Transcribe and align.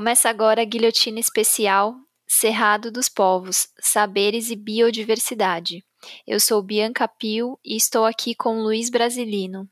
Começa 0.00 0.30
agora 0.30 0.62
a 0.62 0.64
guilhotina 0.64 1.20
especial 1.20 1.94
Cerrado 2.26 2.90
dos 2.90 3.06
Povos, 3.06 3.68
Saberes 3.78 4.50
e 4.50 4.56
Biodiversidade. 4.56 5.84
Eu 6.26 6.40
sou 6.40 6.62
Bianca 6.62 7.06
Pio 7.06 7.58
e 7.62 7.76
estou 7.76 8.06
aqui 8.06 8.34
com 8.34 8.62
Luiz 8.62 8.88
Brasilino. 8.88 9.68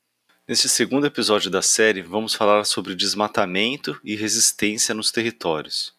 Neste 0.47 0.69
segundo 0.69 1.07
episódio 1.07 1.51
da 1.51 1.63
série, 1.63 2.03
vamos 2.03 2.35
falar 2.35 2.65
sobre 2.65 2.95
desmatamento 2.95 3.99
e 4.05 4.15
resistência 4.15 4.95
nos 4.95 5.11
territórios. 5.11 5.95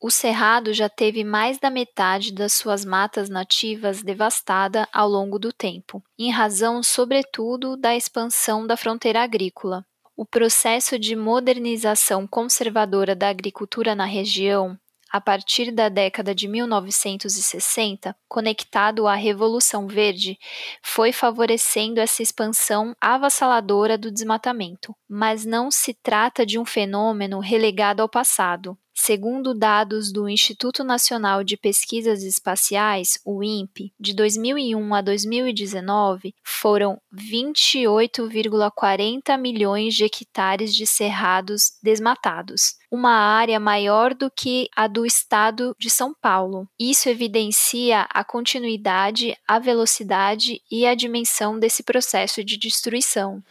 O 0.00 0.08
Cerrado 0.08 0.72
já 0.72 0.88
teve 0.88 1.24
mais 1.24 1.58
da 1.58 1.68
metade 1.68 2.32
das 2.32 2.52
suas 2.52 2.84
matas 2.84 3.28
nativas 3.28 4.04
devastada 4.04 4.88
ao 4.92 5.08
longo 5.08 5.36
do 5.40 5.52
tempo, 5.52 6.00
em 6.16 6.30
razão, 6.30 6.80
sobretudo, 6.80 7.76
da 7.76 7.96
expansão 7.96 8.64
da 8.64 8.76
fronteira 8.76 9.20
agrícola. 9.20 9.84
O 10.22 10.24
processo 10.24 11.00
de 11.00 11.16
modernização 11.16 12.28
conservadora 12.28 13.12
da 13.12 13.28
agricultura 13.28 13.92
na 13.92 14.04
região, 14.04 14.78
a 15.10 15.20
partir 15.20 15.72
da 15.72 15.88
década 15.88 16.32
de 16.32 16.46
1960, 16.46 18.14
conectado 18.28 19.08
à 19.08 19.16
Revolução 19.16 19.88
Verde, 19.88 20.38
foi 20.80 21.10
favorecendo 21.10 21.98
essa 21.98 22.22
expansão 22.22 22.94
avassaladora 23.00 23.98
do 23.98 24.12
desmatamento. 24.12 24.94
Mas 25.08 25.44
não 25.44 25.72
se 25.72 25.92
trata 25.92 26.46
de 26.46 26.56
um 26.56 26.64
fenômeno 26.64 27.40
relegado 27.40 27.98
ao 27.98 28.08
passado. 28.08 28.78
Segundo 28.94 29.54
dados 29.54 30.12
do 30.12 30.28
Instituto 30.28 30.84
Nacional 30.84 31.42
de 31.42 31.56
Pesquisas 31.56 32.22
Espaciais, 32.22 33.18
o 33.24 33.42
INPE, 33.42 33.90
de 33.98 34.14
2001 34.14 34.94
a 34.94 35.00
2019, 35.00 36.34
foram 36.44 37.00
28,40 37.12 39.38
milhões 39.38 39.94
de 39.94 40.04
hectares 40.04 40.74
de 40.74 40.86
cerrados 40.86 41.72
desmatados, 41.82 42.74
uma 42.90 43.12
área 43.12 43.58
maior 43.58 44.12
do 44.14 44.30
que 44.30 44.68
a 44.76 44.86
do 44.86 45.06
estado 45.06 45.74
de 45.78 45.88
São 45.88 46.12
Paulo. 46.14 46.68
Isso 46.78 47.08
evidencia 47.08 48.06
a 48.10 48.22
continuidade, 48.22 49.34
a 49.48 49.58
velocidade 49.58 50.60
e 50.70 50.86
a 50.86 50.94
dimensão 50.94 51.58
desse 51.58 51.82
processo 51.82 52.44
de 52.44 52.58
destruição. 52.58 53.42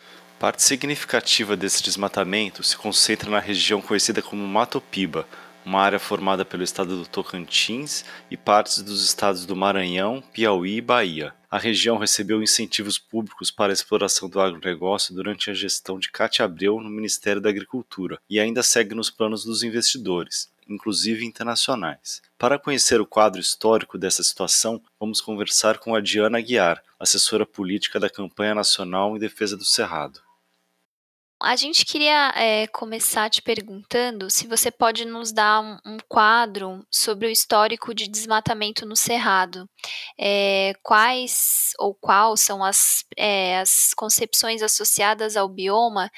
Parte 0.42 0.64
significativa 0.64 1.56
desse 1.56 1.84
desmatamento 1.84 2.64
se 2.64 2.75
concentra 2.75 3.30
na 3.30 3.38
região 3.38 3.80
conhecida 3.80 4.23
como 4.23 4.47
Mato 4.47 4.81
Piba, 4.81 5.28
uma 5.64 5.80
área 5.80 6.00
formada 6.00 6.44
pelo 6.44 6.64
estado 6.64 6.97
do 6.97 7.06
Tocantins 7.06 8.03
e 8.31 8.36
partes 8.36 8.81
dos 8.81 9.06
estados 9.06 9.45
do 9.45 9.56
Maranhão, 9.56 10.23
Piauí 10.34 10.78
e 10.78 10.81
Bahia. 10.81 11.31
A 11.47 11.59
região 11.59 11.95
recebeu 11.95 12.42
incentivos 12.42 12.97
públicos 12.97 13.52
para 13.52 13.72
a 13.72 13.75
exploração 13.75 14.28
do 14.28 14.42
agronegócio 14.42 15.14
durante 15.14 15.52
a 15.52 15.53
gestão 15.53 16.00
de 16.00 16.09
Cátia 16.09 16.44
Abreu 16.44 16.81
no 16.81 16.89
Ministério 16.89 17.39
da 17.39 17.52
Agricultura 17.52 18.17
e 18.28 18.39
ainda 18.39 18.64
segue 18.64 18.95
nos 18.95 19.12
planos 19.12 19.45
dos 19.45 19.62
investidores, 19.62 20.52
inclusive 20.67 21.23
internacionais. 21.23 22.19
Para 22.39 22.58
conhecer 22.58 23.00
o 23.00 23.06
quadro 23.06 23.39
histórico 23.39 23.95
dessa 23.95 24.23
situação, 24.23 24.81
vamos 25.00 25.22
conversar 25.22 25.78
com 25.78 25.94
a 25.94 26.02
Diana 26.02 26.42
Guiar, 26.42 26.81
assessora 27.00 27.45
política 27.45 28.00
da 28.00 28.09
Campanha 28.09 28.56
Nacional 28.56 29.16
em 29.16 29.19
Defesa 29.19 29.56
do 29.56 29.64
Cerrado. 29.64 30.19
A 31.44 31.56
gente 31.56 31.86
queria 31.86 32.31
é, 32.36 32.67
começar 32.67 33.30
te 33.30 33.42
perguntando 33.42 34.30
se 34.30 34.47
você 34.47 34.70
pode 34.70 35.06
nos 35.06 35.31
dar 35.31 35.61
um, 35.61 35.94
um 35.94 35.97
quadro 36.08 36.86
sobre 36.89 37.28
o 37.28 37.31
histórico 37.31 37.95
de 37.95 38.08
desmatamento 38.08 38.86
no 38.86 38.95
Cerrado. 38.95 39.67
É, 40.19 40.73
quais 40.84 41.72
ou 41.80 41.96
qual 41.96 42.38
são 42.38 42.63
as, 42.63 43.03
é, 43.18 43.59
as 43.59 43.94
concepções 43.96 44.62
associadas 44.62 45.35
ao 45.35 45.50
bioma 45.50 46.12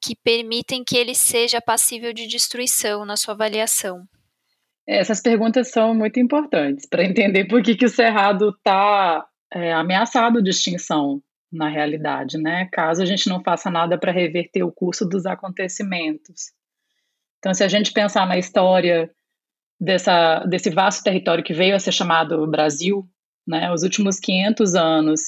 que 0.00 0.14
permitem 0.14 0.84
que 0.84 0.96
ele 0.96 1.14
seja 1.14 1.60
passível 1.60 2.12
de 2.12 2.28
destruição 2.28 3.04
na 3.04 3.16
sua 3.16 3.34
avaliação? 3.34 4.04
Essas 4.86 5.20
perguntas 5.20 5.70
são 5.70 5.94
muito 5.94 6.20
importantes 6.20 6.86
para 6.88 7.04
entender 7.04 7.46
por 7.46 7.62
que, 7.62 7.74
que 7.74 7.84
o 7.84 7.90
Cerrado 7.90 8.50
está 8.50 9.26
ameaçado 9.76 10.42
de 10.42 10.50
extinção 10.50 11.20
na 11.50 11.68
realidade, 11.68 12.38
né? 12.38 12.68
Caso 12.72 13.02
a 13.02 13.06
gente 13.06 13.28
não 13.28 13.42
faça 13.42 13.70
nada 13.70 13.98
para 13.98 14.12
reverter 14.12 14.62
o 14.62 14.72
curso 14.72 15.08
dos 15.08 15.26
acontecimentos. 15.26 16.52
Então, 17.38 17.54
se 17.54 17.64
a 17.64 17.68
gente 17.68 17.92
pensar 17.92 18.26
na 18.26 18.36
história 18.36 19.10
dessa, 19.80 20.40
desse 20.40 20.70
vasto 20.70 21.02
território 21.02 21.44
que 21.44 21.54
veio 21.54 21.74
a 21.74 21.78
ser 21.78 21.92
chamado 21.92 22.46
Brasil, 22.46 23.08
né? 23.46 23.72
Os 23.72 23.82
últimos 23.82 24.18
500 24.20 24.74
anos, 24.74 25.20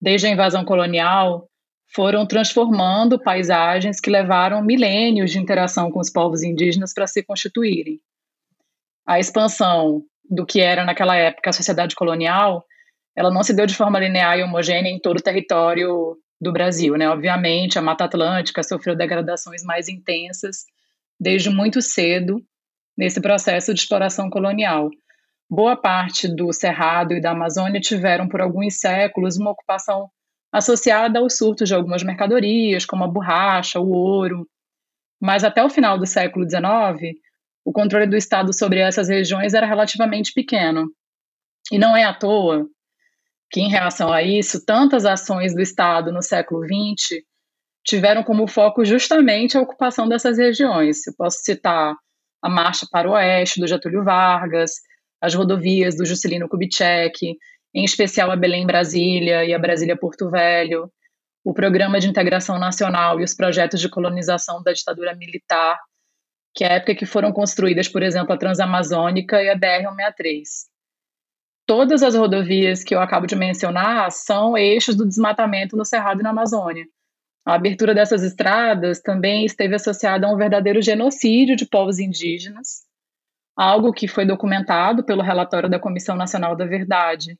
desde 0.00 0.26
a 0.26 0.30
invasão 0.30 0.64
colonial, 0.64 1.48
foram 1.92 2.24
transformando 2.26 3.20
paisagens 3.20 4.00
que 4.00 4.10
levaram 4.10 4.62
milênios 4.62 5.32
de 5.32 5.38
interação 5.38 5.90
com 5.90 5.98
os 5.98 6.10
povos 6.10 6.42
indígenas 6.42 6.94
para 6.94 7.06
se 7.06 7.24
constituírem. 7.24 8.00
A 9.04 9.18
expansão 9.18 10.04
do 10.30 10.46
que 10.46 10.60
era 10.60 10.84
naquela 10.84 11.16
época 11.16 11.50
a 11.50 11.52
sociedade 11.52 11.96
colonial 11.96 12.64
ela 13.16 13.30
não 13.30 13.42
se 13.42 13.54
deu 13.54 13.66
de 13.66 13.74
forma 13.74 13.98
linear 13.98 14.38
e 14.38 14.42
homogênea 14.42 14.90
em 14.90 15.00
todo 15.00 15.18
o 15.18 15.22
território 15.22 16.16
do 16.40 16.52
Brasil, 16.52 16.96
né? 16.96 17.08
Obviamente, 17.08 17.78
a 17.78 17.82
Mata 17.82 18.04
Atlântica 18.04 18.62
sofreu 18.62 18.96
degradações 18.96 19.62
mais 19.62 19.88
intensas 19.88 20.64
desde 21.18 21.50
muito 21.50 21.82
cedo 21.82 22.42
nesse 22.96 23.20
processo 23.20 23.74
de 23.74 23.80
exploração 23.80 24.30
colonial. 24.30 24.88
Boa 25.48 25.76
parte 25.76 26.28
do 26.28 26.52
Cerrado 26.52 27.12
e 27.12 27.20
da 27.20 27.32
Amazônia 27.32 27.80
tiveram 27.80 28.28
por 28.28 28.40
alguns 28.40 28.78
séculos 28.78 29.36
uma 29.36 29.50
ocupação 29.50 30.08
associada 30.52 31.18
aos 31.18 31.36
surtos 31.36 31.68
de 31.68 31.74
algumas 31.74 32.02
mercadorias, 32.02 32.86
como 32.86 33.04
a 33.04 33.08
borracha, 33.08 33.80
o 33.80 33.90
ouro. 33.90 34.48
Mas 35.20 35.44
até 35.44 35.62
o 35.62 35.68
final 35.68 35.98
do 35.98 36.06
século 36.06 36.48
XIX, 36.48 37.18
o 37.64 37.72
controle 37.72 38.06
do 38.06 38.16
Estado 38.16 38.56
sobre 38.56 38.78
essas 38.78 39.08
regiões 39.08 39.52
era 39.52 39.66
relativamente 39.66 40.32
pequeno. 40.32 40.90
E 41.70 41.78
não 41.78 41.96
é 41.96 42.04
à 42.04 42.14
toa 42.14 42.66
que, 43.50 43.60
em 43.60 43.68
relação 43.68 44.12
a 44.12 44.22
isso, 44.22 44.64
tantas 44.64 45.04
ações 45.04 45.54
do 45.54 45.60
Estado 45.60 46.12
no 46.12 46.22
século 46.22 46.64
XX 46.64 47.22
tiveram 47.84 48.22
como 48.22 48.46
foco 48.46 48.84
justamente 48.84 49.58
a 49.58 49.60
ocupação 49.60 50.08
dessas 50.08 50.38
regiões. 50.38 51.06
Eu 51.06 51.14
posso 51.16 51.38
citar 51.42 51.96
a 52.42 52.48
Marcha 52.48 52.86
para 52.90 53.08
o 53.08 53.12
Oeste, 53.12 53.60
do 53.60 53.66
Getúlio 53.66 54.04
Vargas, 54.04 54.72
as 55.20 55.34
rodovias 55.34 55.96
do 55.96 56.06
Juscelino 56.06 56.48
Kubitschek, 56.48 57.36
em 57.74 57.84
especial 57.84 58.30
a 58.30 58.36
Belém-Brasília 58.36 59.44
e 59.44 59.52
a 59.52 59.58
Brasília-Porto 59.58 60.30
Velho, 60.30 60.90
o 61.44 61.52
Programa 61.52 61.98
de 61.98 62.08
Integração 62.08 62.58
Nacional 62.58 63.20
e 63.20 63.24
os 63.24 63.34
projetos 63.34 63.80
de 63.80 63.88
colonização 63.88 64.62
da 64.62 64.72
ditadura 64.72 65.14
militar, 65.14 65.78
que 66.54 66.64
é 66.64 66.68
a 66.68 66.74
época 66.74 66.94
que 66.94 67.06
foram 67.06 67.32
construídas, 67.32 67.88
por 67.88 68.02
exemplo, 68.02 68.32
a 68.32 68.38
Transamazônica 68.38 69.42
e 69.42 69.48
a 69.48 69.58
BR-163 69.58 70.69
todas 71.70 72.02
as 72.02 72.16
rodovias 72.16 72.82
que 72.82 72.92
eu 72.92 73.00
acabo 73.00 73.28
de 73.28 73.36
mencionar 73.36 74.10
são 74.10 74.58
eixos 74.58 74.96
do 74.96 75.06
desmatamento 75.06 75.76
no 75.76 75.84
Cerrado 75.84 76.18
e 76.18 76.22
na 76.24 76.30
Amazônia. 76.30 76.84
A 77.46 77.54
abertura 77.54 77.94
dessas 77.94 78.24
estradas 78.24 79.00
também 79.00 79.44
esteve 79.44 79.76
associada 79.76 80.26
a 80.26 80.32
um 80.32 80.36
verdadeiro 80.36 80.82
genocídio 80.82 81.54
de 81.54 81.64
povos 81.64 82.00
indígenas, 82.00 82.80
algo 83.56 83.92
que 83.92 84.08
foi 84.08 84.26
documentado 84.26 85.04
pelo 85.04 85.22
relatório 85.22 85.70
da 85.70 85.78
Comissão 85.78 86.16
Nacional 86.16 86.56
da 86.56 86.66
Verdade. 86.66 87.38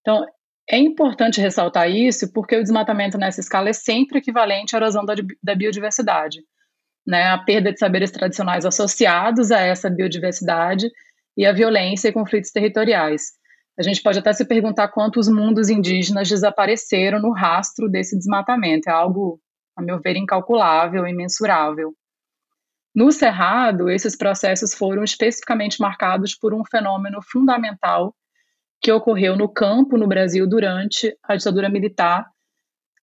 Então, 0.00 0.26
é 0.68 0.76
importante 0.76 1.40
ressaltar 1.40 1.88
isso 1.88 2.32
porque 2.32 2.56
o 2.56 2.62
desmatamento 2.62 3.16
nessa 3.16 3.38
escala 3.38 3.68
é 3.68 3.72
sempre 3.72 4.18
equivalente 4.18 4.74
à 4.74 4.80
erosão 4.80 5.04
da, 5.04 5.14
da 5.40 5.54
biodiversidade. 5.54 6.40
Né? 7.06 7.28
A 7.28 7.38
perda 7.38 7.72
de 7.72 7.78
saberes 7.78 8.10
tradicionais 8.10 8.66
associados 8.66 9.52
a 9.52 9.60
essa 9.60 9.88
biodiversidade 9.88 10.90
e 11.36 11.46
a 11.46 11.52
violência 11.52 12.08
e 12.08 12.12
conflitos 12.12 12.50
territoriais. 12.50 13.43
A 13.76 13.82
gente 13.82 14.02
pode 14.02 14.18
até 14.18 14.32
se 14.32 14.44
perguntar 14.44 14.88
quantos 14.88 15.28
mundos 15.28 15.68
indígenas 15.68 16.28
desapareceram 16.28 17.20
no 17.20 17.32
rastro 17.32 17.88
desse 17.88 18.16
desmatamento. 18.16 18.88
É 18.88 18.92
algo, 18.92 19.40
a 19.76 19.82
meu 19.82 20.00
ver, 20.00 20.16
incalculável, 20.16 21.06
imensurável. 21.06 21.92
No 22.94 23.10
Cerrado, 23.10 23.90
esses 23.90 24.16
processos 24.16 24.72
foram 24.72 25.02
especificamente 25.02 25.80
marcados 25.80 26.36
por 26.36 26.54
um 26.54 26.64
fenômeno 26.64 27.20
fundamental 27.20 28.14
que 28.80 28.92
ocorreu 28.92 29.36
no 29.36 29.48
campo 29.48 29.98
no 29.98 30.06
Brasil 30.06 30.46
durante 30.46 31.16
a 31.24 31.34
ditadura 31.34 31.68
militar, 31.68 32.24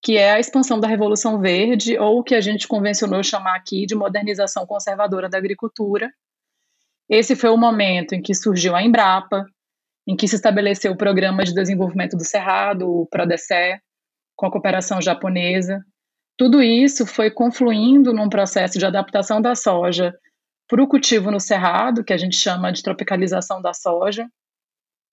que 0.02 0.16
é 0.16 0.32
a 0.32 0.40
expansão 0.40 0.80
da 0.80 0.88
Revolução 0.88 1.38
Verde, 1.38 1.98
ou 1.98 2.20
o 2.20 2.22
que 2.22 2.34
a 2.34 2.40
gente 2.40 2.66
convencionou 2.66 3.22
chamar 3.22 3.56
aqui 3.56 3.84
de 3.84 3.94
modernização 3.94 4.66
conservadora 4.66 5.28
da 5.28 5.36
agricultura. 5.36 6.10
Esse 7.08 7.36
foi 7.36 7.50
o 7.50 7.58
momento 7.58 8.14
em 8.14 8.22
que 8.22 8.34
surgiu 8.34 8.74
a 8.74 8.82
Embrapa, 8.82 9.44
em 10.06 10.16
que 10.16 10.26
se 10.26 10.36
estabeleceu 10.36 10.92
o 10.92 10.96
Programa 10.96 11.44
de 11.44 11.54
Desenvolvimento 11.54 12.16
do 12.16 12.24
Cerrado, 12.24 12.88
o 12.88 13.06
PRODECE, 13.06 13.80
com 14.36 14.46
a 14.46 14.50
cooperação 14.50 15.00
japonesa. 15.00 15.84
Tudo 16.36 16.62
isso 16.62 17.06
foi 17.06 17.30
confluindo 17.30 18.12
num 18.12 18.28
processo 18.28 18.78
de 18.78 18.86
adaptação 18.86 19.40
da 19.40 19.54
soja 19.54 20.14
para 20.68 20.82
o 20.82 20.88
cultivo 20.88 21.30
no 21.30 21.38
cerrado, 21.38 22.02
que 22.02 22.12
a 22.12 22.16
gente 22.16 22.36
chama 22.36 22.72
de 22.72 22.82
tropicalização 22.82 23.60
da 23.60 23.74
soja, 23.74 24.26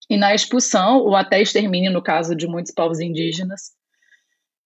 e 0.09 0.18
na 0.18 0.33
expulsão, 0.33 1.00
ou 1.00 1.15
até 1.15 1.41
extermínio, 1.41 1.91
no 1.91 2.01
caso 2.01 2.36
de 2.36 2.47
muitos 2.47 2.74
povos 2.74 3.00
indígenas. 3.00 3.77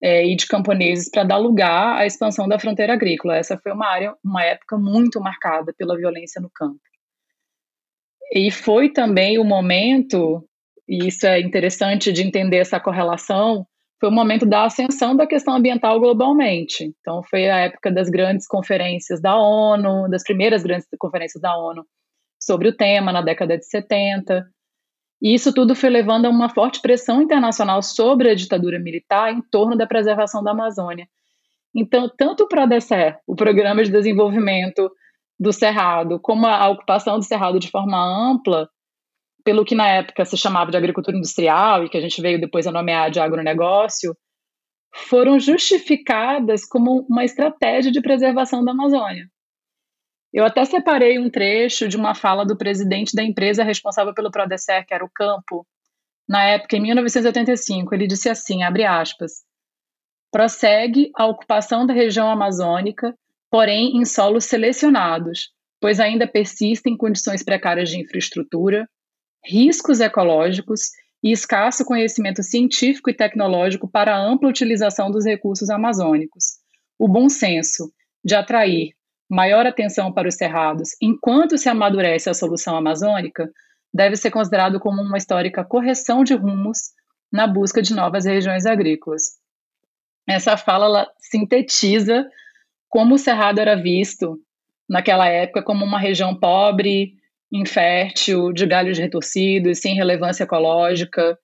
é, 0.03 0.25
e 0.27 0.35
de 0.35 0.45
camponeses 0.47 1.09
para 1.09 1.23
dar 1.23 1.37
lugar 1.37 1.95
à 1.97 2.05
expansão 2.05 2.45
da 2.45 2.59
fronteira 2.59 2.93
agrícola. 2.93 3.37
Essa 3.37 3.57
foi 3.57 3.71
uma 3.71 3.87
área, 3.87 4.13
uma 4.21 4.43
época 4.43 4.77
muito 4.77 5.21
marcada 5.21 5.73
pela 5.77 5.95
violência 5.95 6.41
no 6.41 6.49
campo. 6.49 6.81
E 8.35 8.49
foi 8.49 8.89
também 8.89 9.37
o 9.37 9.43
momento, 9.43 10.43
e 10.89 11.07
isso 11.07 11.27
é 11.27 11.39
interessante 11.39 12.11
de 12.11 12.23
entender 12.23 12.57
essa 12.57 12.79
correlação, 12.79 13.67
foi 13.99 14.09
o 14.09 14.11
momento 14.11 14.43
da 14.43 14.65
ascensão 14.65 15.15
da 15.15 15.27
questão 15.27 15.55
ambiental 15.55 15.99
globalmente. 15.99 16.91
Então, 16.99 17.21
foi 17.29 17.47
a 17.47 17.59
época 17.59 17.91
das 17.91 18.09
grandes 18.09 18.47
conferências 18.47 19.21
da 19.21 19.37
ONU, 19.37 20.09
das 20.09 20.23
primeiras 20.23 20.63
grandes 20.63 20.87
conferências 20.97 21.39
da 21.39 21.55
ONU 21.55 21.85
sobre 22.39 22.67
o 22.67 22.75
tema, 22.75 23.13
na 23.13 23.21
década 23.21 23.55
de 23.55 23.65
70. 23.67 24.43
E 25.21 25.35
isso 25.35 25.53
tudo 25.53 25.75
foi 25.75 25.91
levando 25.91 26.25
a 26.25 26.29
uma 26.29 26.49
forte 26.49 26.81
pressão 26.81 27.21
internacional 27.21 27.83
sobre 27.83 28.31
a 28.31 28.35
ditadura 28.35 28.79
militar 28.79 29.31
em 29.31 29.41
torno 29.43 29.77
da 29.77 29.85
preservação 29.85 30.43
da 30.43 30.51
Amazônia. 30.51 31.07
Então, 31.75 32.11
tanto 32.17 32.45
o 32.45 32.47
PRODECER, 32.47 33.19
o 33.27 33.35
Programa 33.35 33.83
de 33.83 33.91
Desenvolvimento 33.91 34.91
do 35.43 35.53
Cerrado, 35.53 36.19
como 36.19 36.47
a 36.47 36.69
ocupação 36.69 37.19
do 37.19 37.25
Cerrado 37.25 37.59
de 37.59 37.69
forma 37.69 37.97
ampla, 38.01 38.69
pelo 39.43 39.65
que 39.65 39.75
na 39.75 39.87
época 39.87 40.23
se 40.23 40.37
chamava 40.37 40.71
de 40.71 40.77
agricultura 40.77 41.17
industrial 41.17 41.83
e 41.83 41.89
que 41.89 41.97
a 41.97 42.01
gente 42.01 42.21
veio 42.21 42.39
depois 42.39 42.65
a 42.65 42.71
nomear 42.71 43.11
de 43.11 43.19
agronegócio, 43.19 44.15
foram 44.95 45.37
justificadas 45.39 46.65
como 46.65 47.05
uma 47.09 47.25
estratégia 47.25 47.91
de 47.91 48.01
preservação 48.01 48.63
da 48.63 48.71
Amazônia. 48.71 49.27
Eu 50.31 50.45
até 50.45 50.63
separei 50.65 51.19
um 51.19 51.29
trecho 51.29 51.87
de 51.87 51.97
uma 51.97 52.15
fala 52.15 52.45
do 52.45 52.57
presidente 52.57 53.15
da 53.15 53.21
empresa 53.21 53.63
responsável 53.63 54.13
pelo 54.13 54.31
Prodecer, 54.31 54.85
que 54.85 54.93
era 54.93 55.03
o 55.03 55.11
Campo, 55.13 55.67
na 56.27 56.43
época, 56.43 56.77
em 56.77 56.81
1985. 56.81 57.93
Ele 57.93 58.07
disse 58.07 58.29
assim, 58.29 58.63
abre 58.63 58.85
aspas, 58.85 59.43
prossegue 60.31 61.11
a 61.15 61.27
ocupação 61.27 61.85
da 61.85 61.93
região 61.93 62.29
amazônica, 62.31 63.13
porém 63.53 63.97
em 63.97 64.03
solos 64.03 64.45
selecionados, 64.45 65.51
pois 65.79 65.99
ainda 65.99 66.25
persistem 66.25 66.97
condições 66.97 67.43
precárias 67.43 67.87
de 67.87 67.99
infraestrutura, 67.99 68.89
riscos 69.45 69.99
ecológicos 69.99 70.89
e 71.21 71.31
escasso 71.31 71.85
conhecimento 71.85 72.41
científico 72.41 73.11
e 73.11 73.13
tecnológico 73.13 73.87
para 73.87 74.15
a 74.15 74.19
ampla 74.19 74.49
utilização 74.49 75.11
dos 75.11 75.23
recursos 75.23 75.69
amazônicos. 75.69 76.45
O 76.97 77.07
bom 77.07 77.29
senso 77.29 77.93
de 78.25 78.33
atrair 78.33 78.95
maior 79.29 79.67
atenção 79.67 80.11
para 80.11 80.27
os 80.27 80.33
cerrados 80.33 80.89
enquanto 80.99 81.55
se 81.55 81.69
amadurece 81.69 82.31
a 82.31 82.33
solução 82.33 82.75
amazônica 82.75 83.47
deve 83.93 84.15
ser 84.15 84.31
considerado 84.31 84.79
como 84.79 84.99
uma 84.99 85.19
histórica 85.19 85.63
correção 85.63 86.23
de 86.23 86.33
rumos 86.33 86.89
na 87.31 87.45
busca 87.45 87.83
de 87.83 87.93
novas 87.93 88.25
regiões 88.25 88.65
agrícolas. 88.65 89.37
Essa 90.27 90.57
fala 90.57 91.07
sintetiza 91.19 92.27
como 92.93 93.15
o 93.15 93.17
cerrado 93.17 93.57
era 93.57 93.75
visto 93.75 94.39
naquela 94.87 95.27
época 95.27 95.63
como 95.63 95.83
uma 95.83 95.97
região 95.97 96.35
pobre, 96.35 97.15
infértil, 97.51 98.53
de 98.53 98.67
galhos 98.67 98.99
retorcidos, 98.99 99.79
sem 99.79 99.95
relevância 99.95 100.43
ecológica. 100.43 101.35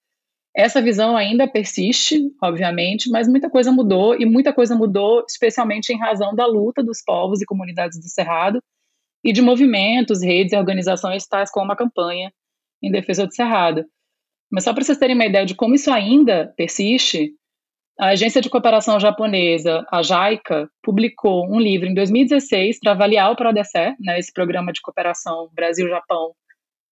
Essa 0.55 0.79
visão 0.79 1.17
ainda 1.17 1.47
persiste, 1.47 2.21
obviamente, 2.39 3.09
mas 3.09 3.27
muita 3.27 3.49
coisa 3.49 3.71
mudou, 3.71 4.15
e 4.15 4.27
muita 4.27 4.53
coisa 4.53 4.75
mudou 4.75 5.25
especialmente 5.27 5.91
em 5.91 5.97
razão 5.97 6.35
da 6.35 6.45
luta 6.45 6.83
dos 6.83 7.01
povos 7.03 7.41
e 7.41 7.47
comunidades 7.47 7.99
do 7.99 8.07
Cerrado 8.07 8.61
e 9.23 9.33
de 9.33 9.41
movimentos, 9.41 10.21
redes 10.21 10.53
e 10.53 10.55
organizações 10.55 11.25
tais 11.25 11.49
como 11.49 11.71
a 11.71 11.75
campanha 11.75 12.31
em 12.79 12.91
defesa 12.91 13.25
do 13.25 13.33
Cerrado. 13.33 13.83
Mas 14.51 14.65
só 14.65 14.71
para 14.71 14.83
vocês 14.83 14.99
terem 14.99 15.15
uma 15.15 15.25
ideia 15.25 15.47
de 15.47 15.55
como 15.55 15.73
isso 15.73 15.91
ainda 15.91 16.53
persiste, 16.55 17.31
a 17.99 18.11
agência 18.11 18.41
de 18.41 18.49
cooperação 18.49 18.97
japonesa, 18.97 19.85
a 19.91 20.01
JICA, 20.01 20.69
publicou 20.81 21.45
um 21.51 21.59
livro 21.59 21.85
em 21.85 21.93
2016 21.93 22.79
para 22.79 22.93
avaliar 22.93 23.29
o 23.29 23.35
PRODECE, 23.35 23.93
né, 23.99 24.17
esse 24.17 24.31
programa 24.31 24.71
de 24.71 24.79
cooperação 24.79 25.49
Brasil-Japão, 25.53 26.31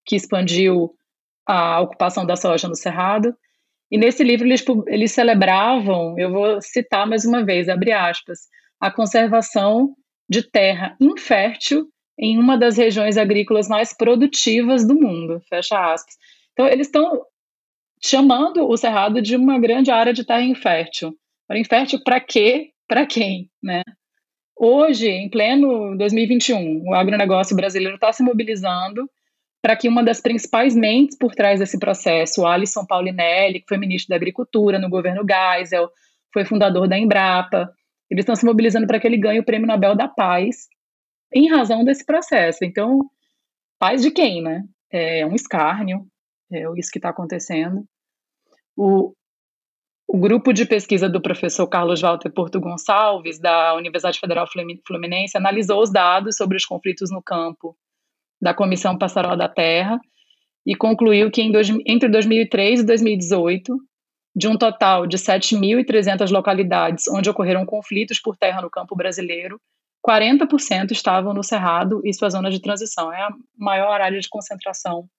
que 0.06 0.18
expandiu 0.18 0.94
a 1.48 1.80
ocupação 1.80 2.26
da 2.26 2.36
soja 2.36 2.68
no 2.68 2.76
Cerrado. 2.76 3.34
E 3.90 3.98
nesse 3.98 4.22
livro 4.22 4.46
eles, 4.46 4.66
eles 4.88 5.14
celebravam, 5.14 6.20
eu 6.20 6.30
vou 6.30 6.62
citar 6.62 7.08
mais 7.08 7.24
uma 7.24 7.42
vez, 7.46 7.70
abre 7.70 7.94
aspas, 7.94 8.40
a 8.78 8.92
conservação 8.92 9.96
de 10.30 10.44
terra 10.44 10.98
infértil 11.00 11.88
em 12.20 12.38
uma 12.38 12.58
das 12.58 12.76
regiões 12.76 13.18
agrícolas 13.18 13.70
mais 13.70 13.96
produtivas 13.96 14.86
do 14.86 14.94
mundo, 14.94 15.42
fecha 15.48 15.94
aspas. 15.94 16.16
Então, 16.52 16.68
eles 16.68 16.88
estão 16.88 17.24
chamando 18.04 18.68
o 18.68 18.78
Cerrado 18.78 19.22
de 19.22 19.36
uma 19.36 19.60
grande 19.60 19.92
área 19.92 20.14
de 20.14 20.24
terra 20.26 20.44
infértil. 20.44 21.16
Para 21.48 21.60
infértil 21.60 22.00
para 22.04 22.20
quê? 22.20 22.72
Para 22.88 23.06
quem? 23.06 23.50
Né? 23.62 23.82
Hoje, 24.56 25.08
em 25.08 25.30
pleno 25.30 25.96
2021, 25.98 26.90
o 26.90 26.94
agronegócio 26.94 27.56
brasileiro 27.56 27.96
está 27.96 28.12
se 28.12 28.24
mobilizando 28.24 29.10
para 29.62 29.76
que 29.76 29.88
uma 29.88 30.04
das 30.04 30.22
principais 30.22 30.76
mentes 30.76 31.18
por 31.18 31.34
trás 31.34 31.60
desse 31.60 31.80
processo, 31.80 32.42
o 32.42 32.48
Alisson 32.48 32.86
Paulinelli, 32.86 33.60
que 33.60 33.68
foi 33.68 33.78
ministro 33.78 34.10
da 34.10 34.16
Agricultura 34.16 34.80
no 34.80 34.90
governo 34.90 35.26
Geisel, 35.28 35.90
foi 36.32 36.46
fundador 36.46 36.88
da 36.88 36.98
Embrapa, 36.98 37.72
eles 38.10 38.24
estão 38.24 38.36
se 38.36 38.46
mobilizando 38.46 38.88
para 38.88 39.00
que 39.00 39.08
ele 39.08 39.18
ganhe 39.18 39.40
o 39.40 39.44
Prêmio 39.44 39.68
Nobel 39.68 39.96
da 39.96 40.08
Paz 40.08 40.68
em 41.34 41.50
razão 41.50 41.84
desse 41.84 42.06
processo. 42.06 42.64
Então, 42.64 43.02
paz 43.78 44.02
de 44.02 44.12
quem, 44.12 44.42
né? 44.42 44.64
É 44.92 45.26
um 45.26 45.36
escárnio, 45.36 46.08
é 46.52 46.64
isso 46.78 46.92
que 46.92 47.00
está 47.00 47.10
acontecendo. 47.10 47.86
O, 48.76 49.14
o 50.08 50.18
grupo 50.18 50.54
de 50.54 50.66
pesquisa 50.66 51.10
do 51.10 51.22
professor 51.22 51.68
Carlos 51.68 52.02
Walter 52.02 52.32
Porto 52.32 52.60
Gonçalves, 52.60 53.40
da 53.40 53.74
Universidade 53.76 54.20
Federal 54.20 54.48
Fluminense, 54.86 55.38
analisou 55.38 55.82
os 55.82 55.92
dados 55.92 56.38
sobre 56.38 56.58
os 56.58 56.66
conflitos 56.66 57.12
no 57.12 57.22
campo 57.22 57.76
da 58.42 58.54
Comissão 58.54 58.98
Pastoral 58.98 59.36
da 59.36 59.50
Terra 59.50 60.00
e 60.66 60.76
concluiu 60.76 61.32
que 61.32 61.52
dois, 61.52 61.70
entre 61.86 62.10
2003 62.10 62.82
e 62.82 62.86
2018, 62.86 63.78
de 64.36 64.48
um 64.48 64.58
total 64.58 65.08
de 65.08 65.18
7.300 65.18 66.30
localidades 66.30 67.08
onde 67.08 67.30
ocorreram 67.30 67.66
conflitos 67.66 68.20
por 68.20 68.38
terra 68.38 68.62
no 68.62 68.70
campo 68.70 68.96
brasileiro, 68.96 69.60
40% 70.08 70.92
estavam 70.92 71.34
no 71.34 71.44
Cerrado 71.44 72.02
e 72.06 72.14
sua 72.14 72.30
zona 72.30 72.52
de 72.52 72.62
transição. 72.62 73.12
É 73.12 73.24
a 73.24 73.30
maior 73.58 74.00
área 74.00 74.20
de 74.20 74.30
concentração 74.30 75.10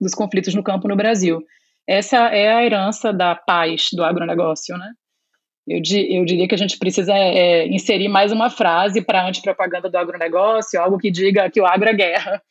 dos 0.00 0.14
conflitos 0.14 0.54
no 0.54 0.62
campo 0.62 0.88
no 0.88 0.96
Brasil. 0.96 1.40
Essa 1.86 2.28
é 2.28 2.52
a 2.52 2.64
herança 2.64 3.12
da 3.12 3.34
paz 3.34 3.88
do 3.92 4.04
agronegócio, 4.04 4.76
né? 4.76 4.92
Eu, 5.66 5.80
eu 6.08 6.24
diria 6.24 6.48
que 6.48 6.54
a 6.54 6.58
gente 6.58 6.78
precisa 6.78 7.12
é, 7.12 7.66
inserir 7.68 8.08
mais 8.08 8.32
uma 8.32 8.50
frase 8.50 9.02
para 9.02 9.22
a 9.22 9.28
antipropaganda 9.28 9.88
do 9.88 9.98
agronegócio, 9.98 10.80
algo 10.80 10.98
que 10.98 11.10
diga 11.10 11.50
que 11.50 11.60
o 11.60 11.66
agro 11.66 11.88
é 11.88 11.94
guerra. 11.94 12.42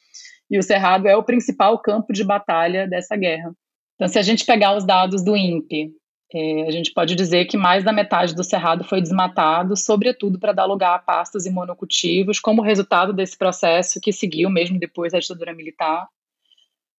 E 0.50 0.58
o 0.58 0.64
Cerrado 0.64 1.08
é 1.08 1.16
o 1.16 1.24
principal 1.24 1.78
campo 1.80 2.12
de 2.12 2.24
batalha 2.24 2.88
dessa 2.88 3.16
guerra. 3.16 3.52
Então, 3.96 4.08
se 4.08 4.18
a 4.18 4.22
gente 4.22 4.46
pegar 4.46 4.76
os 4.76 4.86
dados 4.86 5.24
do 5.24 5.36
INPE, 5.36 5.92
é, 6.34 6.68
a 6.68 6.72
gente 6.72 6.94
pode 6.94 7.16
dizer 7.16 7.46
que 7.46 7.58
mais 7.58 7.84
da 7.84 7.92
metade 7.92 8.36
do 8.36 8.44
Cerrado 8.44 8.84
foi 8.84 9.02
desmatado, 9.02 9.76
sobretudo 9.76 10.40
para 10.40 10.54
dar 10.54 10.66
lugar 10.66 10.96
a 10.96 11.00
pastos 11.00 11.46
e 11.46 11.52
monocultivos, 11.52 12.40
como 12.40 12.62
resultado 12.62 13.14
desse 13.14 13.38
processo 13.38 14.00
que 14.02 14.12
seguiu 14.12 14.50
mesmo 14.50 14.80
depois 14.80 15.12
da 15.12 15.20
ditadura 15.20 15.54
militar. 15.54 16.08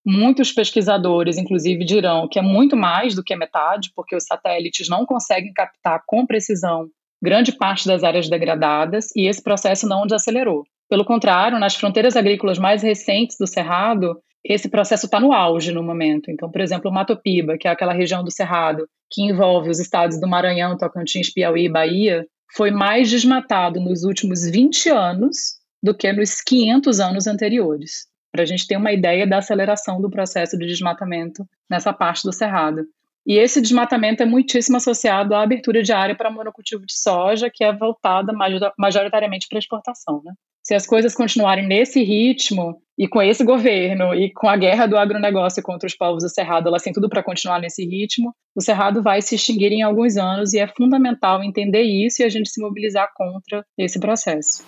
Muitos 0.05 0.51
pesquisadores, 0.51 1.37
inclusive, 1.37 1.85
dirão 1.85 2.27
que 2.27 2.39
é 2.39 2.41
muito 2.41 2.75
mais 2.75 3.13
do 3.13 3.23
que 3.23 3.35
metade, 3.35 3.91
porque 3.95 4.15
os 4.15 4.23
satélites 4.23 4.89
não 4.89 5.05
conseguem 5.05 5.53
captar 5.53 6.01
com 6.07 6.25
precisão 6.25 6.89
grande 7.21 7.51
parte 7.51 7.87
das 7.87 8.03
áreas 8.03 8.27
degradadas 8.27 9.09
e 9.15 9.27
esse 9.27 9.43
processo 9.43 9.87
não 9.87 10.07
desacelerou. 10.07 10.63
Pelo 10.89 11.05
contrário, 11.05 11.59
nas 11.59 11.75
fronteiras 11.75 12.15
agrícolas 12.15 12.57
mais 12.57 12.81
recentes 12.81 13.37
do 13.39 13.45
Cerrado, 13.45 14.19
esse 14.43 14.67
processo 14.67 15.05
está 15.05 15.19
no 15.19 15.31
auge 15.31 15.71
no 15.71 15.83
momento. 15.83 16.31
Então, 16.31 16.49
por 16.49 16.59
exemplo, 16.59 16.91
Matopiba, 16.91 17.57
que 17.59 17.67
é 17.67 17.71
aquela 17.71 17.93
região 17.93 18.23
do 18.23 18.31
Cerrado 18.31 18.87
que 19.09 19.21
envolve 19.21 19.69
os 19.69 19.79
estados 19.79 20.19
do 20.19 20.27
Maranhão, 20.27 20.77
Tocantins, 20.77 21.31
Piauí 21.31 21.65
e 21.65 21.69
Bahia, 21.69 22.25
foi 22.55 22.71
mais 22.71 23.09
desmatado 23.09 23.79
nos 23.79 24.03
últimos 24.03 24.49
20 24.49 24.89
anos 24.89 25.59
do 25.83 25.95
que 25.95 26.11
nos 26.11 26.41
500 26.41 26.99
anos 26.99 27.27
anteriores 27.27 28.10
para 28.31 28.43
a 28.43 28.45
gente 28.45 28.65
ter 28.67 28.77
uma 28.77 28.91
ideia 28.91 29.27
da 29.27 29.39
aceleração 29.39 30.01
do 30.01 30.09
processo 30.09 30.57
de 30.57 30.65
desmatamento 30.65 31.45
nessa 31.69 31.91
parte 31.91 32.23
do 32.23 32.33
cerrado. 32.33 32.85
E 33.25 33.37
esse 33.37 33.61
desmatamento 33.61 34.23
é 34.23 34.25
muitíssimo 34.25 34.77
associado 34.77 35.35
à 35.35 35.43
abertura 35.43 35.83
de 35.83 35.93
área 35.93 36.15
para 36.15 36.31
monocultivo 36.31 36.85
de 36.85 36.97
soja, 36.97 37.51
que 37.53 37.63
é 37.63 37.71
voltada 37.71 38.33
majoritariamente 38.77 39.47
para 39.47 39.59
exportação. 39.59 40.21
Né? 40.25 40.33
Se 40.63 40.73
as 40.73 40.87
coisas 40.87 41.13
continuarem 41.13 41.67
nesse 41.67 42.03
ritmo, 42.03 42.81
e 42.97 43.07
com 43.07 43.21
esse 43.21 43.43
governo, 43.43 44.13
e 44.13 44.31
com 44.31 44.47
a 44.47 44.55
guerra 44.55 44.85
do 44.85 44.97
agronegócio 44.97 45.61
contra 45.61 45.87
os 45.87 45.95
povos 45.95 46.23
do 46.23 46.29
Cerrado, 46.29 46.67
elas 46.67 46.83
têm 46.83 46.93
tudo 46.93 47.09
para 47.09 47.23
continuar 47.23 47.59
nesse 47.59 47.85
ritmo, 47.85 48.33
o 48.55 48.61
Cerrado 48.61 49.01
vai 49.01 49.21
se 49.21 49.35
extinguir 49.35 49.71
em 49.71 49.81
alguns 49.81 50.17
anos, 50.17 50.53
e 50.53 50.59
é 50.59 50.67
fundamental 50.67 51.43
entender 51.43 51.81
isso 51.81 52.21
e 52.21 52.25
a 52.25 52.29
gente 52.29 52.49
se 52.49 52.61
mobilizar 52.61 53.09
contra 53.15 53.63
esse 53.77 53.99
processo. 53.99 54.63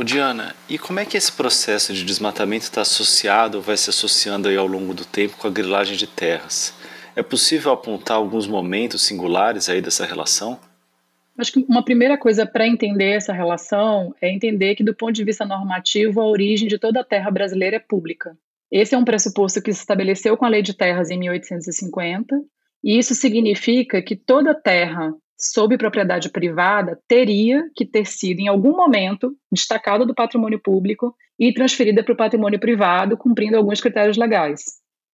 Ô 0.00 0.02
Diana, 0.02 0.56
e 0.66 0.78
como 0.78 0.98
é 0.98 1.04
que 1.04 1.14
esse 1.14 1.30
processo 1.30 1.92
de 1.92 2.02
desmatamento 2.06 2.64
está 2.64 2.80
associado 2.80 3.58
ou 3.58 3.62
vai 3.62 3.76
se 3.76 3.90
associando 3.90 4.48
aí 4.48 4.56
ao 4.56 4.66
longo 4.66 4.94
do 4.94 5.04
tempo 5.04 5.36
com 5.36 5.46
a 5.46 5.50
grilagem 5.50 5.94
de 5.94 6.06
terras? 6.06 6.72
É 7.14 7.22
possível 7.22 7.70
apontar 7.70 8.16
alguns 8.16 8.46
momentos 8.46 9.02
singulares 9.02 9.68
aí 9.68 9.82
dessa 9.82 10.06
relação? 10.06 10.58
Acho 11.36 11.52
que 11.52 11.66
uma 11.68 11.84
primeira 11.84 12.16
coisa 12.16 12.46
para 12.46 12.66
entender 12.66 13.10
essa 13.10 13.34
relação 13.34 14.14
é 14.22 14.32
entender 14.32 14.74
que, 14.74 14.82
do 14.82 14.94
ponto 14.94 15.12
de 15.12 15.22
vista 15.22 15.44
normativo, 15.44 16.22
a 16.22 16.26
origem 16.26 16.66
de 16.66 16.78
toda 16.78 17.02
a 17.02 17.04
terra 17.04 17.30
brasileira 17.30 17.76
é 17.76 17.78
pública. 17.78 18.34
Esse 18.72 18.94
é 18.94 18.98
um 18.98 19.04
pressuposto 19.04 19.60
que 19.60 19.70
se 19.70 19.80
estabeleceu 19.80 20.34
com 20.34 20.46
a 20.46 20.48
Lei 20.48 20.62
de 20.62 20.72
Terras 20.72 21.10
em 21.10 21.18
1850, 21.18 22.40
e 22.82 22.98
isso 22.98 23.14
significa 23.14 24.00
que 24.00 24.16
toda 24.16 24.54
terra 24.54 25.12
sob 25.40 25.78
propriedade 25.78 26.30
privada 26.30 26.98
teria 27.08 27.64
que 27.74 27.86
ter 27.86 28.06
sido, 28.06 28.40
em 28.40 28.48
algum 28.48 28.76
momento, 28.76 29.34
destacada 29.50 30.04
do 30.04 30.14
patrimônio 30.14 30.60
público 30.62 31.14
e 31.38 31.52
transferida 31.54 32.04
para 32.04 32.12
o 32.12 32.16
patrimônio 32.16 32.60
privado, 32.60 33.16
cumprindo 33.16 33.56
alguns 33.56 33.80
critérios 33.80 34.18
legais. 34.18 34.62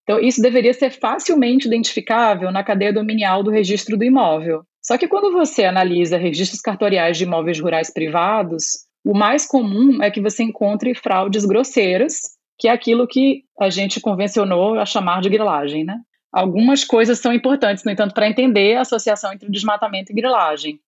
Então, 0.03 0.21
isso 0.21 0.43
deveria 0.43 0.73
ser 0.75 0.91
facilmente 0.91 1.67
identificável 1.67 2.51
na 2.51 2.65
cadeia 2.65 2.93
dominial 2.93 3.43
do 3.43 3.51
registro 3.51 3.97
do 3.97 4.05
imóvel. 4.05 4.63
Só 4.81 4.97
que 4.97 5.09
quando 5.09 5.33
você 5.33 5.65
analisa 5.65 6.17
registros 6.17 6.61
cartoriais 6.61 7.17
de 7.17 7.25
imóveis 7.25 7.59
rurais 7.59 7.93
privados, 7.93 8.87
o 9.05 9.17
mais 9.17 9.47
comum 9.47 10.03
é 10.03 10.11
que 10.11 10.21
você 10.21 10.43
encontre 10.43 10.95
fraudes 10.95 11.45
grosseiras, 11.45 12.21
que 12.59 12.69
é 12.69 12.71
aquilo 12.73 13.07
que 13.07 13.43
a 13.61 13.69
gente 13.69 14.01
convencionou 14.01 14.79
a 14.79 14.87
chamar 14.87 15.21
de 15.21 15.29
grilagem, 15.29 15.85
né? 15.85 15.99
Algumas 16.33 16.85
coisas 16.85 17.19
são 17.19 17.33
importantes, 17.33 17.85
no 17.85 17.91
entanto, 17.91 18.15
para 18.15 18.29
entender 18.29 18.77
a 18.77 18.83
associação 18.83 19.33
entre 19.33 19.51
desmatamento 19.51 20.13
e 20.13 20.15
grilagem. 20.15 20.81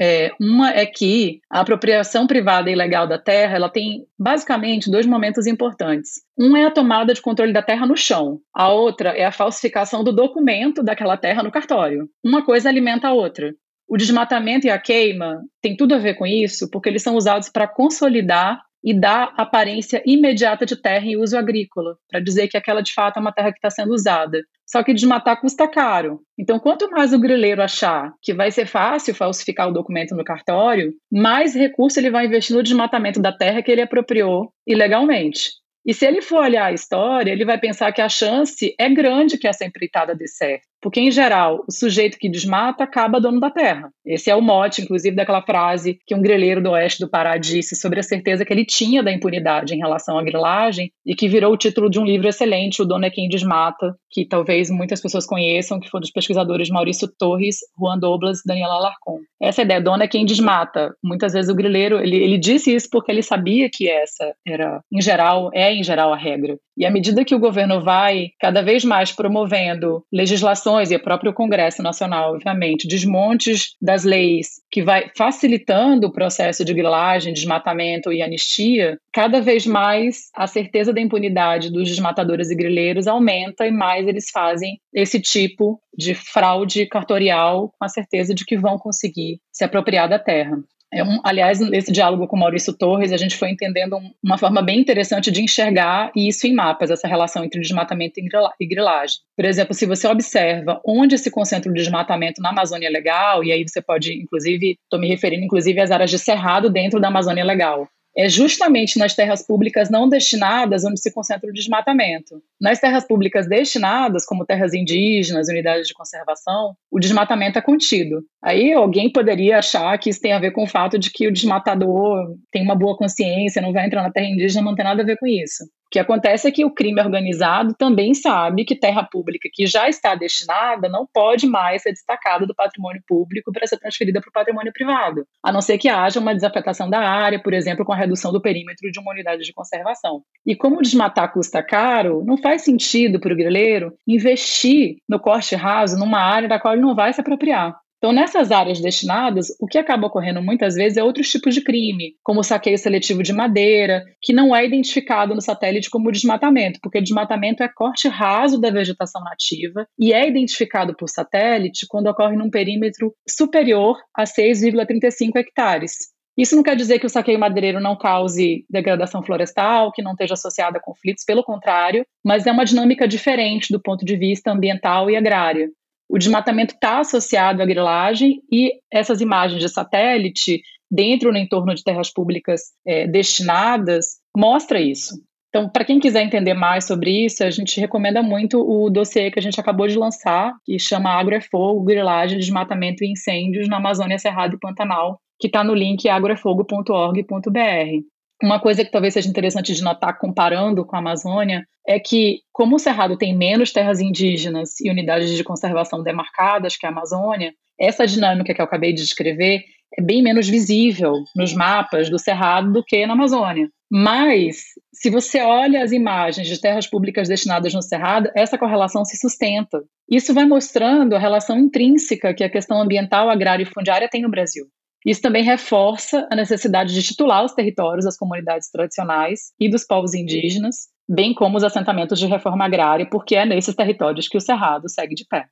É, 0.00 0.30
uma 0.40 0.70
é 0.70 0.86
que 0.86 1.40
a 1.50 1.60
apropriação 1.60 2.24
privada 2.26 2.70
e 2.70 2.72
ilegal 2.72 3.06
da 3.06 3.18
terra 3.18 3.56
ela 3.56 3.68
tem 3.68 4.06
basicamente 4.16 4.88
dois 4.88 5.06
momentos 5.06 5.46
importantes. 5.46 6.22
Um 6.38 6.56
é 6.56 6.64
a 6.64 6.70
tomada 6.70 7.12
de 7.12 7.20
controle 7.20 7.52
da 7.52 7.62
terra 7.62 7.84
no 7.84 7.96
chão, 7.96 8.40
a 8.54 8.68
outra 8.68 9.10
é 9.10 9.24
a 9.24 9.32
falsificação 9.32 10.04
do 10.04 10.12
documento 10.12 10.84
daquela 10.84 11.16
terra 11.16 11.42
no 11.42 11.50
cartório. 11.50 12.08
Uma 12.24 12.44
coisa 12.44 12.68
alimenta 12.68 13.08
a 13.08 13.12
outra. 13.12 13.52
O 13.88 13.96
desmatamento 13.96 14.66
e 14.66 14.70
a 14.70 14.78
queima 14.78 15.42
tem 15.60 15.76
tudo 15.76 15.94
a 15.94 15.98
ver 15.98 16.14
com 16.14 16.26
isso, 16.26 16.70
porque 16.70 16.88
eles 16.88 17.02
são 17.02 17.16
usados 17.16 17.48
para 17.48 17.66
consolidar 17.66 18.62
e 18.82 18.98
dar 18.98 19.34
aparência 19.36 20.02
imediata 20.06 20.64
de 20.64 20.76
terra 20.76 21.04
em 21.04 21.16
uso 21.16 21.36
agrícola, 21.36 21.96
para 22.10 22.20
dizer 22.20 22.48
que 22.48 22.56
aquela 22.56 22.82
de 22.82 22.92
fato 22.92 23.18
é 23.18 23.20
uma 23.20 23.32
terra 23.32 23.50
que 23.50 23.58
está 23.58 23.70
sendo 23.70 23.92
usada. 23.92 24.42
Só 24.66 24.82
que 24.82 24.92
desmatar 24.92 25.40
custa 25.40 25.66
caro. 25.66 26.20
Então, 26.38 26.58
quanto 26.58 26.90
mais 26.90 27.12
o 27.12 27.18
grileiro 27.18 27.62
achar 27.62 28.12
que 28.22 28.34
vai 28.34 28.50
ser 28.50 28.66
fácil 28.66 29.14
falsificar 29.14 29.68
o 29.68 29.72
documento 29.72 30.14
no 30.14 30.24
cartório, 30.24 30.92
mais 31.10 31.54
recurso 31.54 31.98
ele 31.98 32.10
vai 32.10 32.26
investir 32.26 32.54
no 32.54 32.62
desmatamento 32.62 33.20
da 33.20 33.32
terra 33.32 33.62
que 33.62 33.70
ele 33.72 33.82
apropriou 33.82 34.52
ilegalmente. 34.66 35.50
E 35.86 35.94
se 35.94 36.04
ele 36.04 36.20
for 36.20 36.42
olhar 36.42 36.66
a 36.66 36.72
história, 36.72 37.32
ele 37.32 37.46
vai 37.46 37.58
pensar 37.58 37.90
que 37.92 38.02
a 38.02 38.10
chance 38.10 38.74
é 38.78 38.90
grande 38.90 39.38
que 39.38 39.48
essa 39.48 39.64
empreitada 39.64 40.14
dê 40.14 40.28
certo. 40.28 40.66
Porque, 40.80 41.00
em 41.00 41.10
geral, 41.10 41.64
o 41.68 41.72
sujeito 41.72 42.18
que 42.18 42.28
desmata 42.28 42.84
acaba 42.84 43.20
dono 43.20 43.40
da 43.40 43.50
terra. 43.50 43.90
Esse 44.04 44.30
é 44.30 44.34
o 44.34 44.40
mote, 44.40 44.82
inclusive, 44.82 45.16
daquela 45.16 45.42
frase 45.42 45.98
que 46.06 46.14
um 46.14 46.22
grelheiro 46.22 46.62
do 46.62 46.70
oeste 46.70 47.00
do 47.00 47.10
Pará 47.10 47.36
disse 47.36 47.74
sobre 47.76 48.00
a 48.00 48.02
certeza 48.02 48.44
que 48.44 48.52
ele 48.52 48.64
tinha 48.64 49.02
da 49.02 49.12
impunidade 49.12 49.74
em 49.74 49.78
relação 49.78 50.18
à 50.18 50.22
grilagem 50.22 50.90
e 51.04 51.14
que 51.14 51.28
virou 51.28 51.52
o 51.52 51.56
título 51.56 51.90
de 51.90 51.98
um 51.98 52.04
livro 52.04 52.28
excelente, 52.28 52.80
O 52.80 52.84
Dono 52.84 53.04
é 53.04 53.10
Quem 53.10 53.28
Desmata, 53.28 53.94
que 54.10 54.24
talvez 54.24 54.70
muitas 54.70 55.00
pessoas 55.00 55.26
conheçam, 55.26 55.80
que 55.80 55.90
foi 55.90 56.00
dos 56.00 56.10
pesquisadores 56.10 56.70
Maurício 56.70 57.08
Torres, 57.18 57.58
Juan 57.78 57.98
Doblas 57.98 58.40
e 58.40 58.42
Daniela 58.46 58.74
Alarcon. 58.74 59.20
Essa 59.40 59.62
ideia, 59.62 59.80
dono 59.80 60.02
é 60.02 60.08
quem 60.08 60.24
desmata. 60.24 60.94
Muitas 61.02 61.32
vezes 61.32 61.50
o 61.50 61.54
grileiro, 61.54 62.00
ele, 62.00 62.16
ele 62.16 62.38
disse 62.38 62.74
isso 62.74 62.88
porque 62.90 63.12
ele 63.12 63.22
sabia 63.22 63.68
que 63.72 63.88
essa 63.88 64.34
era, 64.46 64.80
em 64.92 65.00
geral, 65.00 65.50
é 65.54 65.72
em 65.72 65.84
geral 65.84 66.12
a 66.12 66.16
regra. 66.16 66.58
E 66.78 66.86
à 66.86 66.90
medida 66.92 67.24
que 67.24 67.34
o 67.34 67.40
governo 67.40 67.82
vai 67.82 68.28
cada 68.38 68.62
vez 68.62 68.84
mais 68.84 69.10
promovendo 69.10 70.04
legislações, 70.12 70.92
e 70.92 70.96
o 70.96 71.02
próprio 71.02 71.32
Congresso 71.32 71.82
Nacional, 71.82 72.34
obviamente, 72.34 72.86
desmontes 72.86 73.74
das 73.82 74.04
leis 74.04 74.62
que 74.70 74.80
vai 74.80 75.10
facilitando 75.16 76.06
o 76.06 76.12
processo 76.12 76.64
de 76.64 76.72
grilagem, 76.72 77.32
desmatamento 77.32 78.12
e 78.12 78.22
anistia, 78.22 78.96
cada 79.12 79.40
vez 79.40 79.66
mais 79.66 80.30
a 80.32 80.46
certeza 80.46 80.92
da 80.92 81.00
impunidade 81.00 81.72
dos 81.72 81.88
desmatadores 81.88 82.48
e 82.48 82.54
grileiros 82.54 83.08
aumenta 83.08 83.66
e 83.66 83.72
mais 83.72 84.06
eles 84.06 84.30
fazem 84.30 84.78
esse 84.94 85.20
tipo 85.20 85.80
de 85.96 86.14
fraude 86.14 86.86
cartorial 86.86 87.72
com 87.76 87.84
a 87.84 87.88
certeza 87.88 88.32
de 88.32 88.44
que 88.44 88.56
vão 88.56 88.78
conseguir 88.78 89.40
se 89.50 89.64
apropriar 89.64 90.08
da 90.08 90.18
terra. 90.18 90.58
É 90.92 91.02
aliás, 91.22 91.60
nesse 91.60 91.92
diálogo 91.92 92.26
com 92.26 92.36
Maurício 92.36 92.72
Torres, 92.72 93.12
a 93.12 93.16
gente 93.18 93.36
foi 93.36 93.50
entendendo 93.50 93.98
uma 94.24 94.38
forma 94.38 94.62
bem 94.62 94.80
interessante 94.80 95.30
de 95.30 95.42
enxergar 95.42 96.10
isso 96.16 96.46
em 96.46 96.54
mapas, 96.54 96.90
essa 96.90 97.06
relação 97.06 97.44
entre 97.44 97.60
desmatamento 97.60 98.14
e 98.18 98.66
grilagem. 98.66 99.16
Por 99.36 99.44
exemplo, 99.44 99.74
se 99.74 99.84
você 99.84 100.08
observa 100.08 100.80
onde 100.86 101.18
se 101.18 101.30
concentra 101.30 101.70
o 101.70 101.74
desmatamento 101.74 102.40
na 102.40 102.50
Amazônia 102.50 102.88
Legal, 102.88 103.44
e 103.44 103.52
aí 103.52 103.68
você 103.68 103.82
pode, 103.82 104.14
inclusive, 104.14 104.78
estou 104.82 104.98
me 104.98 105.08
referindo 105.08 105.44
inclusive 105.44 105.78
às 105.78 105.90
áreas 105.90 106.10
de 106.10 106.18
cerrado 106.18 106.70
dentro 106.70 106.98
da 106.98 107.08
Amazônia 107.08 107.44
Legal 107.44 107.86
é 108.18 108.28
justamente 108.28 108.98
nas 108.98 109.14
terras 109.14 109.46
públicas 109.46 109.88
não 109.88 110.08
destinadas 110.08 110.84
onde 110.84 111.00
se 111.00 111.12
concentra 111.12 111.48
o 111.48 111.52
desmatamento. 111.52 112.42
Nas 112.60 112.80
terras 112.80 113.06
públicas 113.06 113.48
destinadas, 113.48 114.26
como 114.26 114.44
terras 114.44 114.74
indígenas, 114.74 115.46
unidades 115.48 115.86
de 115.86 115.94
conservação, 115.94 116.74
o 116.90 116.98
desmatamento 116.98 117.60
é 117.60 117.62
contido. 117.62 118.24
Aí 118.42 118.72
alguém 118.72 119.08
poderia 119.12 119.60
achar 119.60 119.96
que 119.98 120.10
isso 120.10 120.20
tem 120.20 120.32
a 120.32 120.40
ver 120.40 120.50
com 120.50 120.64
o 120.64 120.66
fato 120.66 120.98
de 120.98 121.12
que 121.12 121.28
o 121.28 121.32
desmatador 121.32 122.34
tem 122.50 122.60
uma 122.60 122.74
boa 122.74 122.96
consciência, 122.96 123.62
não 123.62 123.72
vai 123.72 123.86
entrar 123.86 124.02
na 124.02 124.10
terra 124.10 124.26
indígena, 124.26 124.64
não 124.64 124.74
tem 124.74 124.84
nada 124.84 125.00
a 125.00 125.06
ver 125.06 125.16
com 125.16 125.26
isso. 125.26 125.62
O 125.88 125.90
que 125.90 125.98
acontece 125.98 126.46
é 126.46 126.52
que 126.52 126.66
o 126.66 126.70
crime 126.70 127.00
organizado 127.00 127.72
também 127.72 128.12
sabe 128.12 128.66
que 128.66 128.78
terra 128.78 129.02
pública 129.02 129.48
que 129.50 129.66
já 129.66 129.88
está 129.88 130.14
destinada 130.14 130.86
não 130.86 131.08
pode 131.10 131.46
mais 131.46 131.80
ser 131.80 131.92
destacada 131.92 132.46
do 132.46 132.54
patrimônio 132.54 133.02
público 133.08 133.50
para 133.50 133.66
ser 133.66 133.78
transferida 133.78 134.20
para 134.20 134.28
o 134.28 134.32
patrimônio 134.32 134.70
privado, 134.70 135.26
a 135.42 135.50
não 135.50 135.62
ser 135.62 135.78
que 135.78 135.88
haja 135.88 136.20
uma 136.20 136.34
desafetação 136.34 136.90
da 136.90 137.00
área, 137.00 137.42
por 137.42 137.54
exemplo, 137.54 137.86
com 137.86 137.92
a 137.94 137.96
redução 137.96 138.30
do 138.30 138.42
perímetro 138.42 138.90
de 138.90 139.00
uma 139.00 139.12
unidade 139.12 139.42
de 139.42 139.52
conservação. 139.54 140.22
E 140.44 140.54
como 140.54 140.82
desmatar 140.82 141.32
custa 141.32 141.62
caro, 141.62 142.22
não 142.22 142.36
faz 142.36 142.60
sentido 142.60 143.18
para 143.18 143.32
o 143.32 143.36
grileiro 143.36 143.94
investir 144.06 144.98
no 145.08 145.18
corte 145.18 145.56
raso 145.56 145.98
numa 145.98 146.20
área 146.20 146.50
da 146.50 146.60
qual 146.60 146.74
ele 146.74 146.82
não 146.82 146.94
vai 146.94 147.14
se 147.14 147.22
apropriar. 147.22 147.74
Então, 147.98 148.12
nessas 148.12 148.52
áreas 148.52 148.80
destinadas, 148.80 149.48
o 149.60 149.66
que 149.66 149.76
acaba 149.76 150.06
ocorrendo 150.06 150.40
muitas 150.40 150.76
vezes 150.76 150.96
é 150.96 151.02
outros 151.02 151.28
tipos 151.28 151.52
de 151.52 151.60
crime, 151.60 152.14
como 152.22 152.40
o 152.40 152.44
saqueio 152.44 152.78
seletivo 152.78 153.24
de 153.24 153.32
madeira, 153.32 154.04
que 154.22 154.32
não 154.32 154.54
é 154.54 154.64
identificado 154.64 155.34
no 155.34 155.40
satélite 155.40 155.90
como 155.90 156.12
desmatamento, 156.12 156.78
porque 156.80 157.00
desmatamento 157.00 157.62
é 157.62 157.68
corte 157.68 158.06
raso 158.06 158.60
da 158.60 158.70
vegetação 158.70 159.20
nativa 159.24 159.84
e 159.98 160.12
é 160.12 160.28
identificado 160.28 160.94
por 160.94 161.08
satélite 161.08 161.86
quando 161.88 162.06
ocorre 162.06 162.36
num 162.36 162.50
perímetro 162.50 163.12
superior 163.28 163.98
a 164.14 164.22
6,35 164.22 165.36
hectares. 165.36 165.96
Isso 166.38 166.54
não 166.54 166.62
quer 166.62 166.76
dizer 166.76 167.00
que 167.00 167.06
o 167.06 167.10
saqueio 167.10 167.36
madeireiro 167.36 167.80
não 167.80 167.96
cause 167.96 168.64
degradação 168.70 169.24
florestal, 169.24 169.90
que 169.90 170.00
não 170.00 170.12
esteja 170.12 170.34
associado 170.34 170.76
a 170.78 170.80
conflitos, 170.80 171.24
pelo 171.24 171.42
contrário, 171.42 172.06
mas 172.24 172.46
é 172.46 172.52
uma 172.52 172.64
dinâmica 172.64 173.08
diferente 173.08 173.72
do 173.72 173.82
ponto 173.82 174.04
de 174.04 174.16
vista 174.16 174.52
ambiental 174.52 175.10
e 175.10 175.16
agrário. 175.16 175.72
O 176.08 176.18
desmatamento 176.18 176.74
está 176.74 177.00
associado 177.00 177.62
à 177.62 177.66
grilagem 177.66 178.42
e 178.50 178.72
essas 178.90 179.20
imagens 179.20 179.60
de 179.60 179.68
satélite 179.68 180.62
dentro 180.90 181.28
ou 181.28 181.34
no 181.34 181.38
entorno 181.38 181.74
de 181.74 181.84
terras 181.84 182.10
públicas 182.10 182.62
é, 182.86 183.06
destinadas 183.06 184.16
mostra 184.34 184.80
isso. 184.80 185.14
Então, 185.48 185.68
para 185.68 185.84
quem 185.84 185.98
quiser 185.98 186.22
entender 186.22 186.54
mais 186.54 186.86
sobre 186.86 187.24
isso, 187.24 187.42
a 187.42 187.50
gente 187.50 187.80
recomenda 187.80 188.22
muito 188.22 188.60
o 188.60 188.90
dossiê 188.90 189.30
que 189.30 189.38
a 189.38 189.42
gente 189.42 189.58
acabou 189.58 189.86
de 189.86 189.98
lançar, 189.98 190.54
que 190.64 190.78
chama 190.78 191.10
Agro 191.10 191.34
é 191.34 191.40
Fogo, 191.40 191.84
Grilagem, 191.84 192.38
Desmatamento 192.38 193.02
e 193.02 193.10
Incêndios 193.10 193.68
na 193.68 193.78
Amazônia, 193.78 194.18
Cerrado 194.18 194.56
e 194.56 194.58
Pantanal, 194.58 195.18
que 195.40 195.46
está 195.46 195.64
no 195.64 195.74
link 195.74 196.06
agroefogo.org.br. 196.08 198.04
Uma 198.42 198.60
coisa 198.60 198.84
que 198.84 198.90
talvez 198.90 199.14
seja 199.14 199.28
interessante 199.28 199.74
de 199.74 199.82
notar 199.82 200.16
comparando 200.16 200.84
com 200.84 200.94
a 200.94 201.00
Amazônia 201.00 201.66
é 201.86 201.98
que, 201.98 202.40
como 202.52 202.76
o 202.76 202.78
Cerrado 202.78 203.16
tem 203.16 203.36
menos 203.36 203.72
terras 203.72 204.00
indígenas 204.00 204.78
e 204.80 204.88
unidades 204.88 205.30
de 205.30 205.42
conservação 205.42 206.02
demarcadas 206.02 206.76
que 206.76 206.86
a 206.86 206.90
Amazônia, 206.90 207.52
essa 207.80 208.06
dinâmica 208.06 208.54
que 208.54 208.60
eu 208.60 208.64
acabei 208.64 208.92
de 208.92 209.02
descrever 209.02 209.64
é 209.96 210.02
bem 210.02 210.22
menos 210.22 210.48
visível 210.48 211.14
nos 211.34 211.52
mapas 211.52 212.10
do 212.10 212.18
Cerrado 212.18 212.72
do 212.72 212.84
que 212.84 213.06
na 213.06 213.14
Amazônia. 213.14 213.68
Mas, 213.90 214.64
se 214.92 215.10
você 215.10 215.40
olha 215.40 215.82
as 215.82 215.92
imagens 215.92 216.46
de 216.46 216.60
terras 216.60 216.86
públicas 216.86 217.26
destinadas 217.26 217.72
no 217.72 217.82
Cerrado, 217.82 218.30
essa 218.36 218.58
correlação 218.58 219.04
se 219.04 219.16
sustenta. 219.16 219.82
Isso 220.08 220.34
vai 220.34 220.44
mostrando 220.44 221.16
a 221.16 221.18
relação 221.18 221.58
intrínseca 221.58 222.34
que 222.34 222.44
a 222.44 222.50
questão 222.50 222.80
ambiental, 222.80 223.30
agrária 223.30 223.62
e 223.62 223.66
fundiária 223.66 224.08
tem 224.08 224.22
no 224.22 224.30
Brasil. 224.30 224.66
Isso 225.06 225.22
também 225.22 225.44
reforça 225.44 226.26
a 226.30 226.36
necessidade 226.36 226.92
de 226.92 227.02
titular 227.02 227.44
os 227.44 227.52
territórios 227.52 228.04
das 228.04 228.16
comunidades 228.16 228.70
tradicionais 228.70 229.52
e 229.58 229.70
dos 229.70 229.84
povos 229.84 230.14
indígenas, 230.14 230.88
bem 231.08 231.32
como 231.32 231.56
os 231.56 231.64
assentamentos 231.64 232.18
de 232.18 232.26
reforma 232.26 232.64
agrária, 232.64 233.08
porque 233.08 233.36
é 233.36 233.46
nesses 233.46 233.74
territórios 233.74 234.28
que 234.28 234.36
o 234.36 234.40
Cerrado 234.40 234.88
segue 234.88 235.14
de 235.14 235.24
pé. 235.26 235.46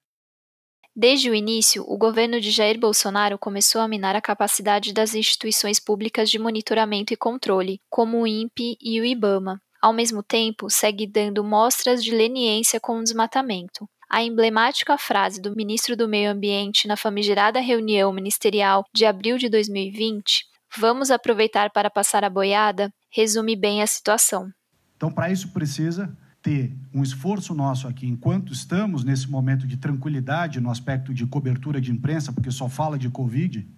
Desde 0.99 1.29
o 1.29 1.35
início, 1.35 1.85
o 1.87 1.99
governo 1.99 2.41
de 2.41 2.51
Jair 2.51 2.81
Bolsonaro 2.81 3.39
começou 3.39 3.83
a 3.83 3.89
minar 3.89 4.17
a 4.17 4.21
capacidade 4.21 4.95
das 4.95 5.15
instituições 5.15 5.79
públicas 5.79 6.31
de 6.31 6.39
monitoramento 6.39 7.13
e 7.13 7.17
controle, 7.17 7.81
como 7.91 8.23
o 8.23 8.27
INPE 8.27 8.79
e 8.81 8.99
o 8.99 9.05
IBAMA. 9.05 9.61
Ao 9.83 9.93
mesmo 9.93 10.23
tempo, 10.23 10.71
segue 10.71 11.07
dando 11.07 11.45
mostras 11.45 12.03
de 12.03 12.13
leniência 12.13 12.81
com 12.81 12.99
o 12.99 13.03
desmatamento. 13.03 13.87
A 14.09 14.23
emblemática 14.23 14.97
frase 14.97 15.41
do 15.41 15.55
ministro 15.55 15.97
do 15.97 16.09
Meio 16.09 16.31
Ambiente 16.31 16.87
na 16.87 16.97
famigerada 16.97 17.61
reunião 17.61 18.13
ministerial 18.13 18.85
de 18.95 19.05
abril 19.05 19.37
de 19.37 19.49
2020, 19.49 20.45
vamos 20.79 21.11
aproveitar 21.11 21.71
para 21.71 21.91
passar 21.91 22.25
a 22.25 22.31
boiada, 22.31 22.91
resume 23.11 23.57
bem 23.57 23.83
a 23.83 23.87
situação. 23.87 24.49
Então, 24.97 25.11
para 25.11 25.31
isso 25.31 25.49
precisa 25.49 26.17
ter 26.41 26.73
um 26.95 27.03
esforço 27.03 27.55
nosso 27.55 27.89
aqui, 27.89 28.07
enquanto 28.07 28.53
estamos 28.53 29.03
nesse 29.03 29.29
momento 29.29 29.67
de 29.67 29.77
tranquilidade 29.77 30.61
no 30.61 30.71
aspecto 30.71 31.13
de 31.13 31.27
cobertura 31.27 31.81
de 31.81 31.91
imprensa, 31.91 32.33
porque 32.33 32.53
só 32.53 32.69
fala 32.69 32.97
de 32.97 33.11
Covid, 33.11 33.69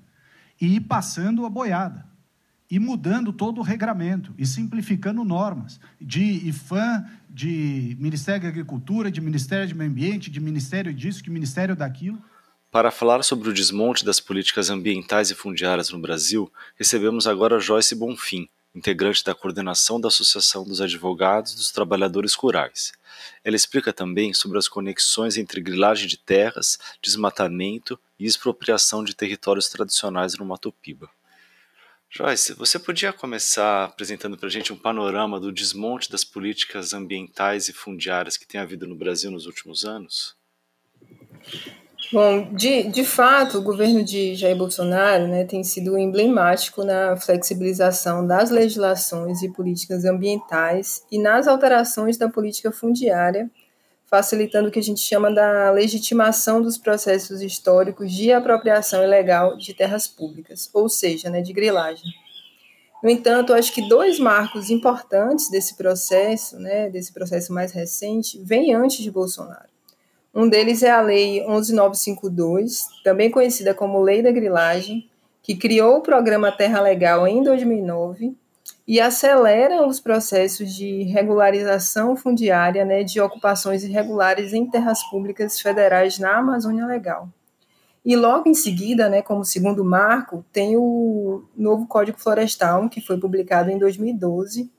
e 0.60 0.76
ir 0.76 0.80
passando 0.80 1.46
a 1.46 1.50
boiada, 1.50 2.06
e 2.70 2.78
mudando 2.78 3.32
todo 3.32 3.58
o 3.58 3.64
regramento, 3.64 4.34
e 4.36 4.44
simplificando 4.44 5.24
normas 5.24 5.80
de 5.98 6.22
IFAM, 6.46 7.06
de 7.28 7.96
Ministério 7.98 8.42
da 8.42 8.48
Agricultura, 8.48 9.10
de 9.10 9.20
Ministério 9.20 9.68
do 9.68 9.76
Meio 9.76 9.90
Ambiente, 9.90 10.30
de 10.30 10.40
Ministério 10.40 10.92
disso, 10.92 11.22
de 11.22 11.30
Ministério 11.30 11.76
daquilo. 11.76 12.22
Para 12.70 12.90
falar 12.90 13.22
sobre 13.22 13.48
o 13.48 13.52
desmonte 13.52 14.04
das 14.04 14.20
políticas 14.20 14.68
ambientais 14.68 15.30
e 15.30 15.34
fundiárias 15.34 15.90
no 15.90 15.98
Brasil, 15.98 16.52
recebemos 16.76 17.26
agora 17.26 17.58
Joyce 17.58 17.94
Bonfim, 17.94 18.48
integrante 18.74 19.24
da 19.24 19.34
coordenação 19.34 20.00
da 20.00 20.08
Associação 20.08 20.64
dos 20.64 20.80
Advogados 20.80 21.54
dos 21.54 21.70
Trabalhadores 21.70 22.34
Rurais. 22.34 22.92
Ela 23.42 23.56
explica 23.56 23.92
também 23.92 24.34
sobre 24.34 24.58
as 24.58 24.68
conexões 24.68 25.36
entre 25.36 25.60
grilagem 25.60 26.06
de 26.06 26.18
terras, 26.18 26.78
desmatamento 27.02 27.98
e 28.18 28.26
expropriação 28.26 29.02
de 29.02 29.14
territórios 29.14 29.68
tradicionais 29.68 30.36
no 30.36 30.44
Mato 30.44 30.70
Piba. 30.70 31.08
Joyce, 32.10 32.54
você 32.54 32.78
podia 32.78 33.12
começar 33.12 33.84
apresentando 33.84 34.36
para 34.36 34.48
a 34.48 34.50
gente 34.50 34.72
um 34.72 34.76
panorama 34.76 35.38
do 35.38 35.52
desmonte 35.52 36.10
das 36.10 36.24
políticas 36.24 36.94
ambientais 36.94 37.68
e 37.68 37.72
fundiárias 37.72 38.36
que 38.36 38.46
tem 38.46 38.60
havido 38.60 38.86
no 38.86 38.96
Brasil 38.96 39.30
nos 39.30 39.46
últimos 39.46 39.84
anos? 39.84 40.34
Bom, 42.10 42.54
de, 42.54 42.84
de 42.84 43.04
fato, 43.04 43.58
o 43.58 43.62
governo 43.62 44.02
de 44.02 44.34
Jair 44.34 44.56
Bolsonaro 44.56 45.28
né, 45.28 45.44
tem 45.44 45.62
sido 45.62 45.98
emblemático 45.98 46.82
na 46.82 47.14
flexibilização 47.18 48.26
das 48.26 48.50
legislações 48.50 49.42
e 49.42 49.52
políticas 49.52 50.06
ambientais 50.06 51.04
e 51.12 51.18
nas 51.20 51.46
alterações 51.46 52.16
da 52.16 52.30
política 52.30 52.72
fundiária, 52.72 53.50
facilitando 54.08 54.68
o 54.68 54.72
que 54.72 54.78
a 54.78 54.82
gente 54.82 55.00
chama 55.00 55.30
da 55.30 55.70
legitimação 55.70 56.62
dos 56.62 56.78
processos 56.78 57.42
históricos 57.42 58.10
de 58.10 58.32
apropriação 58.32 59.04
ilegal 59.04 59.56
de 59.56 59.74
terras 59.74 60.08
públicas, 60.08 60.70
ou 60.72 60.88
seja, 60.88 61.28
né, 61.28 61.42
de 61.42 61.52
grilagem. 61.52 62.10
No 63.02 63.10
entanto, 63.10 63.52
acho 63.52 63.72
que 63.72 63.86
dois 63.86 64.18
marcos 64.18 64.70
importantes 64.70 65.50
desse 65.50 65.76
processo, 65.76 66.58
né, 66.58 66.88
desse 66.88 67.12
processo 67.12 67.52
mais 67.52 67.70
recente, 67.70 68.40
vêm 68.42 68.74
antes 68.74 68.98
de 68.98 69.10
Bolsonaro. 69.10 69.68
Um 70.34 70.48
deles 70.48 70.82
é 70.82 70.90
a 70.90 71.00
Lei 71.00 71.44
11952, 71.46 72.86
também 73.04 73.30
conhecida 73.30 73.74
como 73.74 74.00
Lei 74.00 74.22
da 74.22 74.32
Grilagem, 74.32 75.08
que 75.42 75.54
criou 75.54 75.98
o 75.98 76.00
programa 76.00 76.50
Terra 76.50 76.80
Legal 76.80 77.28
em 77.28 77.42
2009 77.42 78.34
e 78.88 78.98
acelera 78.98 79.86
os 79.86 80.00
processos 80.00 80.74
de 80.74 81.02
regularização 81.02 82.16
fundiária 82.16 82.86
né, 82.86 83.04
de 83.04 83.20
ocupações 83.20 83.84
irregulares 83.84 84.54
em 84.54 84.64
terras 84.64 85.02
públicas 85.10 85.60
federais 85.60 86.18
na 86.18 86.38
Amazônia 86.38 86.86
Legal. 86.86 87.28
E 88.02 88.16
logo 88.16 88.48
em 88.48 88.54
seguida, 88.54 89.06
né, 89.10 89.20
como 89.20 89.44
segundo 89.44 89.84
marco, 89.84 90.42
tem 90.50 90.74
o 90.78 91.44
novo 91.54 91.86
Código 91.86 92.18
Florestal, 92.18 92.88
que 92.88 93.02
foi 93.02 93.20
publicado 93.20 93.70
em 93.70 93.78
2012, 93.78 94.72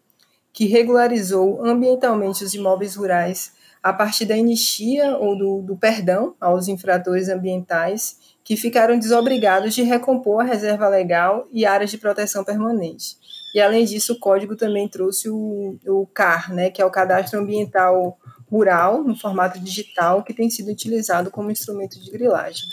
que 0.51 0.65
regularizou 0.65 1.63
ambientalmente 1.63 2.43
os 2.43 2.55
imóveis 2.55 2.95
rurais 2.95 3.53
a 3.83 3.93
partir 3.93 4.25
da 4.25 4.33
anistia 4.33 5.15
ou 5.17 5.37
do, 5.37 5.61
do 5.61 5.77
perdão 5.77 6.33
aos 6.41 6.67
infratores 6.67 7.29
ambientais 7.29 8.17
que 8.43 8.57
ficaram 8.57 8.97
desobrigados 8.97 9.75
de 9.75 9.83
recompor 9.83 10.41
a 10.41 10.45
reserva 10.45 10.89
legal 10.89 11.47
e 11.51 11.63
áreas 11.63 11.91
de 11.91 11.99
proteção 11.99 12.43
permanente. 12.43 13.15
E, 13.53 13.59
além 13.59 13.85
disso, 13.85 14.13
o 14.13 14.19
código 14.19 14.55
também 14.55 14.87
trouxe 14.87 15.29
o, 15.29 15.77
o 15.87 16.05
CAR, 16.07 16.53
né, 16.53 16.69
que 16.69 16.81
é 16.81 16.85
o 16.85 16.91
Cadastro 16.91 17.39
Ambiental 17.39 18.17
Rural, 18.49 19.03
no 19.03 19.15
formato 19.15 19.59
digital, 19.59 20.23
que 20.23 20.33
tem 20.33 20.49
sido 20.49 20.71
utilizado 20.71 21.31
como 21.31 21.51
instrumento 21.51 21.99
de 21.99 22.11
grilagem. 22.11 22.67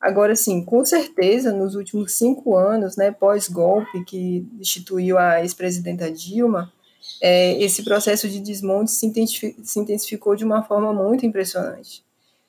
Agora, 0.00 0.36
sim, 0.36 0.64
com 0.64 0.84
certeza, 0.84 1.52
nos 1.52 1.74
últimos 1.74 2.12
cinco 2.12 2.56
anos, 2.56 2.96
né, 2.96 3.10
pós-golpe 3.10 4.04
que 4.04 4.46
instituiu 4.60 5.18
a 5.18 5.40
ex-presidenta 5.42 6.10
Dilma, 6.10 6.72
é, 7.20 7.60
esse 7.62 7.82
processo 7.82 8.28
de 8.28 8.38
desmonte 8.38 8.92
se, 8.92 9.06
intensificou 9.06 10.36
de 10.36 10.44
uma 10.44 10.62
forma 10.62 10.92
muito 10.92 11.26
impressionante. 11.26 12.04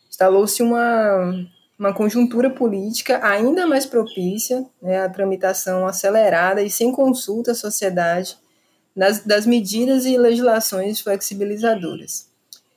Instalou-se 0.10 0.62
uma, 0.62 1.34
uma 1.80 1.94
conjuntura 1.94 2.50
política 2.50 3.26
ainda 3.26 3.66
mais 3.66 3.86
propícia 3.86 4.66
né, 4.82 5.00
à 5.00 5.08
tramitação 5.08 5.88
acelerada 5.88 6.62
e 6.62 6.70
sem 6.70 6.92
consulta 6.92 7.54
à 7.54 7.56
sociedade 7.56 8.38
nas, 8.94 9.24
das 9.24 9.46
medidas 9.46 10.06
e 10.06 10.18
legislações 10.18 11.00
flexibilizadoras. 11.00 12.28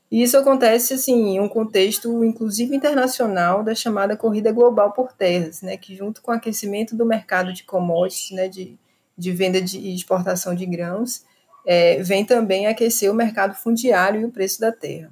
E 0.09 0.23
isso 0.23 0.37
acontece 0.37 0.95
assim, 0.95 1.35
em 1.35 1.41
um 1.41 1.49
contexto, 1.49 2.23
inclusive 2.23 2.77
internacional, 2.77 3.65
da 3.65 3.75
chamada 3.75 4.17
corrida 4.17 4.53
global 4.53 4.93
por 4.93 5.13
terras, 5.13 5.63
né, 5.63 5.77
que 5.77 5.97
junto 5.97 6.23
com 6.23 6.31
o 6.31 6.35
aquecimento 6.35 6.95
do 6.95 7.05
mercado 7.05 7.53
de 7.53 7.65
commodities, 7.65 8.31
né, 8.31 8.47
de, 8.47 8.79
de 9.19 9.33
venda 9.33 9.61
de, 9.61 9.79
e 9.79 9.97
exportação 9.97 10.55
de 10.55 10.67
grãos, 10.67 11.25
é, 11.67 12.01
vem 12.03 12.25
também 12.25 12.67
aquecer 12.67 13.11
o 13.11 13.15
mercado 13.15 13.55
fundiário 13.55 14.21
e 14.21 14.25
o 14.25 14.31
preço 14.31 14.61
da 14.61 14.71
terra. 14.71 15.11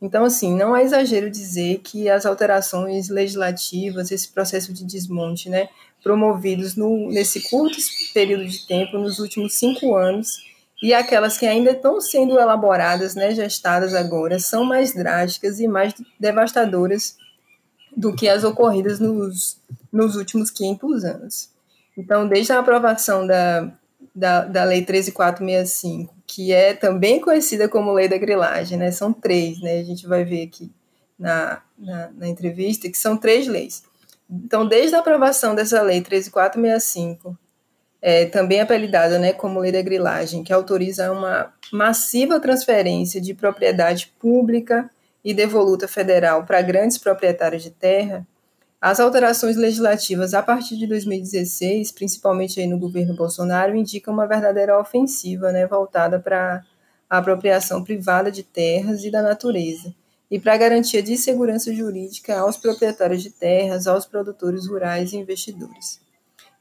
Então, 0.00 0.24
assim, 0.24 0.54
não 0.54 0.76
é 0.76 0.82
exagero 0.82 1.28
dizer 1.28 1.78
que 1.78 2.08
as 2.08 2.24
alterações 2.24 3.08
legislativas, 3.08 4.10
esse 4.12 4.28
processo 4.28 4.72
de 4.72 4.84
desmonte, 4.84 5.48
né, 5.48 5.68
promovidos 6.02 6.76
no, 6.76 7.08
nesse 7.10 7.48
curto 7.50 7.76
período 8.14 8.46
de 8.46 8.66
tempo, 8.66 8.96
nos 8.98 9.18
últimos 9.18 9.54
cinco 9.54 9.96
anos, 9.96 10.38
e 10.80 10.94
aquelas 10.94 11.36
que 11.36 11.46
ainda 11.46 11.72
estão 11.72 12.00
sendo 12.00 12.38
elaboradas, 12.38 13.16
né, 13.16 13.34
gestadas 13.34 13.92
agora, 13.94 14.38
são 14.38 14.64
mais 14.64 14.94
drásticas 14.94 15.58
e 15.58 15.66
mais 15.66 15.92
devastadoras 16.20 17.16
do 17.96 18.14
que 18.14 18.28
as 18.28 18.44
ocorridas 18.44 19.00
nos, 19.00 19.58
nos 19.92 20.14
últimos 20.14 20.52
500 20.52 21.04
anos. 21.04 21.50
Então, 21.96 22.28
desde 22.28 22.52
a 22.52 22.60
aprovação 22.60 23.26
da 23.26 23.72
da, 24.18 24.44
da 24.44 24.64
Lei 24.64 24.84
13465, 24.84 26.14
que 26.26 26.52
é 26.52 26.74
também 26.74 27.20
conhecida 27.20 27.68
como 27.68 27.92
Lei 27.92 28.08
da 28.08 28.18
Grilagem, 28.18 28.76
né? 28.76 28.90
São 28.90 29.12
três, 29.12 29.60
né? 29.60 29.78
A 29.78 29.84
gente 29.84 30.06
vai 30.06 30.24
ver 30.24 30.44
aqui 30.44 30.70
na, 31.18 31.62
na, 31.78 32.10
na 32.16 32.28
entrevista 32.28 32.88
que 32.90 32.98
são 32.98 33.16
três 33.16 33.46
leis. 33.46 33.82
Então, 34.28 34.66
desde 34.66 34.94
a 34.94 34.98
aprovação 34.98 35.54
dessa 35.54 35.80
Lei 35.82 36.02
13465, 36.02 37.38
é, 38.02 38.26
também 38.26 38.60
apelidada 38.60 39.18
né, 39.18 39.32
como 39.32 39.60
Lei 39.60 39.72
da 39.72 39.82
Grilagem, 39.82 40.44
que 40.44 40.52
autoriza 40.52 41.10
uma 41.10 41.52
massiva 41.72 42.38
transferência 42.38 43.20
de 43.20 43.34
propriedade 43.34 44.12
pública 44.18 44.90
e 45.24 45.32
devoluta 45.32 45.88
federal 45.88 46.44
para 46.44 46.62
grandes 46.62 46.98
proprietários 46.98 47.62
de 47.62 47.70
terra, 47.70 48.26
as 48.80 49.00
alterações 49.00 49.56
legislativas 49.56 50.34
a 50.34 50.42
partir 50.42 50.76
de 50.76 50.86
2016, 50.86 51.90
principalmente 51.90 52.60
aí 52.60 52.66
no 52.66 52.78
governo 52.78 53.16
Bolsonaro, 53.16 53.74
indicam 53.74 54.14
uma 54.14 54.26
verdadeira 54.26 54.78
ofensiva 54.78 55.50
né, 55.50 55.66
voltada 55.66 56.20
para 56.20 56.64
a 57.10 57.18
apropriação 57.18 57.82
privada 57.82 58.30
de 58.30 58.44
terras 58.44 59.02
e 59.02 59.10
da 59.10 59.20
natureza, 59.20 59.92
e 60.30 60.38
para 60.38 60.54
a 60.54 60.58
garantia 60.58 61.02
de 61.02 61.16
segurança 61.16 61.74
jurídica 61.74 62.38
aos 62.38 62.56
proprietários 62.56 63.22
de 63.22 63.30
terras, 63.30 63.88
aos 63.88 64.06
produtores 64.06 64.68
rurais 64.68 65.12
e 65.12 65.16
investidores. 65.16 66.00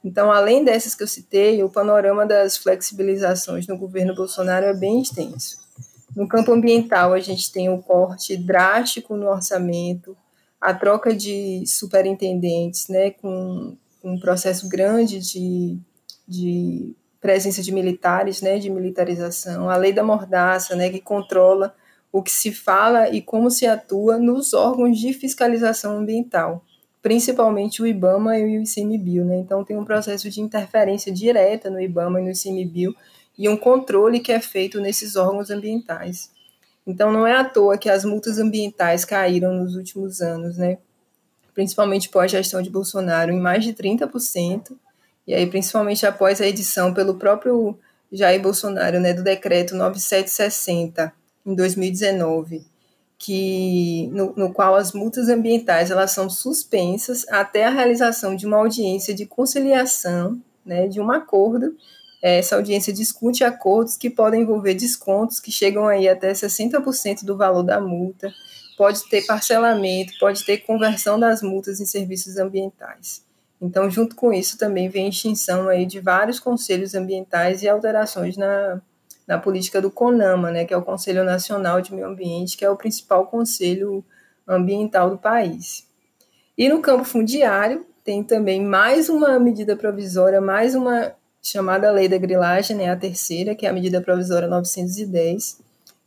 Então, 0.03 0.31
além 0.31 0.63
dessas 0.63 0.95
que 0.95 1.03
eu 1.03 1.07
citei, 1.07 1.61
o 1.63 1.69
panorama 1.69 2.25
das 2.25 2.57
flexibilizações 2.57 3.67
no 3.67 3.77
governo 3.77 4.15
Bolsonaro 4.15 4.65
é 4.65 4.73
bem 4.73 5.01
extenso. 5.01 5.59
No 6.15 6.27
campo 6.27 6.51
ambiental, 6.51 7.13
a 7.13 7.19
gente 7.19 7.51
tem 7.51 7.69
o 7.69 7.81
corte 7.81 8.35
drástico 8.37 9.15
no 9.15 9.27
orçamento, 9.27 10.17
a 10.59 10.73
troca 10.73 11.15
de 11.15 11.63
superintendentes, 11.65 12.87
né, 12.87 13.11
com, 13.11 13.77
um 14.03 14.19
processo 14.19 14.69
grande 14.69 15.19
de, 15.19 15.77
de 16.27 16.95
presença 17.19 17.61
de 17.61 17.71
militares, 17.71 18.41
né, 18.41 18.57
de 18.57 18.69
militarização, 18.69 19.69
a 19.69 19.75
lei 19.75 19.91
da 19.91 20.03
mordaça, 20.03 20.75
né, 20.75 20.89
que 20.89 21.01
controla 21.01 21.75
o 22.11 22.23
que 22.23 22.31
se 22.31 22.51
fala 22.51 23.09
e 23.09 23.21
como 23.21 23.51
se 23.51 23.65
atua 23.65 24.17
nos 24.17 24.53
órgãos 24.53 24.97
de 24.97 25.13
fiscalização 25.13 25.97
ambiental, 25.97 26.63
principalmente 27.01 27.81
o 27.81 27.87
IBAMA 27.87 28.37
e 28.39 28.57
o 28.57 28.63
ICMBio, 28.63 29.25
né? 29.25 29.37
Então 29.37 29.63
tem 29.63 29.77
um 29.77 29.85
processo 29.85 30.29
de 30.29 30.41
interferência 30.41 31.11
direta 31.11 31.69
no 31.69 31.79
IBAMA 31.79 32.21
e 32.21 32.23
no 32.23 32.31
ICMBio 32.31 32.95
e 33.37 33.47
um 33.47 33.57
controle 33.57 34.19
que 34.19 34.31
é 34.31 34.39
feito 34.39 34.79
nesses 34.79 35.15
órgãos 35.15 35.49
ambientais. 35.49 36.31
Então, 36.87 37.11
não 37.11 37.27
é 37.27 37.35
à 37.35 37.43
toa 37.43 37.77
que 37.77 37.89
as 37.89 38.05
multas 38.05 38.39
ambientais 38.39 39.05
caíram 39.05 39.53
nos 39.53 39.75
últimos 39.75 40.21
anos, 40.21 40.57
né? 40.57 40.77
principalmente 41.57 42.09
pós 42.09 42.29
gestão 42.29 42.61
de 42.61 42.69
Bolsonaro, 42.69 43.31
em 43.31 43.39
mais 43.39 43.63
de 43.63 43.73
30%, 43.73 44.77
e 45.25 45.33
aí 45.33 45.47
principalmente 45.47 46.05
após 46.05 46.39
a 46.39 46.45
edição 46.45 46.93
pelo 46.93 47.15
próprio 47.15 47.75
Jair 48.11 48.39
Bolsonaro, 48.39 48.99
né, 48.99 49.11
do 49.11 49.23
decreto 49.23 49.75
9760 49.75 51.11
em 51.43 51.55
2019, 51.55 52.63
que 53.17 54.07
no, 54.13 54.35
no, 54.35 54.53
qual 54.53 54.75
as 54.75 54.93
multas 54.93 55.29
ambientais 55.29 55.89
elas 55.89 56.11
são 56.11 56.29
suspensas 56.29 57.25
até 57.27 57.65
a 57.65 57.71
realização 57.71 58.35
de 58.35 58.45
uma 58.45 58.57
audiência 58.57 59.11
de 59.11 59.25
conciliação, 59.25 60.39
né, 60.63 60.87
de 60.87 61.01
um 61.01 61.09
acordo. 61.09 61.75
Essa 62.35 62.57
audiência 62.57 62.91
discute 62.91 63.45
acordos 63.45 63.95
que 63.95 64.09
podem 64.09 64.41
envolver 64.41 64.73
descontos 64.73 65.39
que 65.39 65.49
chegam 65.49 65.87
aí 65.87 66.09
até 66.09 66.33
60% 66.33 67.23
do 67.23 67.37
valor 67.37 67.63
da 67.63 67.79
multa, 67.79 68.33
pode 68.77 69.07
ter 69.07 69.25
parcelamento, 69.25 70.11
pode 70.19 70.43
ter 70.43 70.57
conversão 70.57 71.17
das 71.17 71.41
multas 71.41 71.79
em 71.79 71.85
serviços 71.85 72.35
ambientais. 72.35 73.25
Então, 73.61 73.89
junto 73.89 74.13
com 74.13 74.33
isso, 74.33 74.57
também 74.57 74.89
vem 74.89 75.05
a 75.05 75.09
extinção 75.09 75.69
aí 75.69 75.85
de 75.85 76.01
vários 76.01 76.37
conselhos 76.37 76.93
ambientais 76.93 77.63
e 77.63 77.69
alterações 77.69 78.35
na, 78.35 78.81
na 79.25 79.37
política 79.39 79.81
do 79.81 79.89
CONAMA, 79.89 80.51
né, 80.51 80.65
que 80.65 80.73
é 80.73 80.77
o 80.77 80.83
Conselho 80.83 81.23
Nacional 81.23 81.79
de 81.79 81.93
Meio 81.93 82.07
Ambiente, 82.07 82.57
que 82.57 82.65
é 82.65 82.69
o 82.69 82.75
principal 82.75 83.25
conselho 83.27 84.03
ambiental 84.45 85.09
do 85.09 85.17
país. 85.17 85.87
E 86.57 86.67
no 86.67 86.81
campo 86.81 87.05
fundiário, 87.05 87.85
tem 88.03 88.21
também 88.21 88.63
mais 88.65 89.07
uma 89.07 89.39
medida 89.39 89.77
provisória, 89.77 90.41
mais 90.41 90.75
uma 90.75 91.13
chamada 91.51 91.91
Lei 91.91 92.09
da 92.09 92.17
Grilagem, 92.17 92.75
né, 92.75 92.89
a 92.89 92.95
terceira, 92.95 93.55
que 93.55 93.65
é 93.65 93.69
a 93.69 93.73
medida 93.73 94.01
provisória 94.01 94.49
910, 94.49 95.59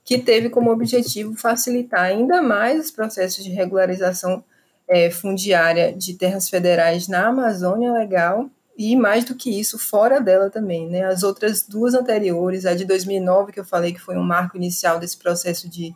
que 0.05 0.18
teve 0.18 0.50
como 0.50 0.70
objetivo 0.70 1.35
facilitar 1.35 2.03
ainda 2.03 2.42
mais 2.42 2.85
os 2.85 2.90
processos 2.90 3.42
de 3.42 3.50
regularização 3.50 4.44
é, 4.87 5.11
fundiária 5.11 5.92
de 5.92 6.14
terras 6.14 6.48
federais 6.48 7.09
na 7.09 7.29
Amazônia 7.29 7.92
Legal 7.92 8.50
e 8.76 8.94
mais 8.96 9.24
do 9.24 9.35
que 9.35 9.59
isso, 9.59 9.79
fora 9.79 10.20
dela 10.20 10.50
também, 10.50 10.88
né? 10.88 11.05
As 11.05 11.22
outras 11.22 11.66
duas 11.66 11.94
anteriores, 11.94 12.66
a 12.66 12.74
de 12.74 12.85
2009, 12.85 13.53
que 13.53 13.61
eu 13.61 13.64
falei 13.64 13.92
que 13.92 14.00
foi 14.00 14.16
um 14.16 14.22
marco 14.22 14.57
inicial 14.57 14.98
desse 14.98 15.16
processo 15.16 15.68
de, 15.68 15.94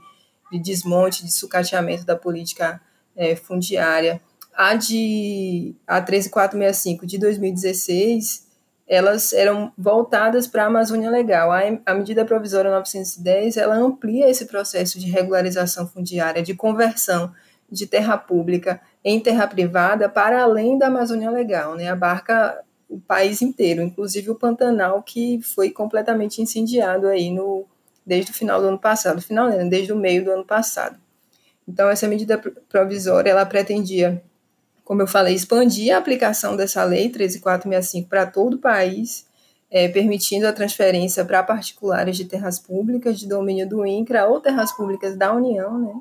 de 0.53 0.59
desmonte, 0.59 1.25
de 1.25 1.33
sucateamento 1.33 2.05
da 2.05 2.15
política 2.15 2.81
é, 3.17 3.35
fundiária, 3.35 4.21
a 4.55 4.75
de 4.75 5.75
a 5.87 6.01
13465 6.01 7.07
de 7.07 7.19
2016, 7.19 8.45
elas 8.87 9.33
eram 9.33 9.73
voltadas 9.77 10.47
para 10.47 10.65
a 10.65 10.67
Amazônia 10.67 11.11
Legal. 11.11 11.51
A, 11.51 11.61
a 11.87 11.95
medida 11.95 12.25
provisória 12.25 12.71
910, 12.71 13.57
ela 13.57 13.77
amplia 13.77 14.29
esse 14.29 14.47
processo 14.47 14.99
de 14.99 15.11
regularização 15.11 15.87
fundiária, 15.87 16.43
de 16.43 16.55
conversão 16.55 17.33
de 17.71 17.87
terra 17.87 18.17
pública 18.17 18.81
em 19.03 19.19
terra 19.21 19.47
privada 19.47 20.09
para 20.09 20.43
além 20.43 20.79
da 20.79 20.87
Amazônia 20.87 21.31
Legal, 21.31 21.75
né? 21.75 21.89
Abarca 21.89 22.63
o 22.89 23.01
país 23.01 23.43
inteiro, 23.43 23.83
inclusive 23.83 24.31
o 24.31 24.35
Pantanal, 24.35 25.03
que 25.03 25.41
foi 25.43 25.71
completamente 25.71 26.41
incendiado 26.41 27.07
aí 27.09 27.31
no, 27.31 27.67
desde 28.07 28.31
o 28.31 28.35
final 28.35 28.61
do 28.61 28.69
ano 28.69 28.79
passado, 28.79 29.21
final, 29.21 29.51
desde 29.69 29.93
o 29.93 29.97
meio 29.97 30.25
do 30.25 30.31
ano 30.31 30.45
passado. 30.45 30.99
Então, 31.67 31.89
essa 31.89 32.07
medida 32.07 32.39
provisória, 32.69 33.31
ela 33.31 33.47
pretendia, 33.47 34.23
como 34.85 35.03
eu 35.03 35.07
falei, 35.07 35.35
expandir 35.35 35.95
a 35.95 35.99
aplicação 35.99 36.57
dessa 36.57 36.85
lei 36.85 37.09
13465 37.09 38.09
para 38.09 38.27
todo 38.27 38.55
o 38.55 38.59
país, 38.59 39.27
é, 39.71 39.89
permitindo 39.89 40.47
a 40.47 40.53
transferência 40.53 41.25
para 41.25 41.43
particulares 41.43 42.17
de 42.17 42.25
terras 42.27 42.59
públicas 42.59 43.19
de 43.19 43.27
domínio 43.27 43.69
do 43.69 43.85
INCRA 43.85 44.27
ou 44.27 44.41
terras 44.41 44.73
públicas 44.73 45.17
da 45.17 45.33
União, 45.33 45.79
né, 45.79 45.95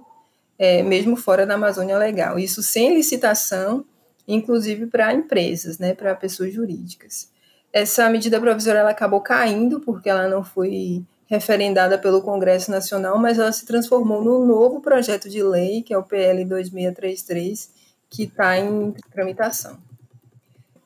é, 0.60 0.84
mesmo 0.84 1.16
fora 1.16 1.46
da 1.46 1.56
Amazônia 1.56 1.98
Legal. 1.98 2.38
Isso 2.38 2.62
sem 2.62 2.94
licitação 2.94 3.86
inclusive 4.28 4.88
para 4.88 5.14
empresas, 5.14 5.78
né, 5.78 5.94
para 5.94 6.16
pessoas 6.16 6.54
jurídicas. 6.54 7.30
Essa 7.72 8.10
medida 8.10 8.40
provisória 8.40 8.80
ela 8.80 8.92
acabou 8.92 9.22
caindo 9.22 9.80
porque 9.80 10.10
ela 10.10 10.28
não 10.28 10.44
foi 10.44 11.04
referendada 11.26 11.98
pelo 11.98 12.22
Congresso 12.22 12.70
Nacional, 12.70 13.18
mas 13.18 13.40
ela 13.40 13.52
se 13.52 13.66
transformou 13.66 14.24
num 14.24 14.46
novo 14.46 14.80
projeto 14.80 15.28
de 15.30 15.42
lei, 15.42 15.82
que 15.82 15.94
é 15.94 15.98
o 15.98 16.04
PL 16.04 16.46
2633, 16.46 17.72
que 18.14 18.24
está 18.24 18.60
em 18.60 18.92
tramitação. 19.12 19.82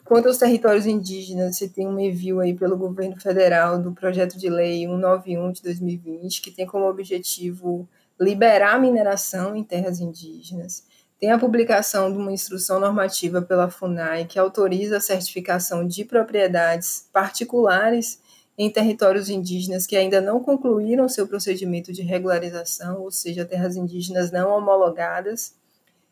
Quanto 0.05 0.29
aos 0.29 0.37
territórios 0.37 0.85
indígenas, 0.85 1.57
você 1.57 1.67
tem 1.67 1.85
um 1.85 1.99
envio 1.99 2.39
aí 2.39 2.53
pelo 2.53 2.77
governo 2.77 3.19
federal 3.19 3.77
do 3.77 3.91
projeto 3.91 4.37
de 4.37 4.49
lei 4.49 4.85
191 4.85 5.51
de 5.51 5.61
2020, 5.61 6.41
que 6.41 6.49
tem 6.49 6.65
como 6.65 6.85
objetivo 6.85 7.85
liberar 8.17 8.75
a 8.75 8.79
mineração 8.79 9.53
em 9.53 9.63
terras 9.63 9.99
indígenas, 9.99 10.85
tem 11.19 11.29
a 11.29 11.37
publicação 11.37 12.09
de 12.09 12.17
uma 12.17 12.31
instrução 12.31 12.79
normativa 12.79 13.41
pela 13.41 13.69
FUNAI 13.69 14.25
que 14.25 14.39
autoriza 14.39 14.97
a 14.97 15.01
certificação 15.01 15.85
de 15.85 16.05
propriedades 16.05 17.09
particulares 17.11 18.21
em 18.57 18.69
territórios 18.69 19.29
indígenas 19.29 19.85
que 19.85 19.97
ainda 19.97 20.21
não 20.21 20.41
concluíram 20.41 21.09
seu 21.09 21.27
procedimento 21.27 21.91
de 21.91 22.01
regularização, 22.01 23.01
ou 23.01 23.11
seja, 23.11 23.45
terras 23.45 23.75
indígenas 23.75 24.31
não 24.31 24.49
homologadas, 24.49 25.53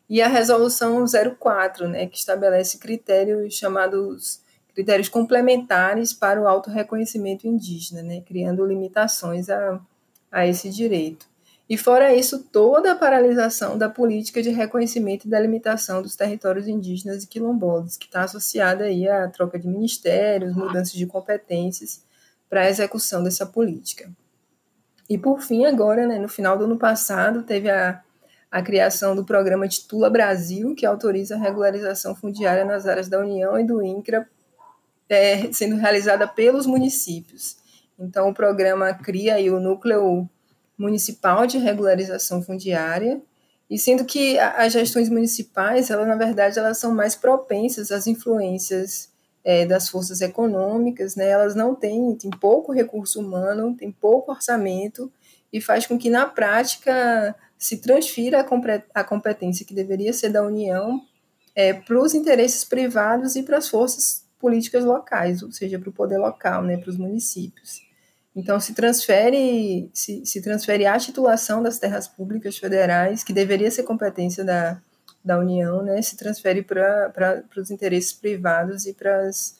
e 0.08 0.22
a 0.22 0.28
resolução 0.28 1.04
04, 1.38 1.88
né, 1.88 2.06
que 2.06 2.16
estabelece 2.16 2.78
critérios 2.78 3.54
chamados 3.54 4.40
critérios 4.74 5.08
complementares 5.08 6.12
para 6.12 6.40
o 6.40 6.46
autorreconhecimento 6.46 7.46
indígena, 7.46 8.02
né, 8.02 8.20
criando 8.20 8.64
limitações 8.64 9.48
a, 9.48 9.80
a 10.30 10.46
esse 10.46 10.68
direito. 10.68 11.26
E 11.68 11.78
fora 11.78 12.14
isso, 12.14 12.44
toda 12.52 12.92
a 12.92 12.94
paralisação 12.94 13.76
da 13.76 13.88
política 13.88 14.42
de 14.42 14.50
reconhecimento 14.50 15.26
e 15.26 15.30
delimitação 15.30 16.02
dos 16.02 16.14
territórios 16.14 16.68
indígenas 16.68 17.24
e 17.24 17.26
quilombolas, 17.26 17.96
que 17.96 18.04
está 18.04 18.22
associada 18.22 18.84
aí 18.84 19.08
à 19.08 19.26
troca 19.28 19.58
de 19.58 19.66
ministérios, 19.66 20.54
mudanças 20.54 20.92
de 20.92 21.06
competências 21.06 22.04
para 22.48 22.60
a 22.60 22.68
execução 22.68 23.24
dessa 23.24 23.46
política. 23.46 24.08
E 25.08 25.16
por 25.16 25.40
fim, 25.40 25.64
agora, 25.64 26.06
né, 26.06 26.18
no 26.18 26.28
final 26.28 26.58
do 26.58 26.64
ano 26.64 26.76
passado, 26.76 27.42
teve 27.42 27.70
a, 27.70 28.02
a 28.50 28.62
criação 28.62 29.14
do 29.14 29.24
programa 29.24 29.68
Titula 29.68 30.08
Brasil, 30.08 30.74
que 30.74 30.86
autoriza 30.86 31.34
a 31.34 31.38
regularização 31.38 32.14
fundiária 32.14 32.64
nas 32.64 32.86
áreas 32.86 33.08
da 33.08 33.18
União 33.18 33.58
e 33.58 33.64
do 33.64 33.82
INCRA, 33.82 34.28
é, 35.08 35.52
sendo 35.52 35.76
realizada 35.76 36.26
pelos 36.26 36.66
municípios. 36.66 37.56
Então, 37.98 38.28
o 38.28 38.34
programa 38.34 38.92
cria 38.94 39.36
o 39.52 39.60
núcleo 39.60 40.28
municipal 40.78 41.46
de 41.46 41.58
regularização 41.58 42.42
fundiária, 42.42 43.20
e 43.68 43.78
sendo 43.78 44.04
que 44.04 44.38
as 44.38 44.72
gestões 44.72 45.08
municipais, 45.08 45.90
elas, 45.90 46.06
na 46.06 46.14
verdade, 46.14 46.58
elas 46.58 46.78
são 46.78 46.94
mais 46.94 47.16
propensas 47.16 47.90
às 47.90 48.06
influências 48.06 49.10
é, 49.42 49.66
das 49.66 49.88
forças 49.88 50.20
econômicas, 50.20 51.16
né? 51.16 51.28
elas 51.28 51.54
não 51.54 51.74
têm, 51.74 52.14
têm 52.14 52.30
pouco 52.30 52.72
recurso 52.72 53.20
humano, 53.20 53.74
têm 53.76 53.90
pouco 53.90 54.30
orçamento, 54.30 55.10
e 55.52 55.60
faz 55.60 55.86
com 55.86 55.98
que, 55.98 56.10
na 56.10 56.26
prática, 56.26 57.34
se 57.58 57.78
transfira 57.78 58.46
a 58.94 59.04
competência 59.04 59.64
que 59.64 59.74
deveria 59.74 60.12
ser 60.12 60.30
da 60.30 60.42
União 60.42 61.00
é, 61.54 61.72
para 61.72 61.98
os 61.98 62.14
interesses 62.14 62.64
privados 62.64 63.34
e 63.34 63.42
para 63.42 63.56
as 63.56 63.68
forças 63.68 64.24
políticas 64.38 64.84
locais, 64.84 65.42
ou 65.42 65.50
seja, 65.50 65.78
para 65.78 65.88
o 65.88 65.92
poder 65.92 66.18
local, 66.18 66.62
né, 66.62 66.76
para 66.76 66.90
os 66.90 66.98
municípios. 66.98 67.80
Então, 68.34 68.60
se 68.60 68.74
transfere, 68.74 69.90
se, 69.94 70.24
se 70.26 70.42
transfere 70.42 70.84
a 70.84 70.98
titulação 70.98 71.62
das 71.62 71.78
terras 71.78 72.06
públicas 72.06 72.58
federais, 72.58 73.24
que 73.24 73.32
deveria 73.32 73.70
ser 73.70 73.84
competência 73.84 74.44
da, 74.44 74.78
da 75.24 75.38
União, 75.38 75.82
né, 75.82 76.00
se 76.02 76.16
transfere 76.16 76.62
para 76.62 77.42
os 77.56 77.70
interesses 77.70 78.12
privados 78.12 78.84
e 78.84 78.92
para 78.92 79.22
as 79.22 79.55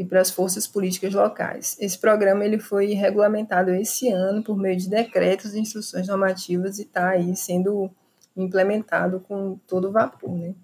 e 0.00 0.04
para 0.04 0.22
as 0.22 0.30
forças 0.30 0.66
políticas 0.66 1.12
locais. 1.12 1.76
Esse 1.78 1.98
programa 1.98 2.42
ele 2.42 2.58
foi 2.58 2.94
regulamentado 2.94 3.70
esse 3.70 4.08
ano 4.08 4.42
por 4.42 4.56
meio 4.56 4.74
de 4.74 4.88
decretos 4.88 5.54
e 5.54 5.60
instruções 5.60 6.08
normativas 6.08 6.78
e 6.78 6.84
está 6.84 7.10
aí 7.10 7.36
sendo 7.36 7.90
implementado 8.34 9.20
com 9.20 9.58
todo 9.66 9.92
vapor, 9.92 10.34
né? 10.34 10.54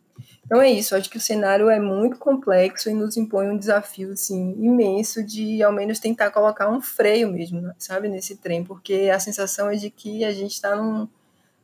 Então 0.47 0.63
é 0.63 0.71
isso, 0.71 0.97
acho 0.97 1.11
que 1.11 1.19
o 1.19 1.21
cenário 1.21 1.69
é 1.69 1.79
muito 1.79 2.17
complexo 2.17 2.89
e 2.89 2.95
nos 2.95 3.19
impõe 3.19 3.51
um 3.51 3.59
desafio 3.59 4.13
assim, 4.13 4.57
imenso 4.59 5.23
de 5.23 5.63
ao 5.63 5.71
menos 5.71 5.99
tentar 5.99 6.31
colocar 6.31 6.71
um 6.71 6.81
freio 6.81 7.31
mesmo, 7.31 7.71
sabe, 7.77 8.09
nesse 8.09 8.39
trem, 8.39 8.65
porque 8.65 9.11
a 9.13 9.21
sensação 9.21 9.69
é 9.69 9.77
de 9.77 9.91
que 9.91 10.25
a 10.25 10.33
gente 10.33 10.53
está 10.53 10.75
num, 10.75 11.07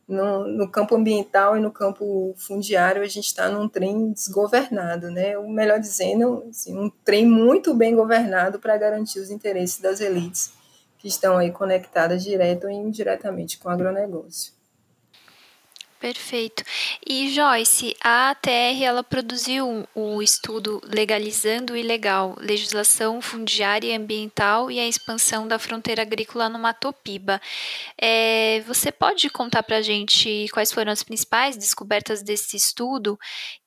no, 0.07 0.47
no, 0.47 0.69
campo 0.69 0.95
ambiental 0.95 1.57
e 1.57 1.61
no 1.61 1.71
campo 1.71 2.33
fundiário, 2.37 3.01
a 3.01 3.07
gente 3.07 3.25
está 3.25 3.49
num 3.49 3.69
trem 3.69 4.11
desgovernado, 4.11 5.09
né? 5.09 5.37
Ou 5.37 5.47
melhor 5.47 5.79
dizendo, 5.79 6.45
assim, 6.49 6.77
um 6.77 6.89
trem 7.03 7.25
muito 7.25 7.73
bem 7.73 7.95
governado 7.95 8.59
para 8.59 8.77
garantir 8.77 9.19
os 9.19 9.29
interesses 9.29 9.79
das 9.79 10.01
elites 10.01 10.53
que 10.97 11.07
estão 11.07 11.37
aí 11.37 11.51
conectadas 11.51 12.23
direto 12.23 12.65
ou 12.65 12.69
indiretamente 12.69 13.59
com 13.59 13.67
o 13.67 13.71
agronegócio. 13.71 14.53
Perfeito. 16.03 16.65
E 17.07 17.29
Joyce, 17.29 17.95
a 18.03 18.31
ATR 18.31 18.83
ela 18.83 19.01
produziu 19.01 19.87
o 19.95 20.21
estudo 20.21 20.81
Legalizando 20.83 21.71
o 21.71 21.77
Ilegal, 21.77 22.35
Legislação 22.41 23.21
Fundiária 23.21 23.87
e 23.87 23.95
Ambiental 23.95 24.69
e 24.69 24.81
a 24.81 24.85
Expansão 24.85 25.47
da 25.47 25.57
Fronteira 25.57 26.01
Agrícola 26.01 26.49
no 26.49 26.59
Matopiba. 26.59 27.39
É, 27.97 28.59
você 28.67 28.91
pode 28.91 29.29
contar 29.29 29.63
para 29.63 29.77
a 29.77 29.81
gente 29.81 30.47
quais 30.51 30.73
foram 30.73 30.91
as 30.91 31.03
principais 31.03 31.55
descobertas 31.55 32.21
desse 32.21 32.57
estudo 32.57 33.17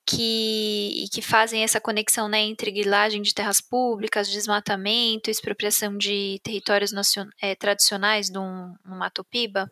que, 0.05 1.07
que 1.11 1.23
fazem 1.23 1.63
essa 1.63 1.81
conexão 1.81 2.29
né, 2.29 2.41
entre 2.41 2.69
grilagem 2.69 3.23
de 3.23 3.33
terras 3.33 3.59
públicas, 3.59 4.29
desmatamento, 4.29 5.31
expropriação 5.31 5.97
de 5.97 6.39
territórios 6.43 6.91
nacion, 6.91 7.25
é, 7.41 7.55
tradicionais 7.55 8.29
no, 8.29 8.77
no 8.85 8.95
Matopiba? 8.95 9.71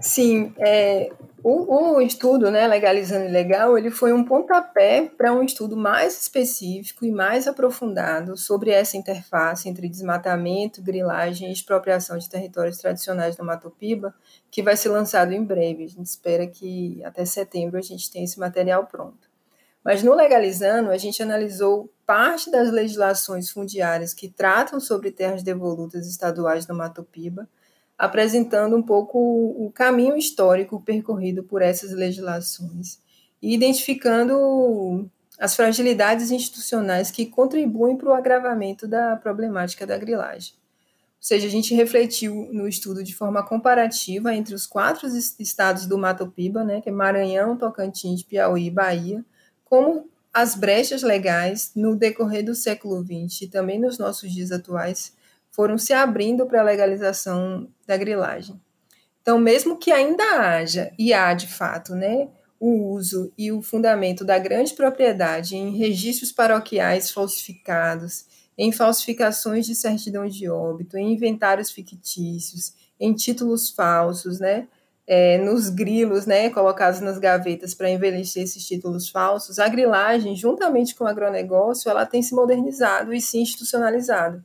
Sim, 0.00 0.54
é, 0.58 1.12
o, 1.42 1.96
o, 1.96 2.00
estudo, 2.00 2.50
né, 2.50 2.66
legalizando 2.66 3.26
ilegal, 3.26 3.76
ele 3.76 3.90
foi 3.90 4.12
um 4.12 4.24
pontapé 4.24 5.10
para 5.16 5.32
um 5.32 5.42
estudo 5.42 5.76
mais 5.76 6.20
específico 6.20 7.04
e 7.04 7.10
mais 7.10 7.48
aprofundado 7.48 8.36
sobre 8.36 8.70
essa 8.70 8.96
interface 8.96 9.68
entre 9.68 9.88
desmatamento, 9.88 10.82
grilagem 10.82 11.48
e 11.48 11.52
expropriação 11.52 12.16
de 12.16 12.28
territórios 12.28 12.78
tradicionais 12.78 13.34
do 13.34 13.44
Mato 13.44 13.70
Piba, 13.70 14.14
que 14.50 14.62
vai 14.62 14.76
ser 14.76 14.90
lançado 14.90 15.32
em 15.32 15.42
breve. 15.42 15.84
A 15.84 15.88
gente 15.88 16.06
espera 16.06 16.46
que 16.46 17.02
até 17.04 17.24
setembro 17.24 17.78
a 17.78 17.82
gente 17.82 18.10
tenha 18.10 18.24
esse 18.24 18.38
material 18.38 18.86
pronto. 18.86 19.30
Mas 19.84 20.02
no 20.02 20.14
legalizando, 20.14 20.90
a 20.90 20.96
gente 20.96 21.22
analisou 21.22 21.90
parte 22.06 22.50
das 22.50 22.70
legislações 22.70 23.50
fundiárias 23.50 24.14
que 24.14 24.28
tratam 24.28 24.78
sobre 24.78 25.10
terras 25.10 25.42
devolutas 25.42 26.06
estaduais 26.06 26.66
do 26.66 26.74
Mato 26.74 27.02
Piba, 27.02 27.48
apresentando 27.98 28.76
um 28.76 28.82
pouco 28.82 29.18
o 29.18 29.70
caminho 29.72 30.16
histórico 30.16 30.80
percorrido 30.80 31.44
por 31.44 31.62
essas 31.62 31.92
legislações 31.92 32.98
e 33.40 33.54
identificando 33.54 35.10
as 35.38 35.56
fragilidades 35.56 36.30
institucionais 36.30 37.10
que 37.10 37.26
contribuem 37.26 37.96
para 37.96 38.08
o 38.08 38.14
agravamento 38.14 38.86
da 38.86 39.16
problemática 39.16 39.86
da 39.86 39.98
grilagem. 39.98 40.54
Ou 40.54 41.26
seja, 41.26 41.46
a 41.46 41.50
gente 41.50 41.74
refletiu 41.74 42.48
no 42.52 42.66
estudo 42.66 43.02
de 43.02 43.14
forma 43.14 43.44
comparativa 43.44 44.34
entre 44.34 44.54
os 44.54 44.66
quatro 44.66 45.06
estados 45.38 45.86
do 45.86 45.96
Mato 45.96 46.26
Piba, 46.26 46.64
né, 46.64 46.80
que 46.80 46.88
é 46.88 46.92
Maranhão, 46.92 47.56
Tocantins, 47.56 48.22
Piauí 48.22 48.66
e 48.66 48.70
Bahia, 48.70 49.24
como 49.64 50.10
as 50.32 50.54
brechas 50.54 51.02
legais 51.02 51.72
no 51.76 51.94
decorrer 51.94 52.44
do 52.44 52.54
século 52.54 53.04
XX 53.04 53.42
e 53.42 53.48
também 53.48 53.78
nos 53.78 53.98
nossos 53.98 54.32
dias 54.32 54.50
atuais 54.50 55.12
foram 55.52 55.78
se 55.78 55.92
abrindo 55.92 56.46
para 56.46 56.60
a 56.60 56.64
legalização 56.64 57.68
da 57.86 57.96
grilagem. 57.96 58.60
Então, 59.20 59.38
mesmo 59.38 59.78
que 59.78 59.92
ainda 59.92 60.40
haja, 60.40 60.92
e 60.98 61.12
há 61.12 61.32
de 61.32 61.46
fato, 61.46 61.94
né, 61.94 62.28
o 62.58 62.92
uso 62.92 63.32
e 63.36 63.52
o 63.52 63.62
fundamento 63.62 64.24
da 64.24 64.38
grande 64.38 64.74
propriedade 64.74 65.56
em 65.56 65.76
registros 65.76 66.32
paroquiais 66.32 67.10
falsificados, 67.10 68.24
em 68.56 68.72
falsificações 68.72 69.66
de 69.66 69.74
certidão 69.74 70.26
de 70.26 70.48
óbito, 70.48 70.96
em 70.96 71.12
inventários 71.12 71.70
fictícios, 71.70 72.72
em 72.98 73.12
títulos 73.14 73.70
falsos, 73.70 74.40
né, 74.40 74.66
é, 75.06 75.38
nos 75.38 75.68
grilos, 75.68 76.26
né, 76.26 76.50
colocados 76.50 77.00
nas 77.00 77.18
gavetas 77.18 77.74
para 77.74 77.90
envelhecer 77.90 78.44
esses 78.44 78.66
títulos 78.66 79.08
falsos, 79.08 79.58
a 79.58 79.68
grilagem, 79.68 80.34
juntamente 80.34 80.94
com 80.94 81.04
o 81.04 81.08
agronegócio, 81.08 81.90
ela 81.90 82.06
tem 82.06 82.22
se 82.22 82.34
modernizado 82.34 83.12
e 83.12 83.20
se 83.20 83.38
institucionalizado. 83.38 84.42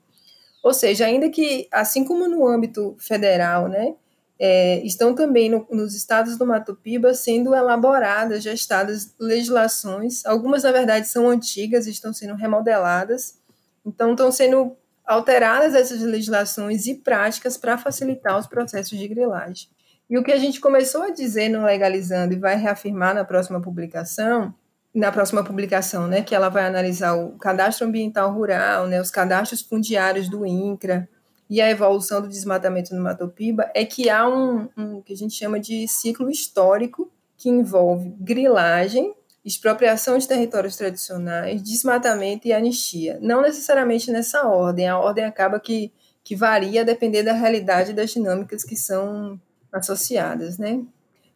Ou 0.67 0.73
seja, 0.73 1.05
ainda 1.05 1.29
que, 1.29 1.65
assim 1.71 2.03
como 2.03 2.27
no 2.27 2.45
âmbito 2.45 2.93
federal, 2.99 3.69
né, 3.69 3.95
é, 4.37 4.85
estão 4.85 5.15
também 5.15 5.49
no, 5.49 5.65
nos 5.71 5.95
estados 5.95 6.37
do 6.37 6.45
Mato 6.45 6.75
Piba 6.75 7.13
sendo 7.13 7.55
elaboradas, 7.55 8.43
gestadas 8.43 9.15
legislações, 9.17 10.25
algumas, 10.25 10.63
na 10.63 10.73
verdade, 10.73 11.07
são 11.07 11.29
antigas, 11.29 11.87
estão 11.87 12.11
sendo 12.11 12.35
remodeladas, 12.35 13.37
então 13.85 14.11
estão 14.11 14.29
sendo 14.29 14.75
alteradas 15.05 15.73
essas 15.73 16.01
legislações 16.01 16.85
e 16.85 16.95
práticas 16.95 17.55
para 17.55 17.77
facilitar 17.77 18.37
os 18.37 18.45
processos 18.45 18.99
de 18.99 19.07
grilagem. 19.07 19.69
E 20.09 20.17
o 20.17 20.23
que 20.23 20.33
a 20.33 20.37
gente 20.37 20.59
começou 20.59 21.03
a 21.03 21.11
dizer 21.11 21.47
no 21.47 21.63
Legalizando 21.63 22.33
e 22.33 22.39
vai 22.39 22.57
reafirmar 22.57 23.15
na 23.15 23.23
próxima 23.23 23.61
publicação 23.61 24.53
na 24.97 25.11
próxima 25.11 25.43
publicação, 25.43 26.07
né, 26.07 26.23
que 26.23 26.33
ela 26.33 26.49
vai 26.49 26.65
analisar 26.65 27.13
o 27.13 27.37
cadastro 27.37 27.85
ambiental 27.85 28.33
rural, 28.33 28.87
né, 28.87 28.99
os 28.99 29.11
cadastros 29.11 29.61
fundiários 29.61 30.27
do 30.27 30.43
INCRA 30.43 31.07
e 31.47 31.61
a 31.61 31.69
evolução 31.69 32.19
do 32.19 32.27
desmatamento 32.27 32.95
no 32.95 33.03
Mato 33.03 33.27
Piba, 33.27 33.69
é 33.75 33.85
que 33.85 34.09
há 34.09 34.27
um, 34.27 34.67
um 34.75 35.01
que 35.01 35.13
a 35.13 35.15
gente 35.15 35.35
chama 35.35 35.59
de 35.59 35.87
ciclo 35.87 36.31
histórico 36.31 37.11
que 37.37 37.47
envolve 37.47 38.09
grilagem, 38.19 39.13
expropriação 39.45 40.17
de 40.17 40.27
territórios 40.27 40.75
tradicionais, 40.75 41.61
desmatamento 41.61 42.47
e 42.47 42.51
anistia. 42.51 43.19
Não 43.21 43.43
necessariamente 43.43 44.11
nessa 44.11 44.47
ordem, 44.47 44.87
a 44.87 44.97
ordem 44.97 45.25
acaba 45.25 45.59
que, 45.59 45.93
que 46.23 46.35
varia 46.35 46.81
a 46.81 46.83
depender 46.83 47.21
da 47.21 47.33
realidade 47.33 47.93
das 47.93 48.09
dinâmicas 48.09 48.63
que 48.63 48.75
são 48.75 49.39
associadas, 49.71 50.57
né? 50.57 50.83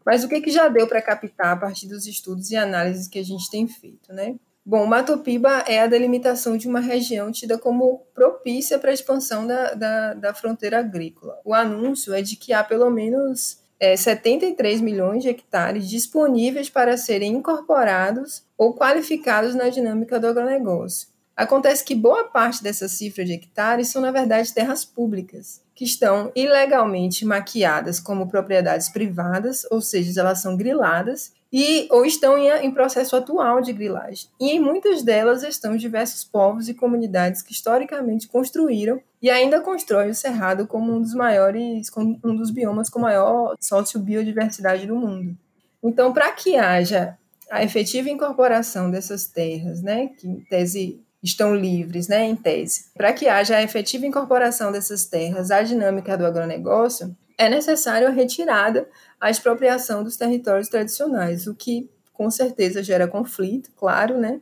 Mas 0.06 0.24
o 0.24 0.30
que, 0.30 0.42
que 0.42 0.52
já 0.52 0.68
deu 0.68 0.88
para 0.88 1.02
captar 1.02 1.54
a 1.54 1.58
partir 1.58 1.88
dos 1.88 2.08
estudos 2.08 2.52
e 2.52 2.56
análises 2.56 3.08
que 3.08 3.20
a 3.20 3.24
gente 3.24 3.50
tem 3.50 3.68
feito, 3.68 4.14
né? 4.14 4.36
Bom, 4.64 4.86
Mato 4.86 5.18
Piba 5.18 5.64
é 5.68 5.80
a 5.80 5.88
delimitação 5.88 6.56
de 6.56 6.68
uma 6.68 6.80
região 6.80 7.32
tida 7.32 7.58
como 7.58 8.06
propícia 8.14 8.78
para 8.78 8.92
a 8.92 8.94
expansão 8.94 9.48
da, 9.48 9.74
da, 9.74 10.14
da, 10.14 10.34
fronteira 10.36 10.80
agrícola. 10.80 11.40
O 11.44 11.54
anúncio 11.54 12.14
é 12.14 12.22
de 12.22 12.36
que 12.36 12.54
há 12.54 12.64
pelo 12.64 12.88
menos 12.92 13.60
é, 13.80 13.98
73 13.98 14.80
milhões 14.80 15.24
de 15.24 15.30
hectares 15.30 15.90
disponíveis 15.90 16.70
para 16.70 16.96
serem 16.96 17.34
incorporados 17.34 18.44
ou 18.56 18.76
qualificados 18.76 19.56
na 19.56 19.70
dinâmica 19.70 20.20
do 20.20 20.28
agronegócio. 20.28 21.08
Acontece 21.42 21.84
que 21.84 21.96
boa 21.96 22.26
parte 22.26 22.62
dessa 22.62 22.88
cifra 22.88 23.26
de 23.26 23.34
hectares 23.34 23.88
são, 23.88 24.00
na 24.00 24.12
verdade, 24.12 24.54
terras 24.54 24.86
públicas, 24.86 25.60
que 25.74 25.84
estão 25.84 26.32
ilegalmente 26.36 27.26
maquiadas 27.26 28.00
como 28.00 28.30
propriedades 28.30 28.90
privadas, 28.90 29.66
ou 29.72 29.82
seja, 29.82 30.22
elas 30.22 30.40
são 30.40 30.56
griladas, 30.56 31.34
e 31.52 31.88
ou 31.90 32.06
estão 32.06 32.38
em, 32.38 32.48
em, 32.64 32.72
processo 32.72 33.16
atual 33.16 33.60
de 33.60 33.74
grilagem. 33.74 34.30
E 34.40 34.52
em 34.52 34.60
muitas 34.60 35.02
delas 35.02 35.42
estão 35.42 35.76
diversos 35.76 36.24
povos 36.24 36.70
e 36.70 36.76
comunidades 36.76 37.42
que 37.42 37.54
historicamente 37.54 38.28
construíram 38.28 39.02
e 39.20 39.28
ainda 39.28 39.62
constroem 39.62 40.12
o 40.12 40.16
Cerrado 40.16 40.68
como 40.68 40.94
um 40.94 41.02
dos 41.02 41.16
maiores, 41.16 41.88
um 41.98 42.36
dos 42.36 42.52
biomas 42.52 42.88
com 42.88 43.00
maior 43.00 43.56
sociobiodiversidade 43.60 44.86
do 44.86 44.96
mundo. 44.96 45.36
Então, 45.84 46.14
para 46.14 46.32
que 46.34 46.56
haja 46.56 47.18
a 47.50 47.64
efetiva 47.64 48.12
incorporação 48.12 48.92
dessas 48.92 49.26
terras, 49.26 49.82
né, 49.82 50.12
que 50.16 50.28
em 50.28 50.40
tese 50.42 51.02
estão 51.24 51.56
livres, 51.56 52.08
né, 52.08 52.26
em 52.26 52.36
tese. 52.36 52.86
Para 52.94 53.14
que 53.14 53.28
haja 53.28 53.58
a 53.58 53.64
efetiva 53.64 54.06
incorporação 54.06 54.72
dessas 54.72 55.06
terras 55.06 55.52
à 55.52 55.62
dinâmica 55.62 56.18
do 56.18 56.26
agronegócio, 56.26 57.16
é 57.38 57.50
necessário 57.50 58.08
a 58.08 58.12
retirada, 58.12 58.88
a 59.20 59.30
expropriação 59.30 60.04
dos 60.04 60.18
territórios 60.18 60.68
tradicionais, 60.68 61.48
o 61.48 61.56
que 61.56 61.90
com 62.14 62.30
certeza 62.30 62.84
gera 62.84 63.08
conflito, 63.08 63.72
claro, 63.76 64.18
né? 64.18 64.40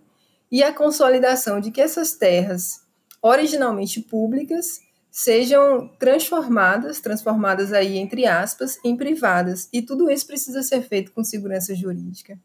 E 0.52 0.63
a 0.63 0.74
consolidação 0.74 1.60
de 1.60 1.72
que 1.72 1.80
essas 1.80 2.13
terras, 2.13 2.82
originalmente 3.22 4.02
públicas, 4.02 4.82
sejam 5.12 5.88
transformadas, 6.00 7.00
transformadas 7.00 7.72
aí 7.74 7.98
entre 7.98 8.26
aspas, 8.26 8.78
em 8.84 8.96
privadas. 8.96 9.70
E 9.72 9.82
tudo 9.82 10.10
isso 10.10 10.26
precisa 10.26 10.62
ser 10.63 10.82
feito 10.82 11.12
com 11.12 11.24
segurança 11.24 11.76
jurídica. 11.76 12.38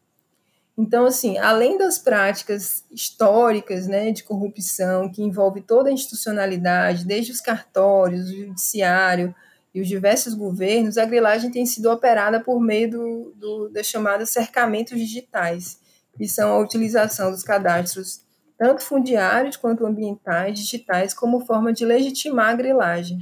Então, 0.76 1.06
assim, 1.06 1.38
além 1.38 1.78
das 1.78 1.98
práticas 1.98 2.84
históricas 2.90 3.86
né, 3.86 4.10
de 4.10 4.24
corrupção, 4.24 5.08
que 5.08 5.22
envolve 5.22 5.60
toda 5.60 5.88
a 5.88 5.92
institucionalidade, 5.92 7.06
desde 7.06 7.30
os 7.30 7.40
cartórios, 7.40 8.28
o 8.28 8.36
judiciário 8.36 9.32
e 9.72 9.80
os 9.80 9.86
diversos 9.86 10.34
governos, 10.34 10.98
a 10.98 11.04
grilagem 11.04 11.50
tem 11.50 11.64
sido 11.64 11.90
operada 11.90 12.40
por 12.40 12.60
meio 12.60 12.90
do, 12.90 13.32
do, 13.36 13.68
das 13.68 13.86
chamadas 13.86 14.30
cercamentos 14.30 14.98
digitais, 14.98 15.78
que 16.16 16.26
são 16.28 16.52
a 16.52 16.58
utilização 16.58 17.30
dos 17.30 17.44
cadastros, 17.44 18.22
tanto 18.58 18.82
fundiários 18.82 19.56
quanto 19.56 19.86
ambientais, 19.86 20.58
digitais, 20.58 21.14
como 21.14 21.46
forma 21.46 21.72
de 21.72 21.84
legitimar 21.84 22.50
a 22.50 22.54
grilagem. 22.54 23.18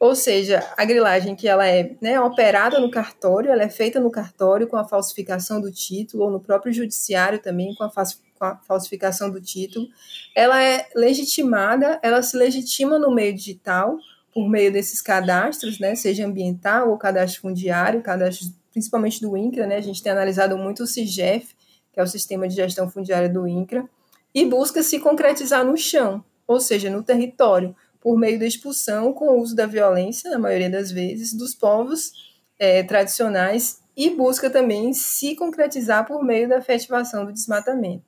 Ou 0.00 0.14
seja, 0.14 0.64
a 0.76 0.84
grilagem 0.84 1.34
que 1.34 1.48
ela 1.48 1.66
é 1.66 1.96
né, 2.00 2.20
operada 2.20 2.78
no 2.78 2.90
cartório, 2.90 3.50
ela 3.50 3.64
é 3.64 3.68
feita 3.68 3.98
no 3.98 4.10
cartório 4.10 4.68
com 4.68 4.76
a 4.76 4.84
falsificação 4.84 5.60
do 5.60 5.72
título, 5.72 6.24
ou 6.24 6.30
no 6.30 6.40
próprio 6.40 6.72
judiciário 6.72 7.40
também 7.40 7.74
com 7.74 7.82
a, 7.82 7.90
com 7.90 8.44
a 8.44 8.56
falsificação 8.58 9.28
do 9.28 9.40
título. 9.40 9.88
Ela 10.36 10.62
é 10.62 10.86
legitimada, 10.94 11.98
ela 12.00 12.22
se 12.22 12.36
legitima 12.36 12.96
no 12.96 13.12
meio 13.12 13.34
digital, 13.34 13.98
por 14.32 14.48
meio 14.48 14.72
desses 14.72 15.02
cadastros, 15.02 15.80
né, 15.80 15.96
seja 15.96 16.24
ambiental 16.24 16.90
ou 16.90 16.96
cadastro 16.96 17.40
fundiário, 17.40 18.00
cadastro 18.00 18.46
principalmente 18.70 19.20
do 19.20 19.36
INCRA, 19.36 19.66
né, 19.66 19.76
a 19.76 19.80
gente 19.80 20.00
tem 20.00 20.12
analisado 20.12 20.56
muito 20.56 20.84
o 20.84 20.86
CIGEF, 20.86 21.56
que 21.92 21.98
é 21.98 22.02
o 22.02 22.06
Sistema 22.06 22.46
de 22.46 22.54
Gestão 22.54 22.88
Fundiária 22.88 23.28
do 23.28 23.48
INCRA, 23.48 23.88
e 24.32 24.44
busca 24.44 24.80
se 24.84 25.00
concretizar 25.00 25.64
no 25.64 25.76
chão, 25.76 26.22
ou 26.46 26.60
seja, 26.60 26.88
no 26.88 27.02
território, 27.02 27.74
por 28.00 28.18
meio 28.18 28.38
da 28.38 28.46
expulsão 28.46 29.12
com 29.12 29.28
o 29.28 29.40
uso 29.40 29.54
da 29.54 29.66
violência, 29.66 30.30
na 30.30 30.38
maioria 30.38 30.70
das 30.70 30.90
vezes, 30.90 31.32
dos 31.32 31.54
povos 31.54 32.12
é, 32.58 32.82
tradicionais 32.82 33.80
e 33.96 34.10
busca 34.10 34.48
também 34.48 34.92
se 34.92 35.34
concretizar 35.34 36.06
por 36.06 36.24
meio 36.24 36.48
da 36.48 36.58
efetivação 36.58 37.24
do 37.24 37.32
desmatamento. 37.32 38.04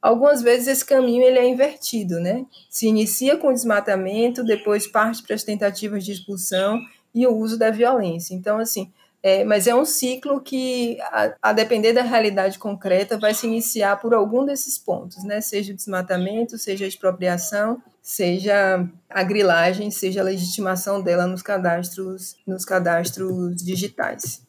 Algumas 0.00 0.42
vezes 0.42 0.68
esse 0.68 0.84
caminho 0.84 1.22
ele 1.22 1.38
é 1.38 1.48
invertido, 1.48 2.20
né? 2.20 2.46
Se 2.70 2.86
inicia 2.86 3.36
com 3.36 3.48
o 3.48 3.52
desmatamento, 3.52 4.44
depois 4.44 4.86
parte 4.86 5.22
para 5.22 5.34
as 5.34 5.42
tentativas 5.42 6.04
de 6.04 6.12
expulsão 6.12 6.80
e 7.12 7.26
o 7.26 7.36
uso 7.36 7.58
da 7.58 7.70
violência. 7.70 8.32
Então, 8.34 8.58
assim, 8.58 8.92
é, 9.20 9.44
mas 9.44 9.66
é 9.66 9.74
um 9.74 9.84
ciclo 9.84 10.40
que, 10.40 11.00
a, 11.00 11.34
a, 11.42 11.52
depender 11.52 11.92
da 11.92 12.02
realidade 12.02 12.58
concreta, 12.58 13.18
vai 13.18 13.34
se 13.34 13.46
iniciar 13.46 14.00
por 14.00 14.14
algum 14.14 14.44
desses 14.44 14.78
pontos, 14.78 15.24
né? 15.24 15.40
Seja 15.40 15.72
o 15.72 15.76
desmatamento, 15.76 16.56
seja 16.56 16.84
a 16.84 16.88
expropriação, 16.88 17.82
seja 18.08 18.88
a 19.10 19.22
grilagem, 19.22 19.90
seja 19.90 20.22
a 20.22 20.24
legitimação 20.24 21.02
dela 21.02 21.26
nos 21.26 21.42
cadastros, 21.42 22.36
nos 22.46 22.64
cadastros 22.64 23.62
digitais. 23.62 24.42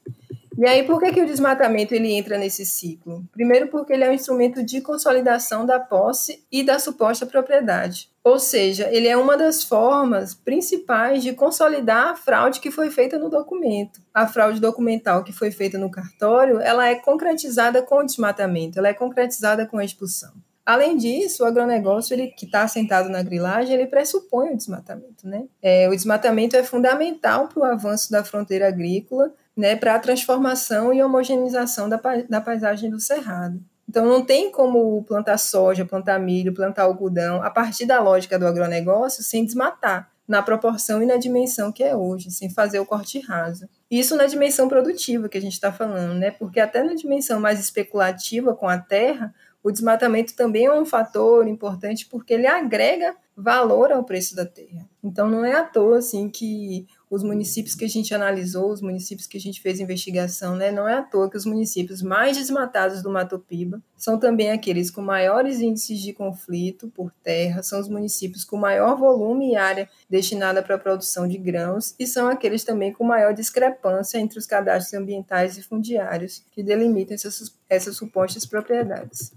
E 0.58 0.66
aí, 0.66 0.84
por 0.84 0.98
que, 1.00 1.12
que 1.12 1.22
o 1.22 1.26
desmatamento 1.26 1.94
ele 1.94 2.14
entra 2.14 2.38
nesse 2.38 2.66
ciclo? 2.66 3.26
Primeiro, 3.34 3.68
porque 3.68 3.92
ele 3.92 4.06
é 4.06 4.10
um 4.10 4.14
instrumento 4.14 4.64
de 4.64 4.80
consolidação 4.80 5.66
da 5.66 5.78
posse 5.78 6.46
e 6.50 6.64
da 6.64 6.80
suposta 6.80 7.26
propriedade. 7.26 8.10
Ou 8.24 8.40
seja, 8.40 8.88
ele 8.92 9.10
é 9.10 9.18
uma 9.18 9.36
das 9.36 9.62
formas 9.62 10.34
principais 10.34 11.22
de 11.22 11.34
consolidar 11.34 12.08
a 12.08 12.16
fraude 12.16 12.62
que 12.62 12.72
foi 12.72 12.90
feita 12.90 13.20
no 13.20 13.30
documento. 13.30 14.00
A 14.14 14.26
fraude 14.26 14.62
documental 14.62 15.22
que 15.22 15.34
foi 15.34 15.52
feita 15.52 15.78
no 15.78 15.92
cartório, 15.92 16.62
ela 16.62 16.88
é 16.88 16.96
concretizada 16.96 17.82
com 17.82 17.98
o 17.98 18.06
desmatamento, 18.06 18.80
ela 18.80 18.88
é 18.88 18.94
concretizada 18.94 19.66
com 19.66 19.78
a 19.78 19.84
expulsão. 19.84 20.32
Além 20.70 20.96
disso, 20.98 21.42
o 21.42 21.48
agronegócio, 21.48 22.14
ele, 22.14 22.28
que 22.28 22.46
está 22.46 22.62
assentado 22.62 23.10
na 23.10 23.24
grilagem, 23.24 23.74
ele 23.74 23.88
pressupõe 23.88 24.52
o 24.52 24.56
desmatamento. 24.56 25.28
Né? 25.28 25.46
É, 25.64 25.90
o 25.90 25.96
desmatamento 25.96 26.56
é 26.56 26.62
fundamental 26.62 27.48
para 27.48 27.60
o 27.60 27.64
avanço 27.64 28.12
da 28.12 28.24
fronteira 28.24 28.68
agrícola, 28.68 29.34
né, 29.58 29.76
para 29.76 29.96
a 29.96 30.00
transformação 30.00 30.94
e 30.94 31.02
homogeneização 31.02 31.90
da, 31.90 32.00
da 32.30 32.40
paisagem 32.40 32.92
do 32.92 33.00
cerrado. 33.00 33.60
Então, 33.90 34.06
não 34.06 34.24
tem 34.24 34.52
como 34.52 35.04
plantar 35.06 35.40
soja, 35.40 35.84
plantar 35.86 36.20
milho, 36.20 36.54
plantar 36.54 36.84
algodão, 36.84 37.42
a 37.42 37.50
partir 37.50 37.88
da 37.88 38.00
lógica 38.00 38.38
do 38.38 38.46
agronegócio, 38.46 39.24
sem 39.24 39.44
desmatar, 39.44 40.08
na 40.28 40.44
proporção 40.44 41.02
e 41.02 41.08
na 41.08 41.18
dimensão 41.18 41.72
que 41.72 41.84
é 41.84 41.96
hoje, 41.96 42.30
sem 42.30 42.48
fazer 42.52 42.80
o 42.80 42.86
corte 42.86 43.20
raso. 43.20 43.68
Isso 43.90 44.16
na 44.16 44.28
dimensão 44.28 44.70
produtiva 44.70 45.28
que 45.28 45.40
a 45.40 45.42
gente 45.42 45.54
está 45.54 45.72
falando, 45.72 46.14
né? 46.14 46.30
Porque 46.30 46.60
até 46.60 46.84
na 46.84 46.94
dimensão 46.94 47.40
mais 47.40 47.60
especulativa 47.60 48.54
com 48.54 48.70
a 48.70 48.78
terra, 48.78 49.34
o 49.64 49.72
desmatamento 49.72 50.36
também 50.36 50.66
é 50.66 50.74
um 50.74 50.86
fator 50.86 51.48
importante 51.48 52.06
porque 52.06 52.34
ele 52.34 52.48
agrega 52.48 53.16
valor 53.36 53.92
ao 53.92 54.04
preço 54.04 54.36
da 54.36 54.46
terra. 54.46 54.88
Então 55.04 55.30
não 55.30 55.44
é 55.44 55.54
à 55.54 55.64
toa 55.64 56.00
assim 56.00 56.30
que 56.30 56.88
os 57.10 57.24
municípios 57.24 57.74
que 57.74 57.86
a 57.86 57.88
gente 57.88 58.14
analisou, 58.14 58.72
os 58.72 58.82
municípios 58.82 59.26
que 59.26 59.38
a 59.38 59.40
gente 59.40 59.62
fez 59.62 59.80
investigação, 59.80 60.56
né, 60.56 60.72
não 60.72 60.88
é 60.88 60.96
à 60.96 61.02
toa 61.02 61.30
que 61.30 61.38
os 61.38 61.46
municípios 61.46 62.02
mais 62.02 62.38
desmatados 62.38 63.02
do 63.02 63.10
Mato 63.10 63.40
Piba 63.40 63.82
são 63.98 64.20
também 64.20 64.52
aqueles 64.52 64.92
com 64.92 65.02
maiores 65.02 65.60
índices 65.60 66.00
de 66.00 66.14
conflito 66.14 66.88
por 66.90 67.12
terra, 67.24 67.64
são 67.64 67.80
os 67.80 67.90
municípios 67.90 68.46
com 68.46 68.58
maior 68.58 68.96
volume 68.96 69.54
e 69.54 69.56
área 69.56 69.90
destinada 70.10 70.62
para 70.62 70.76
a 70.76 70.80
produção 70.80 71.28
de 71.28 71.38
grãos 71.38 71.96
e 71.98 72.06
são 72.06 72.28
aqueles 72.28 72.64
também 72.64 72.94
com 72.94 73.04
maior 73.04 73.34
discrepância 73.34 74.20
entre 74.20 74.38
os 74.38 74.46
cadastros 74.46 74.94
ambientais 74.94 75.58
e 75.58 75.64
fundiários 75.64 76.44
que 76.52 76.62
delimitam 76.62 77.16
essas, 77.16 77.56
essas 77.68 77.98
supostas 77.98 78.46
propriedades. 78.46 79.34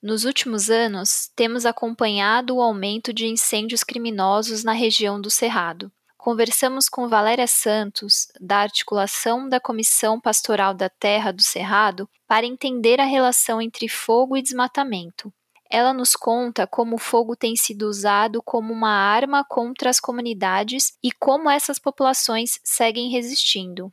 Nos 0.00 0.24
últimos 0.24 0.68
anos, 0.68 1.30
temos 1.34 1.64
acompanhado 1.64 2.56
o 2.56 2.60
aumento 2.60 3.10
de 3.10 3.26
incêndios 3.26 3.82
criminosos 3.82 4.62
na 4.62 4.72
região 4.72 5.18
do 5.18 5.30
Cerrado. 5.30 5.90
Conversamos 6.24 6.88
com 6.88 7.06
Valéria 7.06 7.46
Santos, 7.46 8.28
da 8.40 8.60
articulação 8.60 9.46
da 9.46 9.60
Comissão 9.60 10.18
Pastoral 10.18 10.72
da 10.72 10.88
Terra 10.88 11.30
do 11.30 11.42
Cerrado, 11.42 12.08
para 12.26 12.46
entender 12.46 12.98
a 12.98 13.04
relação 13.04 13.60
entre 13.60 13.90
fogo 13.90 14.34
e 14.34 14.40
desmatamento. 14.40 15.30
Ela 15.70 15.92
nos 15.92 16.16
conta 16.16 16.66
como 16.66 16.96
o 16.96 16.98
fogo 16.98 17.36
tem 17.36 17.54
sido 17.56 17.82
usado 17.82 18.42
como 18.42 18.72
uma 18.72 18.88
arma 18.88 19.44
contra 19.44 19.90
as 19.90 20.00
comunidades 20.00 20.96
e 21.02 21.12
como 21.12 21.50
essas 21.50 21.78
populações 21.78 22.58
seguem 22.64 23.10
resistindo. 23.10 23.92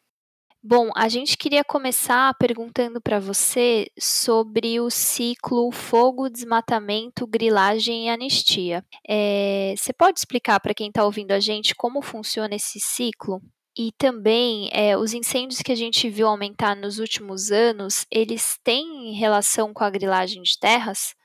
Bom, 0.63 0.91
a 0.95 1.09
gente 1.09 1.37
queria 1.37 1.63
começar 1.63 2.35
perguntando 2.37 3.01
para 3.01 3.19
você 3.19 3.87
sobre 3.99 4.79
o 4.79 4.91
ciclo 4.91 5.71
fogo, 5.71 6.29
desmatamento, 6.29 7.25
grilagem 7.25 8.05
e 8.05 8.09
anistia. 8.09 8.85
É, 9.07 9.73
você 9.75 9.91
pode 9.91 10.19
explicar 10.19 10.59
para 10.59 10.73
quem 10.75 10.89
está 10.89 11.03
ouvindo 11.03 11.31
a 11.31 11.39
gente 11.39 11.73
como 11.73 12.01
funciona 12.03 12.53
esse 12.55 12.79
ciclo? 12.79 13.41
E 13.75 13.91
também 13.97 14.69
é, 14.71 14.95
os 14.95 15.13
incêndios 15.13 15.61
que 15.63 15.71
a 15.71 15.75
gente 15.75 16.07
viu 16.09 16.27
aumentar 16.27 16.75
nos 16.75 16.99
últimos 16.99 17.51
anos, 17.51 18.05
eles 18.11 18.57
têm 18.63 19.13
relação 19.13 19.73
com 19.73 19.83
a 19.83 19.89
grilagem 19.89 20.43
de 20.43 20.59
terras? 20.59 21.15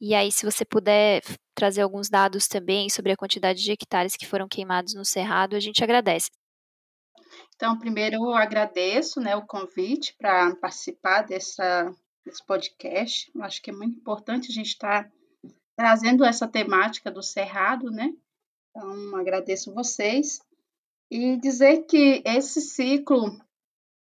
E 0.00 0.14
aí, 0.14 0.32
se 0.32 0.44
você 0.46 0.64
puder 0.64 1.22
trazer 1.54 1.82
alguns 1.82 2.10
dados 2.10 2.48
também 2.48 2.90
sobre 2.90 3.12
a 3.12 3.16
quantidade 3.16 3.62
de 3.62 3.72
hectares 3.72 4.16
que 4.16 4.26
foram 4.26 4.48
queimados 4.48 4.94
no 4.94 5.04
Cerrado, 5.04 5.56
a 5.56 5.60
gente 5.60 5.84
agradece. 5.84 6.28
Então, 7.58 7.76
primeiro 7.76 8.14
eu 8.14 8.34
agradeço 8.34 9.20
né, 9.20 9.34
o 9.34 9.44
convite 9.44 10.14
para 10.16 10.54
participar 10.54 11.22
dessa, 11.22 11.92
desse 12.24 12.46
podcast. 12.46 13.28
Eu 13.34 13.42
acho 13.42 13.60
que 13.60 13.70
é 13.70 13.72
muito 13.72 13.98
importante 13.98 14.48
a 14.48 14.54
gente 14.54 14.68
estar 14.68 15.02
tá 15.02 15.12
trazendo 15.76 16.24
essa 16.24 16.46
temática 16.46 17.10
do 17.10 17.20
Cerrado, 17.20 17.90
né? 17.90 18.14
Então, 18.70 19.16
agradeço 19.16 19.74
vocês. 19.74 20.40
E 21.10 21.36
dizer 21.36 21.78
que 21.86 22.22
esse 22.24 22.60
ciclo, 22.60 23.36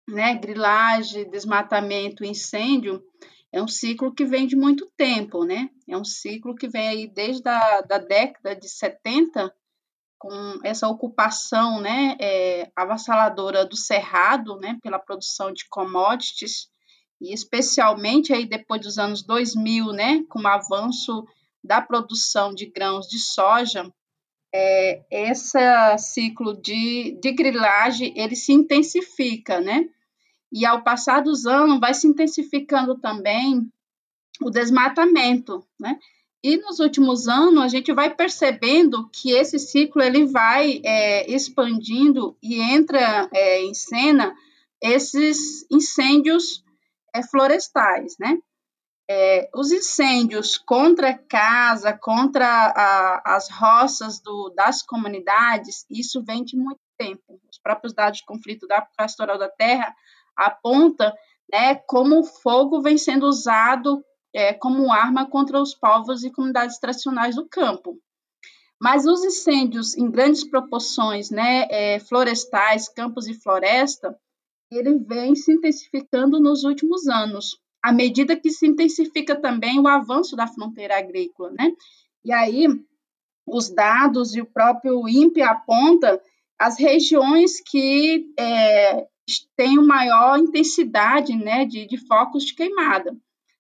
né, 0.06 0.36
grilagem, 0.36 1.30
desmatamento, 1.30 2.26
incêndio, 2.26 3.02
é 3.50 3.64
um 3.64 3.68
ciclo 3.68 4.14
que 4.14 4.26
vem 4.26 4.46
de 4.46 4.58
muito 4.58 4.92
tempo, 4.98 5.46
né? 5.46 5.70
É 5.88 5.96
um 5.96 6.04
ciclo 6.04 6.54
que 6.54 6.68
vem 6.68 6.90
aí 6.90 7.08
desde 7.08 7.48
a 7.48 7.80
da 7.80 7.98
década 7.98 8.54
de 8.54 8.68
70, 8.68 9.56
com 10.18 10.60
essa 10.64 10.88
ocupação 10.88 11.80
né, 11.80 12.18
é, 12.20 12.72
avassaladora 12.76 13.66
do 13.66 13.76
cerrado 13.76 14.58
né, 14.58 14.78
pela 14.82 15.00
produção 15.00 15.52
de 15.52 15.68
commodities, 15.70 16.70
e 17.20 17.34
especialmente 17.34 18.34
aí 18.34 18.46
depois 18.46 18.82
dos 18.82 18.98
anos 18.98 19.24
2000, 19.24 19.92
né, 19.94 20.24
com 20.30 20.40
o 20.40 20.48
avanço 20.48 21.26
da 21.64 21.82
produção 21.82 22.54
de 22.54 22.66
grãos 22.66 23.08
de 23.08 23.20
soja, 23.20 23.92
é, 24.54 25.04
esse 25.12 25.58
ciclo 25.98 26.60
de, 26.60 27.20
de 27.22 27.32
grilagem 27.32 28.14
ele 28.16 28.36
se 28.36 28.54
intensifica, 28.54 29.60
né? 29.60 29.88
E 30.52 30.66
ao 30.66 30.84
passar 30.84 31.22
dos 31.22 31.46
anos 31.46 31.80
vai 31.80 31.94
se 31.94 32.08
intensificando 32.08 32.98
também 32.98 33.70
o 34.42 34.50
desmatamento, 34.50 35.68
né? 35.80 36.00
E 36.44 36.58
nos 36.58 36.80
últimos 36.80 37.28
anos 37.28 37.64
a 37.64 37.68
gente 37.68 37.92
vai 37.94 38.14
percebendo 38.14 39.10
que 39.10 39.32
esse 39.32 39.58
ciclo 39.58 40.02
ele 40.02 40.26
vai 40.26 40.82
é, 40.84 41.30
expandindo 41.32 42.38
e 42.42 42.62
entra 42.62 43.28
é, 43.34 43.62
em 43.62 43.74
cena 43.74 44.36
esses 44.82 45.66
incêndios 45.72 46.64
é, 47.14 47.24
florestais, 47.24 48.16
né? 48.20 48.38
É, 49.10 49.50
os 49.56 49.72
incêndios 49.72 50.58
contra 50.58 51.18
casa, 51.18 51.94
contra 51.94 52.46
a, 52.46 53.36
as 53.36 53.50
roças 53.50 54.20
do, 54.20 54.50
das 54.50 54.82
comunidades, 54.82 55.86
isso 55.90 56.22
vem 56.24 56.44
de 56.44 56.58
muito 56.58 56.82
tempo. 56.98 57.40
Os 57.50 57.58
próprios 57.58 57.94
dados 57.94 58.20
de 58.20 58.26
conflito 58.26 58.68
da 58.68 58.82
pastoral 58.98 59.38
da 59.38 59.48
terra 59.48 59.96
apontam 60.36 61.12
né, 61.52 61.76
como 61.88 62.20
o 62.20 62.24
fogo 62.24 62.82
vem 62.82 62.98
sendo 62.98 63.26
usado 63.28 64.04
é, 64.34 64.54
como 64.54 64.92
arma 64.92 65.30
contra 65.30 65.62
os 65.62 65.74
povos 65.74 66.24
e 66.24 66.32
comunidades 66.32 66.78
tradicionais 66.80 67.36
do 67.36 67.48
campo. 67.48 68.00
Mas 68.80 69.06
os 69.06 69.24
incêndios 69.24 69.98
em 69.98 70.10
grandes 70.10 70.48
proporções, 70.48 71.32
né, 71.32 71.68
é, 71.70 72.00
florestais, 72.00 72.88
campos 72.88 73.28
e 73.28 73.34
floresta, 73.34 74.18
ele 74.72 75.00
vem 75.00 75.36
se 75.36 75.52
intensificando 75.52 76.40
nos 76.40 76.64
últimos 76.64 77.08
anos, 77.08 77.60
à 77.82 77.92
medida 77.92 78.36
que 78.36 78.52
se 78.52 78.68
intensifica 78.68 79.36
também 79.36 79.80
o 79.80 79.88
avanço 79.88 80.36
da 80.36 80.46
fronteira 80.46 80.98
agrícola, 80.98 81.52
né? 81.58 81.72
E 82.24 82.32
aí 82.32 82.68
os 83.48 83.70
dados 83.70 84.36
e 84.36 84.42
o 84.42 84.46
próprio 84.46 85.08
INPE 85.08 85.42
aponta 85.42 86.22
as 86.60 86.78
regiões 86.78 87.62
que 87.62 88.32
é, 88.38 89.08
têm 89.56 89.78
maior 89.78 90.38
intensidade, 90.38 91.36
né, 91.36 91.66
de, 91.66 91.88
de 91.88 91.98
focos 91.98 92.44
de 92.44 92.54
queimada 92.54 93.16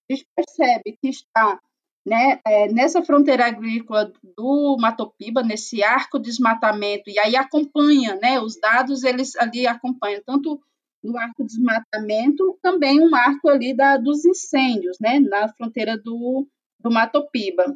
a 0.09 0.13
gente 0.13 0.27
percebe 0.35 0.97
que 1.01 1.09
está 1.09 1.59
né, 2.05 2.39
é, 2.45 2.71
nessa 2.71 3.03
fronteira 3.03 3.45
agrícola 3.45 4.11
do 4.37 4.77
Matopiba, 4.79 5.43
nesse 5.43 5.83
arco 5.83 6.17
de 6.17 6.29
desmatamento, 6.29 7.09
e 7.09 7.19
aí 7.19 7.35
acompanha, 7.35 8.15
né, 8.15 8.39
os 8.39 8.57
dados 8.57 9.03
eles 9.03 9.35
ali 9.35 9.67
acompanham 9.67 10.21
tanto 10.25 10.61
no 11.03 11.17
arco 11.17 11.43
de 11.43 11.49
desmatamento, 11.49 12.57
também 12.61 13.01
um 13.01 13.13
arco 13.13 13.49
ali 13.49 13.75
da, 13.75 13.97
dos 13.97 14.23
incêndios, 14.23 14.97
né, 15.01 15.19
na 15.19 15.49
fronteira 15.49 15.97
do, 15.97 16.47
do 16.79 16.89
Matopiba. 16.89 17.75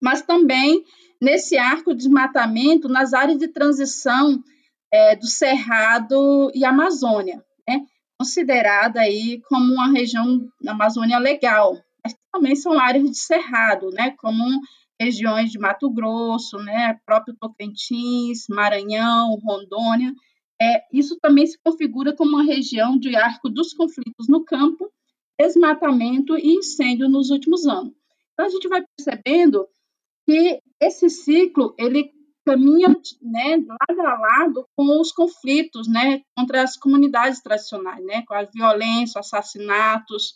Mas 0.00 0.20
também 0.20 0.84
nesse 1.20 1.56
arco 1.56 1.92
de 1.92 2.04
desmatamento, 2.04 2.86
nas 2.86 3.14
áreas 3.14 3.38
de 3.38 3.48
transição 3.48 4.42
é, 4.92 5.16
do 5.16 5.26
Cerrado 5.26 6.50
e 6.54 6.66
Amazônia 6.66 7.42
considerada 8.18 9.00
aí 9.00 9.40
como 9.48 9.72
uma 9.72 9.90
região 9.90 10.46
da 10.60 10.72
Amazônia 10.72 11.18
legal, 11.18 11.76
mas 12.02 12.14
também 12.32 12.56
são 12.56 12.78
áreas 12.78 13.08
de 13.10 13.18
cerrado, 13.18 13.90
né, 13.90 14.10
como 14.18 14.44
regiões 15.00 15.50
de 15.50 15.58
Mato 15.58 15.88
Grosso, 15.88 16.58
né, 16.58 16.98
próprio 17.06 17.36
Tocantins, 17.38 18.46
Maranhão, 18.48 19.36
Rondônia. 19.36 20.12
É, 20.60 20.82
isso 20.92 21.16
também 21.20 21.46
se 21.46 21.56
configura 21.62 22.14
como 22.14 22.32
uma 22.32 22.42
região 22.42 22.98
de 22.98 23.14
arco 23.14 23.48
dos 23.48 23.72
conflitos 23.72 24.28
no 24.28 24.44
campo, 24.44 24.90
desmatamento 25.38 26.36
e 26.36 26.54
incêndio 26.54 27.08
nos 27.08 27.30
últimos 27.30 27.64
anos. 27.66 27.94
Então 28.32 28.46
a 28.46 28.48
gente 28.48 28.66
vai 28.66 28.84
percebendo 28.96 29.68
que 30.26 30.60
esse 30.80 31.08
ciclo 31.08 31.74
ele 31.78 32.10
caminha 32.48 32.88
né, 33.20 33.58
lado 33.58 34.00
a 34.00 34.18
lado 34.18 34.68
com 34.74 34.98
os 34.98 35.12
conflitos 35.12 35.86
né, 35.86 36.22
contra 36.34 36.62
as 36.62 36.78
comunidades 36.78 37.42
tradicionais, 37.42 38.02
né, 38.06 38.24
com 38.26 38.32
a 38.32 38.44
violência, 38.44 39.20
assassinatos, 39.20 40.34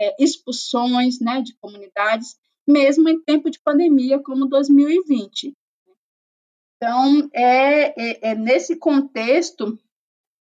é, 0.00 0.16
expulsões 0.18 1.20
né, 1.20 1.40
de 1.40 1.54
comunidades, 1.60 2.36
mesmo 2.66 3.08
em 3.08 3.22
tempo 3.22 3.48
de 3.48 3.60
pandemia 3.60 4.18
como 4.18 4.46
2020. 4.46 5.52
Então, 6.76 7.30
é, 7.32 8.30
é, 8.30 8.30
é 8.30 8.34
nesse 8.34 8.74
contexto 8.74 9.78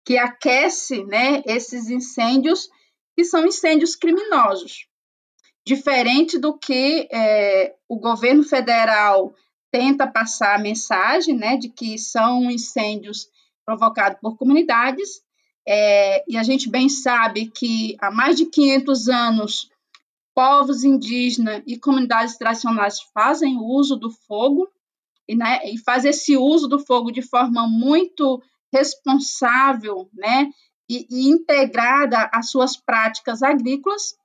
que 0.05 0.15
aquece 0.15 1.03
né, 1.05 1.41
esses 1.47 1.89
incêndios, 1.89 2.69
que 3.17 3.25
são 3.25 3.47
incêndios 3.47 3.95
criminosos. 3.95 4.87
Diferente 5.65 6.37
do 6.37 6.55
que 6.55 7.07
é, 7.11 7.75
o 7.87 7.99
governo 7.99 8.43
federal 8.43 9.33
tenta 9.71 10.07
passar 10.07 10.55
a 10.55 10.61
mensagem 10.61 11.35
né, 11.35 11.57
de 11.57 11.69
que 11.69 11.97
são 11.97 12.49
incêndios 12.49 13.27
provocados 13.65 14.19
por 14.19 14.37
comunidades, 14.37 15.21
é, 15.67 16.23
e 16.27 16.37
a 16.37 16.43
gente 16.43 16.69
bem 16.69 16.89
sabe 16.89 17.47
que 17.47 17.95
há 18.01 18.09
mais 18.09 18.35
de 18.35 18.45
500 18.47 19.07
anos 19.09 19.69
povos 20.33 20.83
indígenas 20.83 21.61
e 21.67 21.77
comunidades 21.77 22.37
tradicionais 22.37 22.99
fazem 23.13 23.57
uso 23.59 23.95
do 23.95 24.09
fogo 24.09 24.67
e, 25.27 25.35
né, 25.35 25.59
e 25.69 25.77
faz 25.77 26.05
esse 26.05 26.35
uso 26.35 26.67
do 26.67 26.79
fogo 26.79 27.11
de 27.11 27.21
forma 27.21 27.67
muito 27.67 28.41
responsável, 28.73 30.09
né, 30.13 30.49
e, 30.89 31.05
e 31.09 31.29
integrada 31.29 32.29
às 32.33 32.49
suas 32.49 32.75
práticas 32.75 33.43
agrícolas. 33.43 34.17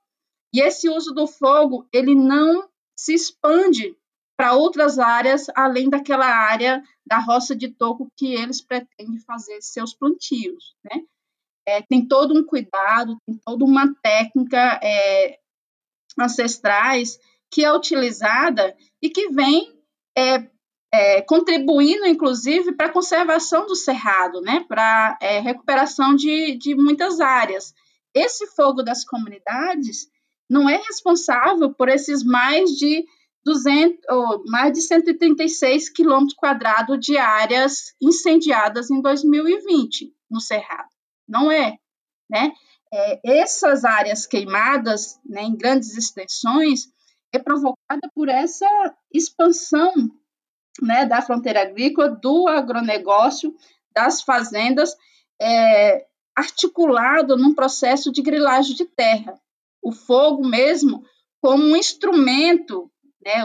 E 0.51 0.61
esse 0.61 0.89
uso 0.89 1.13
do 1.13 1.27
fogo 1.27 1.87
ele 1.93 2.15
não 2.15 2.67
se 2.97 3.13
expande 3.13 3.95
para 4.37 4.53
outras 4.53 4.99
áreas 4.99 5.47
além 5.55 5.89
daquela 5.89 6.25
área 6.25 6.83
da 7.05 7.19
roça 7.19 7.55
de 7.55 7.69
toco 7.69 8.11
que 8.17 8.33
eles 8.33 8.61
pretendem 8.61 9.19
fazer 9.19 9.61
seus 9.61 9.93
plantios, 9.93 10.75
né? 10.83 11.01
É, 11.67 11.81
tem 11.81 12.07
todo 12.07 12.37
um 12.37 12.45
cuidado, 12.45 13.17
tem 13.25 13.39
toda 13.43 13.65
uma 13.65 13.91
técnica 14.01 14.79
é, 14.83 15.39
ancestrais 16.19 17.19
que 17.49 17.63
é 17.63 17.73
utilizada 17.73 18.75
e 19.01 19.09
que 19.09 19.29
vem 19.29 19.73
é, 20.15 20.47
é, 20.93 21.21
contribuindo, 21.21 22.05
inclusive, 22.05 22.73
para 22.73 22.87
a 22.87 22.91
conservação 22.91 23.65
do 23.65 23.75
cerrado, 23.75 24.41
né, 24.41 24.63
para 24.67 25.17
é, 25.21 25.39
recuperação 25.39 26.15
de, 26.15 26.55
de 26.57 26.75
muitas 26.75 27.19
áreas. 27.19 27.73
Esse 28.13 28.47
fogo 28.47 28.81
das 28.81 29.03
comunidades 29.03 30.07
não 30.49 30.69
é 30.69 30.77
responsável 30.77 31.73
por 31.73 31.89
esses 31.89 32.23
mais 32.23 32.71
de 32.71 33.05
200, 33.45 33.99
ou 34.09 34.43
mais 34.47 34.73
de 34.73 34.81
136 34.81 35.89
quilômetros 35.89 36.33
quadrados 36.33 36.99
de 36.99 37.17
áreas 37.17 37.93
incendiadas 38.01 38.89
em 38.89 39.01
2020 39.01 40.13
no 40.29 40.41
Cerrado. 40.41 40.89
Não 41.27 41.51
é, 41.51 41.77
né? 42.29 42.51
É, 42.91 43.39
essas 43.41 43.83
áreas 43.83 44.25
queimadas, 44.25 45.19
né, 45.25 45.43
em 45.43 45.55
grandes 45.55 45.95
extensões, 45.95 46.87
é 47.31 47.39
provocada 47.39 48.09
por 48.15 48.29
essa 48.29 48.67
expansão 49.13 49.93
né, 50.81 51.05
da 51.05 51.21
fronteira 51.21 51.61
agrícola, 51.61 52.09
do 52.09 52.47
agronegócio, 52.47 53.55
das 53.93 54.21
fazendas, 54.21 54.95
é, 55.41 56.05
articulado 56.35 57.37
num 57.37 57.53
processo 57.53 58.11
de 58.11 58.21
grilagem 58.21 58.75
de 58.75 58.85
terra. 58.85 59.39
O 59.81 59.91
fogo 59.91 60.45
mesmo 60.45 61.05
como 61.41 61.63
um 61.63 61.75
instrumento, 61.75 62.91
né, 63.25 63.43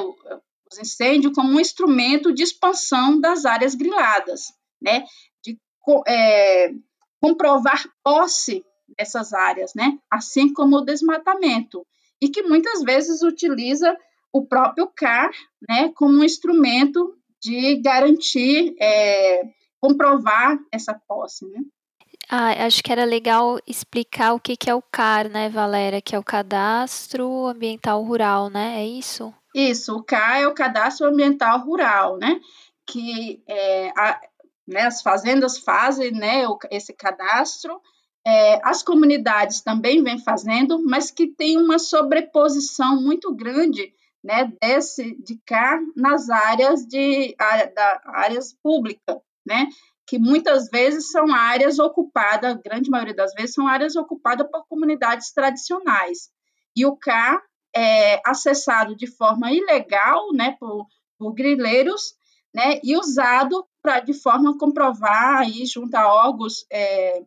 os 0.71 0.79
incêndios 0.79 1.33
como 1.35 1.53
um 1.53 1.61
instrumento 1.61 2.33
de 2.33 2.43
expansão 2.43 3.21
das 3.21 3.45
áreas 3.45 3.75
griladas, 3.75 4.53
né, 4.81 5.05
de 5.43 5.59
é, 6.07 6.73
comprovar 7.21 7.85
posse 8.03 8.65
dessas 8.99 9.33
áreas, 9.33 9.73
né, 9.75 9.99
assim 10.11 10.53
como 10.53 10.77
o 10.77 10.85
desmatamento, 10.85 11.87
e 12.21 12.29
que 12.29 12.43
muitas 12.43 12.83
vezes 12.83 13.23
utiliza 13.23 13.97
o 14.33 14.47
próprio 14.47 14.87
CAR 14.95 15.31
né, 15.69 15.91
como 15.95 16.19
um 16.19 16.25
instrumento 16.25 17.17
de 17.43 17.77
garantir, 17.77 18.75
é, 18.79 19.43
comprovar 19.81 20.59
essa 20.71 20.95
posse, 21.09 21.47
né? 21.47 21.63
Ah, 22.29 22.67
acho 22.67 22.83
que 22.83 22.93
era 22.93 23.05
legal 23.05 23.59
explicar 23.67 24.35
o 24.35 24.39
que, 24.39 24.57
que 24.57 24.71
é 24.71 24.75
o 24.75 24.83
CAR, 24.83 25.29
né, 25.29 25.49
Valéria? 25.49 26.01
Que 26.01 26.15
é 26.15 26.19
o 26.19 26.23
Cadastro 26.23 27.47
Ambiental 27.47 28.05
Rural, 28.05 28.49
né? 28.49 28.81
É 28.81 28.87
isso? 28.87 29.35
Isso, 29.55 29.97
o 29.97 30.03
CAR 30.03 30.41
é 30.41 30.47
o 30.47 30.55
Cadastro 30.55 31.07
Ambiental 31.07 31.61
Rural, 31.61 32.19
né? 32.19 32.41
Que 32.87 33.43
é, 33.49 33.91
a, 33.91 34.21
né, 34.67 34.83
as 34.83 35.03
fazendas 35.03 35.59
fazem 35.59 36.13
né, 36.13 36.45
esse 36.71 36.93
cadastro, 36.93 37.81
é, 38.25 38.61
as 38.63 38.83
comunidades 38.83 39.61
também 39.61 40.03
vêm 40.03 40.19
fazendo, 40.19 40.83
mas 40.85 41.11
que 41.11 41.27
tem 41.27 41.57
uma 41.57 41.79
sobreposição 41.79 43.01
muito 43.01 43.35
grande 43.35 43.93
né, 44.23 44.53
desse 44.61 45.17
de 45.23 45.41
cá 45.45 45.81
nas 45.97 46.29
áreas 46.29 46.87
de 46.87 47.35
da, 47.75 48.01
áreas 48.07 48.53
públicas, 48.63 49.17
né, 49.45 49.67
que 50.07 50.19
muitas 50.19 50.69
vezes 50.69 51.11
são 51.11 51.33
áreas 51.33 51.79
ocupadas, 51.79 52.59
grande 52.63 52.91
maioria 52.91 53.15
das 53.15 53.33
vezes 53.33 53.55
são 53.55 53.67
áreas 53.67 53.97
ocupadas 53.97 54.47
por 54.51 54.67
comunidades 54.69 55.33
tradicionais. 55.33 56.31
E 56.77 56.85
o 56.85 56.97
cá 56.97 57.43
é 57.75 58.21
acessado 58.25 58.97
de 58.97 59.07
forma 59.07 59.53
ilegal, 59.53 60.33
né, 60.33 60.57
por, 60.59 60.87
por 61.19 61.33
grileiros, 61.33 62.15
né, 62.55 62.81
e 62.83 62.97
usado 62.97 63.67
para 63.83 64.01
de 64.01 64.13
forma 64.13 64.51
a 64.51 64.59
comprovar 64.59 65.39
aí 65.39 65.65
junto 65.67 65.95
a 65.95 66.13
órgãos 66.13 66.67
é, 66.71 67.23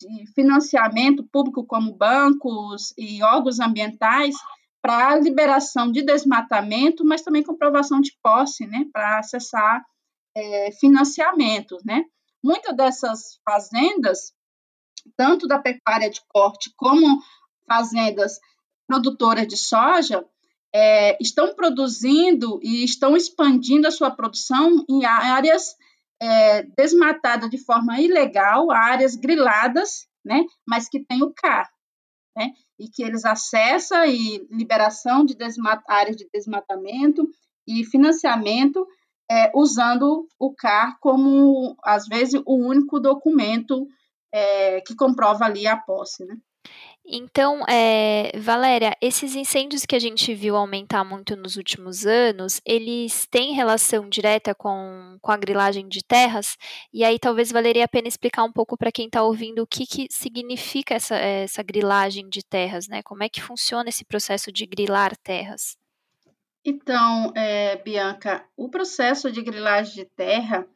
de 0.00 0.26
financiamento 0.34 1.24
público 1.32 1.64
como 1.66 1.94
bancos 1.94 2.94
e 2.96 3.22
órgãos 3.22 3.58
ambientais 3.60 4.34
para 4.80 5.16
liberação 5.16 5.90
de 5.90 6.02
desmatamento, 6.02 7.04
mas 7.04 7.22
também 7.22 7.42
comprovação 7.42 8.00
de 8.00 8.12
posse, 8.22 8.66
né, 8.66 8.84
para 8.92 9.18
acessar 9.18 9.84
é, 10.36 10.70
financiamentos, 10.72 11.82
né. 11.84 12.04
Muitas 12.42 12.76
dessas 12.76 13.40
fazendas, 13.44 14.32
tanto 15.16 15.48
da 15.48 15.58
pecuária 15.58 16.08
de 16.08 16.20
corte 16.28 16.72
como 16.76 17.20
fazendas 17.66 18.38
produtoras 18.88 19.46
de 19.46 19.56
soja, 19.56 20.24
é, 20.74 21.16
estão 21.22 21.54
produzindo 21.54 22.58
e 22.62 22.84
estão 22.84 23.16
expandindo 23.16 23.86
a 23.86 23.92
sua 23.92 24.10
produção 24.10 24.84
em 24.88 25.04
áreas 25.04 25.76
é, 26.20 26.64
desmatadas 26.76 27.48
de 27.48 27.58
forma 27.58 28.00
ilegal, 28.00 28.72
áreas 28.72 29.14
griladas, 29.14 30.08
né, 30.24 30.44
mas 30.66 30.88
que 30.88 30.98
tem 30.98 31.22
o 31.22 31.32
CAR 31.32 31.70
né? 32.38 32.52
E 32.78 32.88
que 32.88 33.02
eles 33.02 33.24
acessam 33.24 34.04
e 34.06 34.46
liberação 34.48 35.24
de 35.24 35.36
áreas 35.88 36.16
de 36.16 36.28
desmatamento 36.32 37.28
e 37.66 37.84
financiamento 37.84 38.86
é, 39.28 39.50
usando 39.54 40.26
o 40.38 40.54
CAR 40.54 40.96
como, 41.00 41.76
às 41.82 42.06
vezes, 42.06 42.40
o 42.46 42.54
único 42.54 43.00
documento 43.00 43.86
é, 44.32 44.80
que 44.82 44.94
comprova 44.94 45.44
ali 45.44 45.66
a 45.66 45.76
posse, 45.76 46.24
né? 46.24 46.36
Então, 47.10 47.64
é, 47.66 48.38
Valéria, 48.38 48.94
esses 49.00 49.34
incêndios 49.34 49.86
que 49.86 49.96
a 49.96 49.98
gente 49.98 50.34
viu 50.34 50.54
aumentar 50.54 51.02
muito 51.04 51.34
nos 51.34 51.56
últimos 51.56 52.04
anos, 52.04 52.60
eles 52.66 53.26
têm 53.30 53.54
relação 53.54 54.06
direta 54.10 54.54
com, 54.54 55.16
com 55.22 55.32
a 55.32 55.36
grilagem 55.38 55.88
de 55.88 56.04
terras? 56.04 56.58
E 56.92 57.02
aí 57.02 57.18
talvez 57.18 57.50
valeria 57.50 57.86
a 57.86 57.88
pena 57.88 58.08
explicar 58.08 58.44
um 58.44 58.52
pouco 58.52 58.76
para 58.76 58.92
quem 58.92 59.06
está 59.06 59.22
ouvindo 59.22 59.62
o 59.62 59.66
que, 59.66 59.86
que 59.86 60.06
significa 60.10 60.94
essa, 60.96 61.16
essa 61.16 61.62
grilagem 61.62 62.28
de 62.28 62.44
terras, 62.44 62.86
né? 62.88 63.02
Como 63.02 63.22
é 63.22 63.28
que 63.30 63.40
funciona 63.40 63.88
esse 63.88 64.04
processo 64.04 64.52
de 64.52 64.66
grilar 64.66 65.16
terras? 65.16 65.78
Então, 66.62 67.32
é, 67.34 67.76
Bianca, 67.76 68.44
o 68.54 68.68
processo 68.68 69.32
de 69.32 69.40
grilagem 69.40 69.94
de 69.94 70.04
terra 70.04 70.68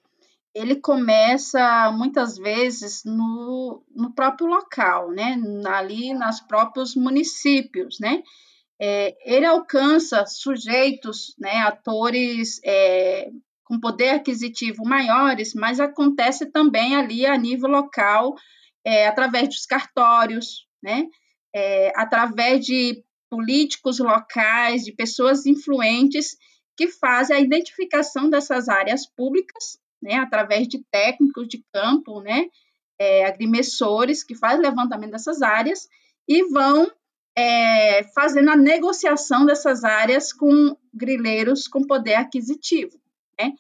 ele 0.55 0.77
começa 0.77 1.91
muitas 1.93 2.37
vezes 2.37 3.03
no, 3.05 3.83
no 3.95 4.13
próprio 4.13 4.47
local, 4.47 5.11
né? 5.11 5.37
ali 5.67 6.13
nos 6.13 6.41
próprios 6.41 6.95
municípios, 6.95 7.99
né? 7.99 8.23
É, 8.81 9.17
ele 9.25 9.47
alcança 9.47 10.27
sujeitos, 10.27 11.37
né, 11.39 11.59
atores 11.59 12.61
é, 12.65 13.31
com 13.63 13.79
poder 13.79 14.11
aquisitivo 14.11 14.85
maiores, 14.85 15.55
mas 15.55 15.79
acontece 15.79 16.47
também 16.51 16.97
ali 16.97 17.25
a 17.25 17.39
nível 17.39 17.71
local, 17.71 18.35
é, 18.85 19.07
através 19.07 19.49
dos 19.49 19.67
cartórios, 19.67 20.67
né, 20.83 21.07
é, 21.55 21.93
através 21.95 22.67
de 22.67 23.05
políticos 23.31 24.01
locais, 24.01 24.83
de 24.83 24.91
pessoas 24.91 25.47
influentes 25.47 26.37
que 26.77 26.89
fazem 26.89 27.37
a 27.37 27.41
identificação 27.41 28.29
dessas 28.29 28.69
áreas 28.69 29.07
públicas 29.07 29.81
né, 30.03 30.17
através 30.17 30.67
de 30.67 30.85
técnicos 30.91 31.49
de 31.49 31.65
campo, 31.73 32.21
né, 32.21 32.47
é, 32.99 33.25
agrimensores 33.25 34.23
que 34.23 34.35
fazem 34.35 34.61
levantamento 34.61 35.13
dessas 35.13 35.43
áreas 35.43 35.89
e 36.29 36.45
vão 36.45 36.91
é, 37.37 38.03
fazendo 38.15 38.51
a 38.51 38.57
negociação 38.57 39.47
dessas 39.47 39.85
áreas 39.85 40.33
com 40.33 40.77
grileiros 40.93 41.67
com 41.67 41.87
poder 41.87 42.15
aquisitivo. 42.15 42.99
Né? 43.39 43.53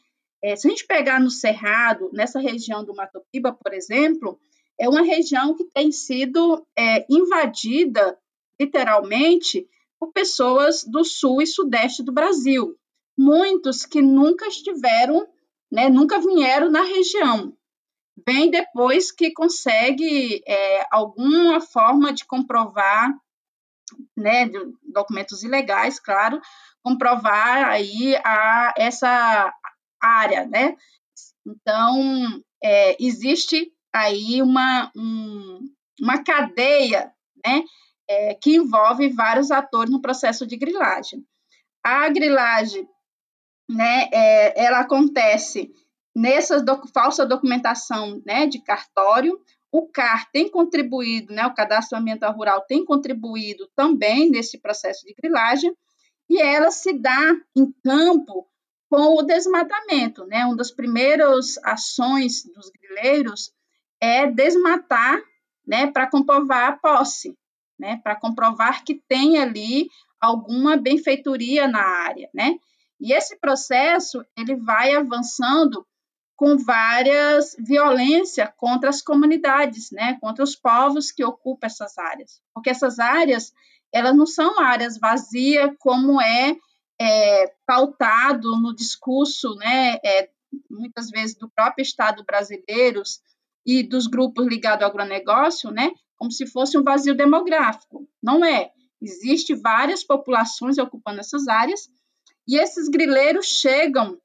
É, 0.43 0.57
se 0.57 0.66
a 0.66 0.70
gente 0.70 0.86
pegar 0.86 1.20
no 1.20 1.30
Cerrado, 1.30 2.11
nessa 2.12 2.40
região 2.40 2.84
do 2.84 2.95
Mato 2.95 3.22
Piba, 3.32 3.53
por 3.53 3.72
exemplo, 3.72 4.38
é 4.78 4.88
uma 4.88 5.03
região 5.03 5.55
que 5.55 5.64
tem 5.64 5.93
sido 5.93 6.66
é, 6.76 7.07
invadida, 7.09 8.18
literalmente, 8.61 9.66
por 9.99 10.12
pessoas 10.12 10.84
do 10.84 11.05
sul 11.05 11.40
e 11.40 11.47
sudeste 11.47 12.03
do 12.03 12.12
Brasil. 12.12 12.76
Muitos 13.16 13.86
que 13.86 14.03
nunca 14.03 14.49
estiveram, 14.49 15.28
né, 15.73 15.89
nunca 15.89 16.20
vieram 16.20 16.70
na 16.70 16.83
região. 16.83 17.57
Vem 18.27 18.51
depois 18.51 19.11
que 19.11 19.33
consegue 19.33 20.43
é, 20.47 20.87
alguma 20.91 21.62
forma 21.62 22.12
de 22.12 22.27
comprovar, 22.27 23.11
né, 24.14 24.51
documentos 24.83 25.43
ilegais, 25.43 25.99
claro, 25.99 26.41
comprovar 26.83 27.70
aí 27.70 28.14
a, 28.23 28.75
essa 28.77 29.53
área, 29.99 30.47
né? 30.47 30.77
Então, 31.47 32.43
é, 32.62 33.03
existe 33.03 33.73
aí 33.93 34.43
uma, 34.43 34.93
um, 34.95 35.61
uma 36.01 36.23
cadeia 36.23 37.11
né, 37.45 37.64
é, 38.09 38.35
que 38.35 38.57
envolve 38.57 39.09
vários 39.09 39.51
atores 39.51 39.91
no 39.91 40.03
processo 40.03 40.47
de 40.47 40.57
grilagem. 40.57 41.25
A 41.83 42.09
grilagem, 42.11 42.87
né, 43.73 44.09
é, 44.12 44.64
ela 44.64 44.81
acontece 44.81 45.73
nessa 46.14 46.64
falsa 46.93 47.25
documentação 47.25 48.23
né, 48.27 48.47
de 48.47 48.61
cartório, 48.61 49.41
o 49.70 49.89
CAR 49.89 50.31
tem 50.31 50.51
contribuído, 50.51 51.33
né, 51.33 51.47
o 51.47 51.55
Cadastro 51.55 51.99
Ambiental 51.99 52.35
Rural 52.35 52.61
tem 52.68 52.85
contribuído 52.85 53.68
também 53.75 54.31
nesse 54.31 54.59
processo 54.59 55.07
de 55.07 55.14
grilagem, 55.14 55.75
e 56.29 56.41
ela 56.41 56.70
se 56.70 56.93
dá 56.93 57.35
em 57.57 57.73
campo 57.83 58.47
com 58.91 59.16
o 59.16 59.23
desmatamento. 59.23 60.27
Né? 60.27 60.45
Uma 60.45 60.57
das 60.57 60.70
primeiras 60.70 61.59
ações 61.64 62.43
dos 62.55 62.70
grileiros 62.70 63.53
é 64.01 64.27
desmatar, 64.27 65.18
né, 65.66 65.87
para 65.87 66.11
comprovar 66.11 66.68
a 66.68 66.77
posse, 66.77 67.37
né, 67.79 68.01
para 68.03 68.16
comprovar 68.16 68.85
que 68.85 69.01
tem 69.09 69.39
ali 69.39 69.89
alguma 70.20 70.77
benfeitoria 70.77 71.66
na 71.66 71.83
área, 71.83 72.29
né? 72.33 72.59
E 73.03 73.13
esse 73.13 73.37
processo 73.41 74.25
ele 74.39 74.55
vai 74.55 74.95
avançando 74.95 75.85
com 76.37 76.57
várias 76.57 77.57
violências 77.59 78.49
contra 78.57 78.91
as 78.91 79.03
comunidades, 79.03 79.91
né, 79.91 80.17
contra 80.21 80.45
os 80.45 80.55
povos 80.55 81.11
que 81.11 81.25
ocupam 81.25 81.67
essas 81.67 81.99
áreas, 81.99 82.41
porque 82.55 82.71
essas 82.71 83.01
áreas 83.01 83.53
elas 83.93 84.17
não 84.17 84.25
são 84.25 84.59
áreas 84.61 84.99
vazias 84.99 85.71
como 85.81 86.21
é, 86.21 86.57
é 87.01 87.53
pautado 87.67 88.57
no 88.61 88.75
discurso, 88.75 89.55
né, 89.57 89.97
é, 90.05 90.31
muitas 90.71 91.11
vezes 91.11 91.37
do 91.37 91.51
próprio 91.51 91.83
Estado 91.83 92.25
brasileiro 92.25 93.03
e 93.67 93.83
dos 93.83 94.07
grupos 94.07 94.47
ligados 94.47 94.85
ao 94.85 94.91
agronegócio, 94.91 95.73
né, 95.73 95.91
como 96.17 96.31
se 96.31 96.47
fosse 96.47 96.79
um 96.79 96.85
vazio 96.85 97.17
demográfico. 97.17 98.09
Não 98.23 98.45
é. 98.45 98.71
Existem 99.01 99.61
várias 99.61 100.05
populações 100.05 100.79
ocupando 100.79 101.19
essas 101.19 101.49
áreas 101.49 101.89
e 102.47 102.59
esses 102.59 102.88
grileiros 102.88 103.47
chegam, 103.47 104.18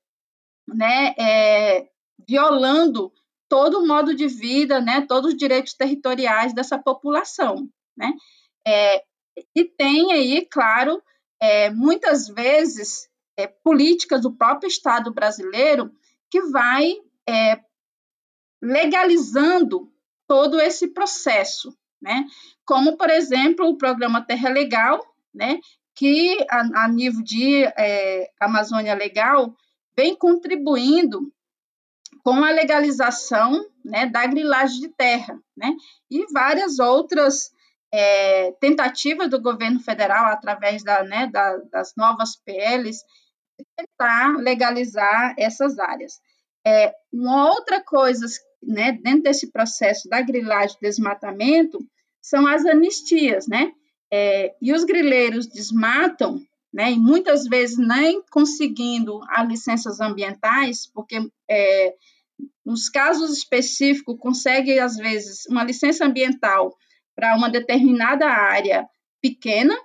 né, 0.67 1.13
é, 1.17 1.89
violando 2.27 3.11
todo 3.49 3.79
o 3.79 3.87
modo 3.87 4.13
de 4.13 4.27
vida, 4.27 4.81
né, 4.81 5.05
todos 5.07 5.31
os 5.31 5.37
direitos 5.37 5.73
territoriais 5.73 6.53
dessa 6.53 6.77
população, 6.77 7.69
né, 7.95 8.11
é, 8.65 9.03
e 9.55 9.63
tem 9.65 10.11
aí, 10.11 10.45
claro, 10.45 11.01
é, 11.39 11.69
muitas 11.69 12.27
vezes 12.27 13.07
é, 13.37 13.47
políticas 13.47 14.21
do 14.21 14.35
próprio 14.35 14.67
Estado 14.67 15.13
brasileiro 15.13 15.91
que 16.29 16.41
vai 16.41 16.95
é, 17.27 17.59
legalizando 18.61 19.91
todo 20.27 20.59
esse 20.59 20.89
processo, 20.89 21.77
né? 22.01 22.25
Como, 22.65 22.97
por 22.97 23.09
exemplo, 23.09 23.67
o 23.67 23.77
programa 23.77 24.25
Terra 24.25 24.49
Legal, 24.49 24.99
né? 25.33 25.59
Que 25.97 26.45
a, 26.49 26.83
a 26.83 26.87
nível 26.87 27.23
de 27.23 27.63
é, 27.63 28.29
Amazônia 28.39 28.93
Legal 28.93 29.53
vem 29.95 30.15
contribuindo 30.15 31.31
com 32.23 32.43
a 32.43 32.51
legalização 32.51 33.65
né, 33.83 34.05
da 34.05 34.25
grilagem 34.27 34.81
de 34.81 34.89
terra, 34.89 35.39
né? 35.55 35.73
E 36.09 36.25
várias 36.31 36.77
outras 36.77 37.51
é, 37.91 38.51
tentativas 38.59 39.29
do 39.29 39.41
governo 39.41 39.79
federal, 39.79 40.25
através 40.25 40.83
da, 40.83 41.03
né, 41.03 41.27
da, 41.27 41.57
das 41.71 41.93
novas 41.95 42.35
PLs, 42.35 43.03
tentar 43.75 44.37
legalizar 44.37 45.33
essas 45.37 45.79
áreas. 45.79 46.19
É, 46.65 46.93
uma 47.11 47.49
outra 47.49 47.81
coisa 47.83 48.27
né, 48.61 48.91
dentro 48.91 49.23
desse 49.23 49.51
processo 49.51 50.09
da 50.09 50.21
grilagem 50.21 50.75
e 50.77 50.85
desmatamento, 50.85 51.79
são 52.21 52.45
as 52.45 52.65
anistias, 52.65 53.47
né? 53.47 53.71
É, 54.11 54.55
e 54.61 54.73
os 54.73 54.83
grileiros 54.83 55.47
desmatam, 55.47 56.41
né, 56.73 56.91
e 56.91 56.99
muitas 56.99 57.45
vezes 57.45 57.77
nem 57.77 58.21
conseguindo 58.29 59.19
as 59.29 59.47
licenças 59.47 59.99
ambientais, 59.99 60.85
porque 60.85 61.29
é, 61.49 61.95
nos 62.65 62.89
casos 62.89 63.35
específicos 63.37 64.17
consegue, 64.19 64.79
às 64.79 64.95
vezes, 64.95 65.45
uma 65.47 65.63
licença 65.63 66.05
ambiental 66.05 66.75
para 67.15 67.35
uma 67.35 67.49
determinada 67.49 68.27
área 68.27 68.87
pequena, 69.21 69.75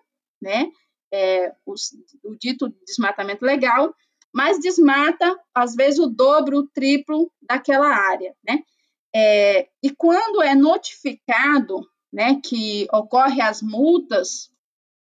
né, 0.40 0.70
é, 1.12 1.52
os, 1.66 1.90
o 2.24 2.34
dito 2.36 2.74
desmatamento 2.86 3.44
legal, 3.44 3.94
mas 4.32 4.58
desmata, 4.58 5.38
às 5.54 5.74
vezes, 5.74 5.98
o 5.98 6.06
dobro, 6.06 6.58
o 6.58 6.66
triplo 6.68 7.30
daquela 7.42 7.88
área, 7.88 8.34
né? 8.42 8.62
É, 9.14 9.68
e 9.82 9.90
quando 9.90 10.42
é 10.42 10.54
notificado, 10.54 11.86
né, 12.12 12.40
que 12.44 12.86
ocorre 12.92 13.40
as 13.40 13.62
multas, 13.62 14.50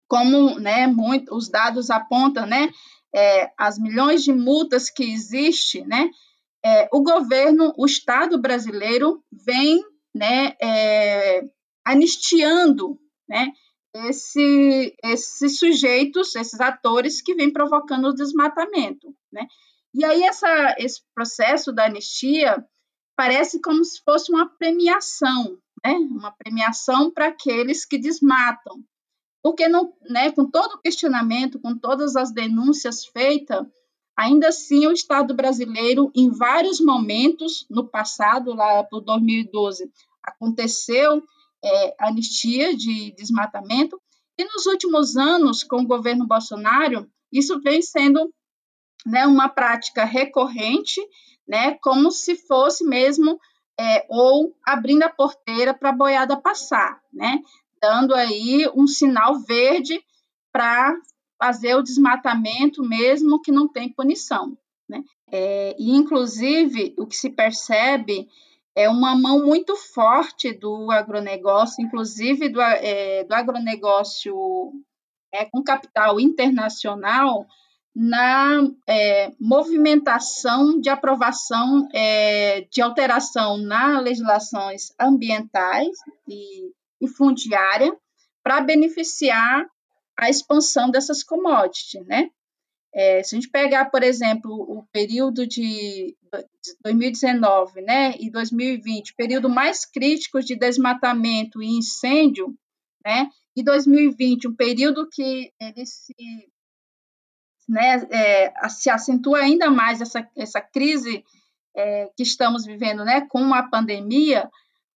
como, 0.08 0.60
né, 0.60 0.86
muito, 0.88 1.36
os 1.36 1.50
dados 1.50 1.90
apontam, 1.90 2.46
né, 2.46 2.70
é, 3.14 3.52
as 3.58 3.80
milhões 3.80 4.24
de 4.24 4.34
multas 4.34 4.90
que 4.90 5.04
existe, 5.04 5.82
né, 5.82 6.10
é, 6.64 6.88
o 6.94 7.02
governo, 7.02 7.74
o 7.78 7.86
Estado 7.86 8.40
brasileiro 8.40 9.24
vem, 9.32 9.84
né, 10.14 10.56
é, 10.62 11.44
anistiando, 11.86 13.00
né, 13.28 13.52
esse, 14.08 14.96
esses 15.04 15.60
sujeitos, 15.60 16.36
esses 16.36 16.60
atores 16.60 17.22
que 17.22 17.36
vêm 17.36 17.52
provocando 17.52 18.08
o 18.08 18.14
desmatamento, 18.14 19.16
né? 19.32 19.48
E 19.94 20.04
aí 20.04 20.24
essa, 20.24 20.76
esse 20.80 21.02
processo 21.14 21.72
da 21.72 21.86
anistia 21.86 22.66
parece 23.16 23.62
como 23.62 23.84
se 23.84 24.02
fosse 24.04 24.32
uma 24.32 24.50
premiação, 24.58 25.60
né? 25.84 25.94
Uma 25.94 26.32
premiação 26.32 27.12
para 27.12 27.28
aqueles 27.28 27.86
que 27.86 27.98
desmatam, 27.98 28.84
porque 29.42 29.68
não, 29.68 29.94
né? 30.10 30.32
Com 30.32 30.50
todo 30.50 30.76
o 30.76 30.82
questionamento, 30.82 31.60
com 31.60 31.78
todas 31.78 32.16
as 32.16 32.32
denúncias 32.32 33.06
feitas, 33.06 33.66
ainda 34.16 34.50
assim 34.50 34.88
o 34.88 34.92
Estado 34.92 35.34
brasileiro, 35.34 36.12
em 36.16 36.30
vários 36.30 36.80
momentos 36.80 37.66
no 37.70 37.88
passado, 37.88 38.54
lá 38.54 38.84
por 38.84 39.02
2012, 39.02 39.92
aconteceu 40.22 41.24
é, 41.64 41.96
anistia 42.00 42.76
de 42.76 43.14
desmatamento, 43.16 44.00
e 44.38 44.46
nos 44.46 44.66
últimos 44.66 45.16
anos, 45.16 45.64
com 45.64 45.82
o 45.82 45.88
governo 45.88 46.26
Bolsonaro, 46.26 47.08
isso 47.32 47.60
vem 47.62 47.82
sendo 47.82 48.34
né, 49.06 49.28
uma 49.28 49.48
prática 49.48 50.06
recorrente, 50.06 51.00
né, 51.48 51.78
como 51.82 52.10
se 52.12 52.36
fosse 52.36 52.84
mesmo 52.84 53.40
é, 53.80 54.06
ou 54.10 54.56
abrindo 54.66 55.04
a 55.04 55.10
porteira 55.10 55.74
para 55.74 55.90
a 55.90 55.96
boiada 55.96 56.38
passar, 56.38 57.02
né, 57.12 57.42
dando 57.82 58.14
aí 58.16 58.70
um 58.76 58.88
sinal 58.88 59.40
verde 59.40 60.00
para 60.52 60.96
fazer 61.38 61.76
o 61.76 61.84
desmatamento 61.84 62.84
mesmo 62.84 63.42
que 63.42 63.52
não 63.52 63.68
tem 63.68 63.92
punição. 63.92 64.58
Né? 64.88 65.04
É, 65.32 65.76
e, 65.78 65.92
inclusive, 65.92 66.94
o 66.98 67.06
que 67.06 67.16
se 67.16 67.30
percebe 67.30 68.30
é 68.76 68.90
uma 68.90 69.16
mão 69.16 69.46
muito 69.46 69.76
forte 69.76 70.54
do 70.54 70.90
agronegócio, 70.92 71.84
inclusive 71.84 72.50
do, 72.50 72.62
é, 72.62 73.24
do 73.24 73.34
agronegócio 73.34 74.72
é, 75.34 75.46
com 75.46 75.64
capital 75.64 76.20
internacional, 76.20 77.46
na 77.96 78.68
é, 78.88 79.32
movimentação 79.40 80.80
de 80.80 80.90
aprovação 80.90 81.88
é, 81.94 82.62
de 82.72 82.82
alteração 82.82 83.58
nas 83.58 84.04
legislações 84.04 84.92
ambientais 85.00 85.96
e, 86.28 86.72
e 87.00 87.08
fundiária 87.08 87.96
para 88.44 88.62
beneficiar 88.62 89.66
a 90.18 90.30
expansão 90.30 90.90
dessas 90.90 91.24
commodities, 91.24 92.06
né? 92.06 92.30
É, 92.96 93.24
se 93.24 93.36
a 93.36 93.40
gente 93.40 93.50
pegar, 93.50 93.86
por 93.86 94.04
exemplo, 94.04 94.52
o 94.54 94.86
período 94.92 95.48
de 95.48 96.16
2019 96.84 97.82
né, 97.82 98.16
e 98.20 98.30
2020, 98.30 99.16
período 99.16 99.50
mais 99.50 99.84
crítico 99.84 100.40
de 100.42 100.56
desmatamento 100.56 101.62
e 101.62 101.76
incêndio, 101.76 102.56
né, 103.04 103.30
e 103.56 103.64
2020, 103.64 104.48
um 104.48 104.56
período 104.56 105.10
que 105.10 105.52
ele 105.60 105.86
se, 105.88 106.14
né, 107.68 108.08
é, 108.12 108.70
se 108.70 108.90
acentua 108.90 109.40
ainda 109.40 109.70
mais 109.70 110.02
essa, 110.02 110.28
essa 110.36 110.62
crise 110.62 111.24
é, 111.76 112.10
que 112.16 112.24
estamos 112.24 112.66
vivendo 112.66 113.04
né, 113.04 113.22
com 113.30 113.54
a 113.54 113.64
pandemia, 113.64 114.50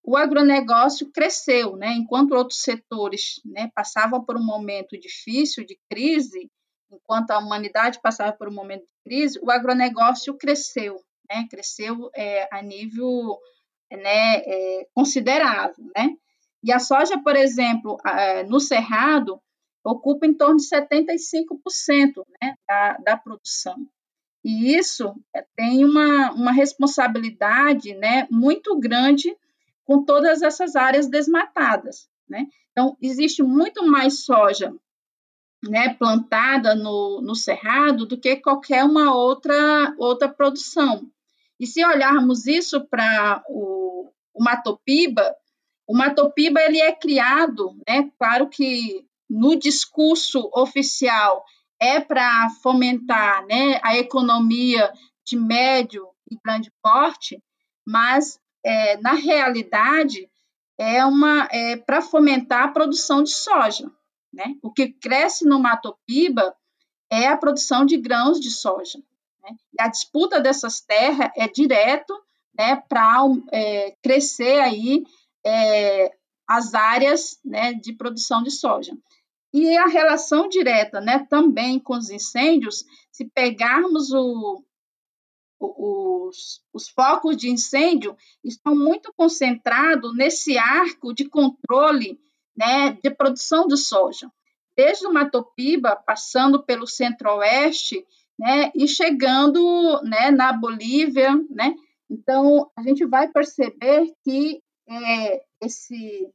o 0.03 0.15
agronegócio 0.15 1.11
cresceu, 1.11 1.76
né, 1.76 1.93
enquanto 1.93 2.34
outros 2.34 2.61
setores 2.61 3.41
né, 3.45 3.70
passavam 3.76 4.24
por 4.24 4.38
um 4.38 4.43
momento 4.43 4.97
difícil 4.97 5.65
de 5.65 5.78
crise, 5.89 6.49
enquanto 6.91 7.32
a 7.32 7.39
humanidade 7.39 7.99
passava 8.01 8.32
por 8.32 8.47
um 8.47 8.53
momento 8.53 8.84
de 8.84 9.03
crise, 9.03 9.39
o 9.41 9.51
agronegócio 9.51 10.38
cresceu, 10.38 11.01
né, 11.30 11.45
cresceu 11.49 12.09
é, 12.15 12.47
a 12.51 12.61
nível 12.61 13.38
né, 13.91 14.38
é, 14.38 14.88
considerável. 14.93 15.84
Né? 15.95 16.15
E 16.63 16.72
a 16.72 16.80
soja, 16.80 17.22
por 17.22 17.36
exemplo, 17.36 17.97
no 18.47 18.59
Cerrado, 18.59 19.41
ocupa 19.88 20.26
em 20.26 20.34
torno 20.34 20.58
de 20.58 20.68
75% 20.68 22.24
né, 22.42 22.56
da, 22.68 22.98
da 22.98 23.18
produção. 23.18 23.88
E 24.44 24.76
isso 24.76 25.16
é, 25.36 25.46
tem 25.56 25.86
uma, 25.86 26.32
uma 26.32 26.52
responsabilidade 26.52 27.94
né, 27.96 28.28
muito 28.30 28.78
grande 28.78 29.36
com 29.86 30.04
todas 30.04 30.42
essas 30.42 30.76
áreas 30.76 31.08
desmatadas. 31.08 32.10
Né? 32.30 32.48
Então, 32.72 32.98
existe 33.02 33.42
muito 33.42 33.86
mais 33.86 34.26
soja 34.26 34.74
né, 35.64 35.94
plantada 35.96 36.76
no, 36.76 37.22
no 37.22 37.36
cerrado 37.36 38.06
do 38.06 38.18
que 38.18 38.36
qualquer 38.36 38.84
uma 38.84 39.16
outra, 39.16 39.96
outra 39.98 40.30
produção. 40.30 41.10
E 41.60 41.66
se 41.66 41.84
olharmos 41.84 42.46
isso 42.46 42.86
para 42.86 43.44
o, 43.50 44.12
o 44.34 44.44
Matopiba, 44.44 45.36
o 45.88 45.96
Matopiba 45.96 46.62
ele 46.62 46.80
é 46.80 46.94
criado, 46.94 47.76
né, 47.88 48.12
claro 48.20 48.48
que 48.50 49.08
no 49.30 49.56
discurso 49.58 50.50
oficial 50.54 51.44
é 51.80 52.00
para 52.00 52.50
fomentar 52.62 53.46
né, 53.46 53.80
a 53.84 53.98
economia 53.98 54.92
de 55.26 55.36
médio 55.36 56.08
e 56.30 56.38
grande 56.44 56.72
porte, 56.82 57.42
mas 57.86 58.40
é, 58.64 58.98
na 58.98 59.14
realidade 59.14 60.30
é 60.78 61.04
uma 61.06 61.48
é 61.52 61.76
para 61.76 62.02
fomentar 62.02 62.64
a 62.64 62.72
produção 62.72 63.24
de 63.24 63.34
soja. 63.34 63.92
Né? 64.32 64.56
O 64.62 64.72
que 64.72 64.90
cresce 64.90 65.46
no 65.46 65.60
Mato 65.60 65.98
Piba 66.06 66.56
é 67.10 67.28
a 67.28 67.38
produção 67.38 67.86
de 67.86 67.98
grãos 67.98 68.40
de 68.40 68.52
soja. 68.52 69.00
Né? 69.42 69.56
E 69.74 69.82
a 69.82 69.88
disputa 69.88 70.40
dessas 70.40 70.82
terras 70.82 71.32
é 71.36 71.48
direto 71.48 72.14
né, 72.58 72.76
para 72.88 73.24
é, 73.52 73.96
crescer 74.02 74.60
aí 74.60 75.04
é, 75.46 76.12
as 76.48 76.74
áreas 76.74 77.40
né, 77.44 77.74
de 77.74 77.94
produção 77.94 78.42
de 78.42 78.52
soja. 78.52 78.94
E 79.60 79.76
a 79.76 79.88
relação 79.88 80.47
direta 80.47 81.01
né, 81.01 81.26
também 81.28 81.80
com 81.80 81.97
os 81.97 82.12
incêndios, 82.12 82.86
se 83.12 83.26
pegarmos 83.26 84.12
o, 84.12 84.64
o, 85.60 86.28
os, 86.28 86.62
os 86.72 86.88
focos 86.88 87.36
de 87.36 87.49
incêndio, 87.49 88.16
estão 88.43 88.76
muito 88.76 89.12
concentrados 89.18 90.16
nesse 90.16 90.60
arco 90.60 91.12
de 91.12 91.28
controle 91.28 92.20
né, 92.55 92.99
de 93.01 93.10
produção 93.10 93.66
de 93.66 93.78
soja, 93.78 94.32
desde 94.76 95.08
o 95.08 95.12
Matopiba, 95.12 95.95
passando 95.95 96.64
pelo 96.64 96.86
centro-oeste, 96.86 98.05
né, 98.38 98.72
e 98.76 98.88
chegando 98.88 99.99
né, 100.03 100.30
na 100.30 100.53
Bolívia, 100.53 101.34
né, 101.49 101.74
então 102.08 102.70
a 102.78 102.84
gente 102.84 103.03
vai 103.08 103.28
perceber 103.28 104.14
que 104.24 104.62
é, 104.88 105.41
esse 105.60 106.32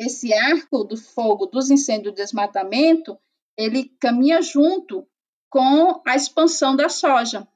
esse 0.00 0.32
arco 0.32 0.82
do 0.82 0.96
fogo 0.96 1.46
dos 1.46 1.70
incêndios 1.70 2.14
de 2.14 2.22
desmatamento 2.22 3.18
ele 3.56 3.90
caminha 4.00 4.40
junto 4.40 5.06
com 5.50 6.00
a 6.06 6.16
expansão 6.16 6.74
da 6.74 6.88
soja. 6.88 7.46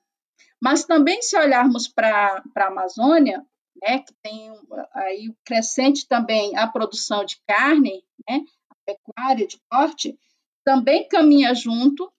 Mas 0.60 0.84
também 0.84 1.22
se 1.22 1.38
olharmos 1.38 1.88
para 1.88 2.42
a 2.54 2.66
Amazônia, 2.66 3.44
né, 3.82 4.00
que 4.00 4.12
tem 4.22 4.52
aí 4.92 5.34
crescente 5.44 6.06
também 6.06 6.56
a 6.56 6.66
produção 6.66 7.24
de 7.24 7.38
carne, 7.46 8.04
né, 8.28 8.44
a 8.70 8.74
pecuária 8.84 9.46
de 9.46 9.58
corte, 9.70 10.18
também 10.64 11.08
caminha 11.08 11.54
junto 11.54 12.12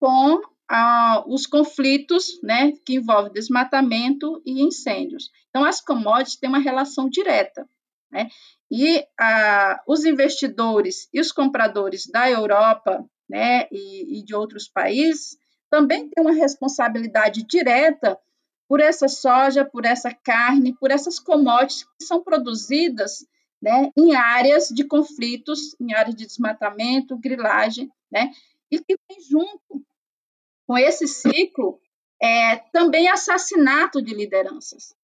com 0.00 0.40
ah, 0.68 1.24
os 1.26 1.46
conflitos 1.46 2.40
né, 2.42 2.72
que 2.84 2.94
envolvem 2.94 3.32
desmatamento 3.32 4.40
e 4.46 4.62
incêndios. 4.62 5.30
Então, 5.48 5.64
as 5.64 5.80
commodities 5.80 6.36
têm 6.36 6.48
uma 6.48 6.58
relação 6.58 7.08
direta. 7.08 7.68
Né? 8.10 8.28
E 8.74 9.06
ah, 9.20 9.82
os 9.86 10.06
investidores 10.06 11.06
e 11.12 11.20
os 11.20 11.30
compradores 11.30 12.06
da 12.06 12.30
Europa 12.30 13.04
né, 13.28 13.68
e, 13.70 14.18
e 14.18 14.24
de 14.24 14.34
outros 14.34 14.66
países 14.66 15.36
também 15.70 16.08
têm 16.08 16.24
uma 16.24 16.32
responsabilidade 16.32 17.42
direta 17.42 18.18
por 18.66 18.80
essa 18.80 19.08
soja, 19.08 19.62
por 19.62 19.84
essa 19.84 20.10
carne, 20.14 20.74
por 20.78 20.90
essas 20.90 21.18
commodities 21.18 21.84
que 21.98 22.04
são 22.04 22.22
produzidas 22.24 23.26
né, 23.60 23.90
em 23.94 24.14
áreas 24.14 24.68
de 24.68 24.84
conflitos, 24.84 25.76
em 25.78 25.92
áreas 25.92 26.16
de 26.16 26.26
desmatamento, 26.26 27.18
grilagem, 27.18 27.90
né, 28.10 28.30
e 28.70 28.78
que 28.78 28.96
vem 29.06 29.20
junto 29.20 29.84
com 30.66 30.78
esse 30.78 31.06
ciclo 31.06 31.78
é, 32.22 32.56
também 32.72 33.06
assassinato 33.08 34.00
de 34.00 34.14
lideranças. 34.14 34.94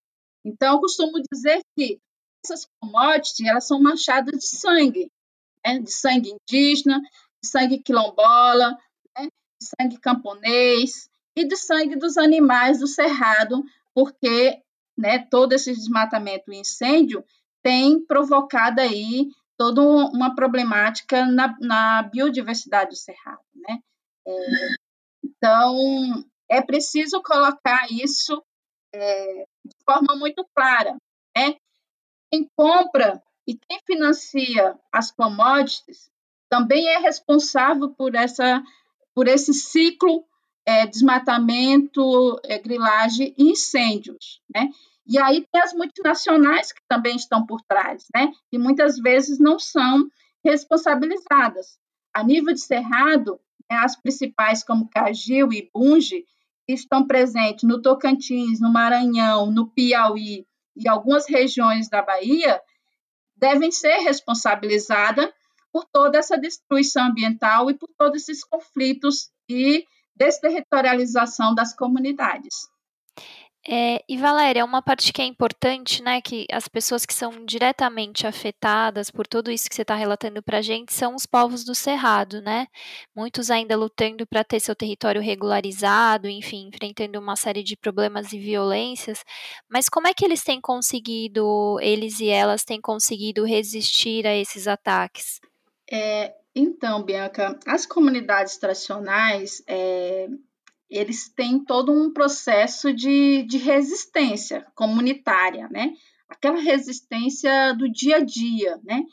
Então, 0.43 0.75
eu 0.75 0.81
costumo 0.81 1.21
dizer 1.31 1.61
que 1.77 2.01
essas 2.45 2.67
commodities 2.81 3.47
elas 3.47 3.67
são 3.67 3.81
manchadas 3.81 4.39
de 4.39 4.47
sangue, 4.47 5.11
né, 5.65 5.79
de 5.79 5.93
sangue 5.93 6.31
indígena, 6.31 7.01
de 7.43 7.49
sangue 7.49 7.79
quilombola, 7.79 8.77
né, 9.17 9.29
de 9.61 9.69
sangue 9.81 9.99
camponês, 9.99 11.09
e 11.39 11.45
de 11.45 11.57
sangue 11.57 11.95
dos 11.95 12.17
animais 12.17 12.81
do 12.81 12.89
cerrado, 12.89 13.63
porque 13.95 14.61
né, 14.97 15.21
todo 15.31 15.53
esse 15.53 15.73
desmatamento 15.73 16.53
e 16.53 16.59
incêndio 16.59 17.25
tem 17.63 18.05
provocado 18.05 18.81
aí 18.81 19.29
toda 19.57 19.81
uma 19.81 20.35
problemática 20.35 21.27
na, 21.27 21.57
na 21.61 22.03
biodiversidade 22.03 22.91
do 22.91 22.97
cerrado. 22.97 23.43
Né? 23.55 23.79
É, 24.27 24.49
então, 25.25 26.25
é 26.49 26.61
preciso 26.61 27.23
colocar 27.23 27.87
isso 27.91 28.43
é, 28.93 29.45
de 29.65 29.77
forma 29.85 30.17
muito 30.17 30.45
clara. 30.55 30.97
Né? 31.37 31.57
Quem 32.31 32.49
compra 32.57 33.23
e 33.47 33.55
quem 33.55 33.81
financia 33.87 34.79
as 34.93 35.11
commodities 35.11 36.11
também 36.49 36.87
é 36.89 36.99
responsável 36.99 37.91
por, 37.91 38.15
essa, 38.15 38.63
por 39.15 39.27
esse 39.27 39.53
ciclo 39.55 40.25
é, 40.67 40.87
desmatamento, 40.87 42.39
é, 42.45 42.59
grilagem 42.59 43.35
e 43.39 43.51
incêndios, 43.51 44.43
né? 44.55 44.69
E 45.07 45.19
aí 45.19 45.47
tem 45.51 45.63
as 45.63 45.73
multinacionais 45.73 46.71
que 46.71 46.83
também 46.87 47.17
estão 47.17 47.47
por 47.47 47.63
trás, 47.63 48.07
né? 48.15 48.31
E 48.53 48.59
muitas 48.59 48.99
vezes 48.99 49.39
não 49.39 49.59
são 49.59 50.07
responsabilizadas. 50.45 51.79
A 52.13 52.23
nível 52.23 52.53
de 52.53 52.61
cerrado, 52.61 53.41
né, 53.71 53.79
as 53.79 53.97
principais 53.97 54.63
como 54.63 54.89
Cagil 54.91 55.53
e 55.53 55.71
Bunge 55.73 56.27
estão 56.67 57.07
presentes 57.07 57.65
no 57.65 57.81
Tocantins, 57.81 58.61
no 58.61 58.71
Maranhão, 58.71 59.51
no 59.51 59.69
Piauí 59.69 60.47
e 60.79 60.89
algumas 60.89 61.29
regiões 61.29 61.89
da 61.89 62.01
Bahia, 62.03 62.61
devem 63.37 63.71
ser 63.71 63.99
responsabilizadas 63.99 65.31
por 65.73 65.85
toda 65.85 66.19
essa 66.19 66.39
destruição 66.39 67.07
ambiental 67.07 67.71
e 67.71 67.75
por 67.75 67.89
todos 67.97 68.23
esses 68.23 68.45
conflitos 68.45 69.31
e 69.49 69.85
desterritorialização 70.15 71.55
das 71.55 71.75
comunidades. 71.75 72.69
É, 73.71 74.03
e 74.09 74.17
Valéria, 74.17 74.65
uma 74.65 74.81
parte 74.81 75.13
que 75.13 75.21
é 75.21 75.27
importante, 75.27 76.03
né, 76.03 76.23
que 76.23 76.47
as 76.51 76.67
pessoas 76.67 77.05
que 77.05 77.13
são 77.13 77.45
diretamente 77.45 78.27
afetadas 78.27 79.11
por 79.11 79.27
tudo 79.27 79.51
isso 79.51 79.69
que 79.69 79.75
você 79.75 79.83
está 79.83 79.95
relatando 79.95 80.43
para 80.43 80.57
a 80.57 80.63
gente 80.63 80.91
são 80.91 81.15
os 81.15 81.27
povos 81.27 81.65
do 81.65 81.75
Cerrado, 81.75 82.41
né? 82.41 82.67
Muitos 83.15 83.51
ainda 83.51 83.77
lutando 83.77 84.27
para 84.27 84.43
ter 84.43 84.59
seu 84.59 84.75
território 84.75 85.21
regularizado, 85.21 86.31
enfim, 86.31 86.71
enfrentando 86.73 87.19
uma 87.19 87.37
série 87.37 87.63
de 87.63 87.77
problemas 87.77 88.33
e 88.33 88.39
violências. 88.39 89.23
Mas 89.69 89.87
como 89.91 90.07
é 90.07 90.15
que 90.15 90.25
eles 90.25 90.43
têm 90.43 90.63
conseguido, 90.63 91.79
eles 91.83 92.21
e 92.21 92.29
elas 92.31 92.65
têm 92.65 92.81
conseguido 92.81 93.45
resistir 93.45 94.27
a 94.27 94.35
esses 94.35 94.67
ataques? 94.67 95.43
É, 95.93 96.35
então, 96.55 97.03
Bianca, 97.03 97.59
as 97.67 97.85
comunidades 97.85 98.57
tradicionais, 98.57 99.63
é, 99.67 100.27
eles 100.91 101.29
têm 101.29 101.63
todo 101.63 101.93
um 101.93 102.13
processo 102.13 102.93
de, 102.93 103.43
de 103.43 103.59
resistência 103.59 104.67
comunitária, 104.75 105.69
né? 105.69 105.93
Aquela 106.29 106.59
resistência 106.59 107.73
do 107.75 107.91
dia 107.91 108.17
a 108.17 108.25
dia, 108.25 108.79
né? 108.85 109.05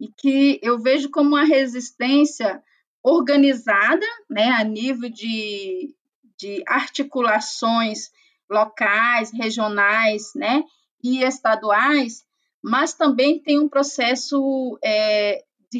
E 0.00 0.08
que 0.08 0.60
eu 0.62 0.78
vejo 0.78 1.10
como 1.10 1.30
uma 1.30 1.44
resistência 1.44 2.62
organizada, 3.02 4.06
né, 4.30 4.48
a 4.48 4.64
nível 4.64 5.10
de, 5.10 5.94
de 6.38 6.64
articulações 6.66 8.10
locais, 8.50 9.30
regionais, 9.30 10.32
né, 10.34 10.64
e 11.02 11.22
estaduais, 11.22 12.24
mas 12.62 12.94
também 12.94 13.38
tem 13.38 13.60
um 13.60 13.68
processo 13.68 14.78
é, 14.82 15.44
de 15.70 15.78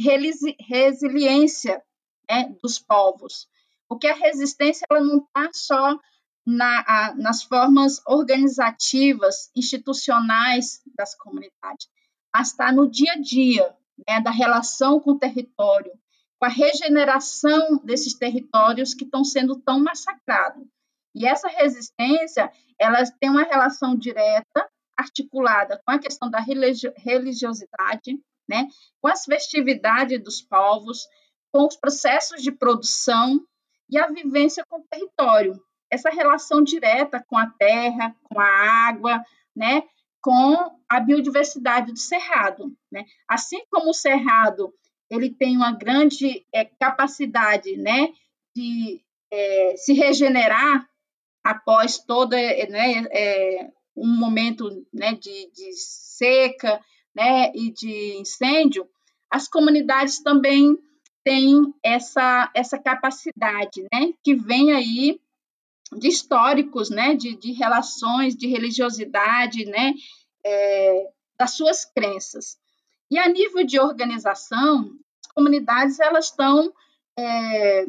resiliência 0.60 1.82
né, 2.30 2.54
dos 2.62 2.78
povos. 2.78 3.48
Porque 3.94 4.08
a 4.08 4.14
resistência 4.14 4.84
ela 4.90 5.00
não 5.00 5.18
está 5.18 5.50
só 5.52 5.96
na, 6.44 6.84
a, 6.84 7.14
nas 7.14 7.44
formas 7.44 8.02
organizativas, 8.04 9.52
institucionais 9.54 10.82
das 10.96 11.14
comunidades, 11.14 11.88
mas 12.34 12.48
está 12.48 12.72
no 12.72 12.90
dia 12.90 13.12
a 13.12 13.20
dia, 13.20 13.72
né, 14.08 14.20
da 14.20 14.32
relação 14.32 14.98
com 14.98 15.12
o 15.12 15.18
território, 15.18 15.92
com 16.40 16.46
a 16.46 16.48
regeneração 16.48 17.76
desses 17.84 18.14
territórios 18.14 18.94
que 18.94 19.04
estão 19.04 19.22
sendo 19.22 19.60
tão 19.60 19.78
massacrados. 19.78 20.66
E 21.14 21.24
essa 21.24 21.46
resistência, 21.46 22.50
ela 22.76 22.98
tem 23.20 23.30
uma 23.30 23.44
relação 23.44 23.96
direta, 23.96 24.68
articulada 24.96 25.80
com 25.86 25.92
a 25.92 26.00
questão 26.00 26.28
da 26.28 26.40
religiosidade, 26.40 28.20
né, 28.48 28.66
com 29.00 29.06
as 29.06 29.24
festividades 29.24 30.20
dos 30.20 30.42
povos, 30.42 31.06
com 31.52 31.64
os 31.64 31.76
processos 31.76 32.42
de 32.42 32.50
produção 32.50 33.40
e 33.90 33.98
a 33.98 34.06
vivência 34.08 34.64
com 34.68 34.78
o 34.80 34.86
território. 34.90 35.60
Essa 35.90 36.10
relação 36.10 36.62
direta 36.62 37.24
com 37.28 37.36
a 37.36 37.46
terra, 37.46 38.14
com 38.24 38.40
a 38.40 38.88
água, 38.88 39.22
né, 39.54 39.82
com 40.20 40.56
a 40.88 41.00
biodiversidade 41.00 41.92
do 41.92 41.98
cerrado, 41.98 42.74
né? 42.90 43.04
Assim 43.28 43.62
como 43.70 43.90
o 43.90 43.94
cerrado 43.94 44.72
ele 45.10 45.30
tem 45.30 45.56
uma 45.56 45.72
grande 45.72 46.44
é, 46.52 46.64
capacidade, 46.64 47.76
né, 47.76 48.08
de 48.56 49.02
é, 49.30 49.74
se 49.76 49.92
regenerar 49.92 50.88
após 51.42 51.98
todo 51.98 52.32
né, 52.32 53.04
é, 53.12 53.70
um 53.94 54.18
momento 54.18 54.86
né, 54.92 55.12
de, 55.12 55.50
de 55.52 55.72
seca 55.74 56.80
né, 57.14 57.52
e 57.54 57.70
de 57.70 58.16
incêndio, 58.16 58.88
as 59.30 59.46
comunidades 59.46 60.20
também 60.22 60.76
têm 61.24 61.74
essa, 61.82 62.50
essa 62.54 62.78
capacidade, 62.78 63.82
né, 63.92 64.12
que 64.22 64.34
vem 64.34 64.72
aí 64.72 65.20
de 65.96 66.08
históricos, 66.08 66.90
né, 66.90 67.14
de, 67.14 67.36
de 67.36 67.52
relações, 67.52 68.36
de 68.36 68.46
religiosidade, 68.46 69.64
né, 69.64 69.94
é, 70.44 71.08
das 71.38 71.52
suas 71.52 71.84
crenças. 71.84 72.58
E 73.10 73.18
a 73.18 73.28
nível 73.28 73.64
de 73.64 73.78
organização, 73.78 74.90
as 75.24 75.32
comunidades 75.32 76.00
elas 76.00 76.26
estão 76.26 76.72
é, 77.18 77.86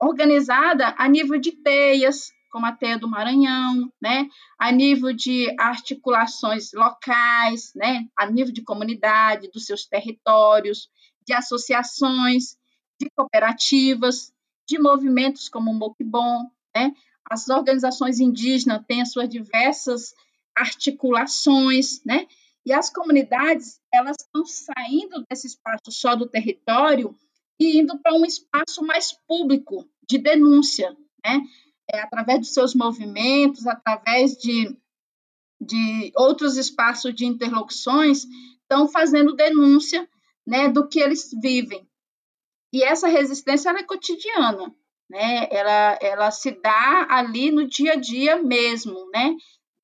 organizadas 0.00 0.94
a 0.96 1.08
nível 1.08 1.38
de 1.38 1.52
teias, 1.52 2.30
como 2.50 2.66
a 2.66 2.72
Teia 2.72 2.98
do 2.98 3.08
Maranhão, 3.08 3.92
né? 4.00 4.26
a 4.58 4.72
nível 4.72 5.12
de 5.12 5.54
articulações 5.58 6.72
locais, 6.72 7.72
né? 7.74 8.06
a 8.16 8.24
nível 8.30 8.52
de 8.52 8.62
comunidade, 8.62 9.50
dos 9.50 9.66
seus 9.66 9.84
territórios, 9.84 10.88
de 11.26 11.34
associações, 11.34 12.56
de 13.00 13.10
cooperativas, 13.10 14.32
de 14.66 14.78
movimentos 14.78 15.48
como 15.48 15.70
o 15.70 15.74
Mokbon, 15.74 16.50
né? 16.74 16.94
As 17.28 17.48
organizações 17.48 18.20
indígenas 18.20 18.84
têm 18.86 19.02
as 19.02 19.12
suas 19.12 19.28
diversas 19.28 20.14
articulações, 20.54 22.02
né? 22.04 22.26
E 22.64 22.72
as 22.72 22.90
comunidades, 22.90 23.80
elas 23.92 24.16
estão 24.20 24.44
saindo 24.44 25.24
desse 25.28 25.46
espaço 25.46 25.90
só 25.90 26.16
do 26.16 26.26
território 26.26 27.16
e 27.58 27.78
indo 27.78 27.98
para 27.98 28.14
um 28.14 28.24
espaço 28.24 28.84
mais 28.84 29.12
público 29.26 29.88
de 30.08 30.18
denúncia, 30.18 30.96
né? 31.24 31.40
é, 31.92 32.00
através 32.00 32.40
dos 32.40 32.52
seus 32.52 32.74
movimentos, 32.74 33.66
através 33.66 34.36
de, 34.36 34.76
de 35.60 36.12
outros 36.16 36.56
espaços 36.56 37.14
de 37.14 37.24
interlocuções, 37.24 38.24
estão 38.62 38.88
fazendo 38.88 39.36
denúncia 39.36 40.08
né, 40.46 40.68
do 40.68 40.88
que 40.88 41.00
eles 41.00 41.30
vivem. 41.40 41.86
E 42.72 42.82
essa 42.82 43.08
resistência 43.08 43.70
é 43.70 43.82
cotidiana, 43.82 44.74
né? 45.08 45.48
ela, 45.50 45.98
ela 46.00 46.30
se 46.30 46.50
dá 46.60 47.06
ali 47.08 47.50
no 47.50 47.66
dia 47.66 47.92
a 47.92 47.96
dia 47.96 48.42
mesmo, 48.42 49.08
né? 49.10 49.34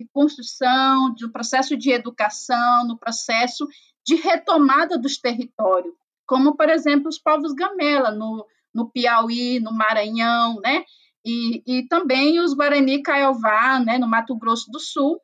de 0.01 0.09
construção, 0.13 1.15
do 1.15 1.31
processo 1.31 1.77
de 1.77 1.93
educação, 1.93 2.87
no 2.87 2.99
processo 2.99 3.67
de 4.05 4.17
retomada 4.17 4.99
dos 4.99 5.19
territórios, 5.19 5.95
como, 6.27 6.57
por 6.57 6.69
exemplo, 6.69 7.09
os 7.09 7.19
povos 7.19 7.53
Gamela, 7.53 8.11
no, 8.11 8.45
no 8.75 8.91
Piauí, 8.91 9.61
no 9.61 9.73
Maranhão, 9.73 10.61
né? 10.61 10.85
e, 11.25 11.63
e 11.67 11.87
também 11.89 12.41
os 12.41 12.53
Guarani 12.53 13.03
Caiová, 13.03 13.79
né, 13.79 13.99
no 13.99 14.09
Mato 14.09 14.37
Grosso 14.37 14.71
do 14.71 14.81
Sul, 14.81 15.21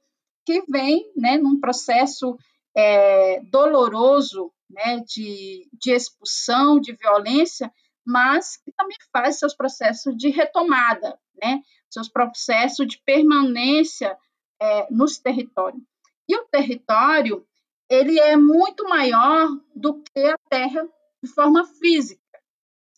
que 0.47 0.63
vem 0.69 1.11
né, 1.17 1.37
num 1.37 1.61
processo 1.61 2.37
é, 2.77 3.41
doloroso 3.51 4.53
né, 4.71 5.01
de, 5.07 5.69
de 5.73 5.93
expulsão, 5.93 6.81
de 6.81 6.93
violência, 6.93 7.73
mas 8.07 8.57
que 8.57 8.73
também 8.73 8.97
faz 9.13 9.39
seus 9.39 9.55
processos 9.55 10.17
de 10.17 10.29
retomada, 10.31 11.19
né, 11.43 11.61
seus 11.91 12.09
processos 12.09 12.87
de 12.87 13.01
permanência 13.05 14.17
é, 14.61 14.87
nos 14.91 15.19
territórios. 15.19 15.83
E 16.29 16.37
o 16.37 16.45
território 16.45 17.47
ele 17.89 18.19
é 18.19 18.37
muito 18.37 18.85
maior 18.85 19.49
do 19.75 20.03
que 20.03 20.21
a 20.21 20.37
terra 20.51 20.87
de 21.23 21.29
forma 21.31 21.65
física. 21.65 22.21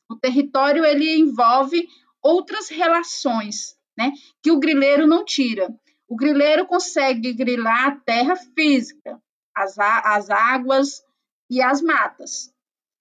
O 0.08 0.16
território 0.16 0.84
ele 0.84 1.18
envolve 1.18 1.88
outras 2.20 2.68
relações, 2.68 3.76
né, 3.96 4.12
que 4.42 4.50
o 4.50 4.58
grileiro 4.58 5.06
não 5.06 5.24
tira. 5.24 5.72
O 6.08 6.16
grileiro 6.16 6.66
consegue 6.66 7.32
grilar 7.32 7.88
a 7.88 7.96
terra 7.96 8.34
física, 8.34 9.22
as, 9.54 9.78
as 9.78 10.28
águas 10.28 11.04
e 11.50 11.60
as 11.60 11.82
matas. 11.82 12.54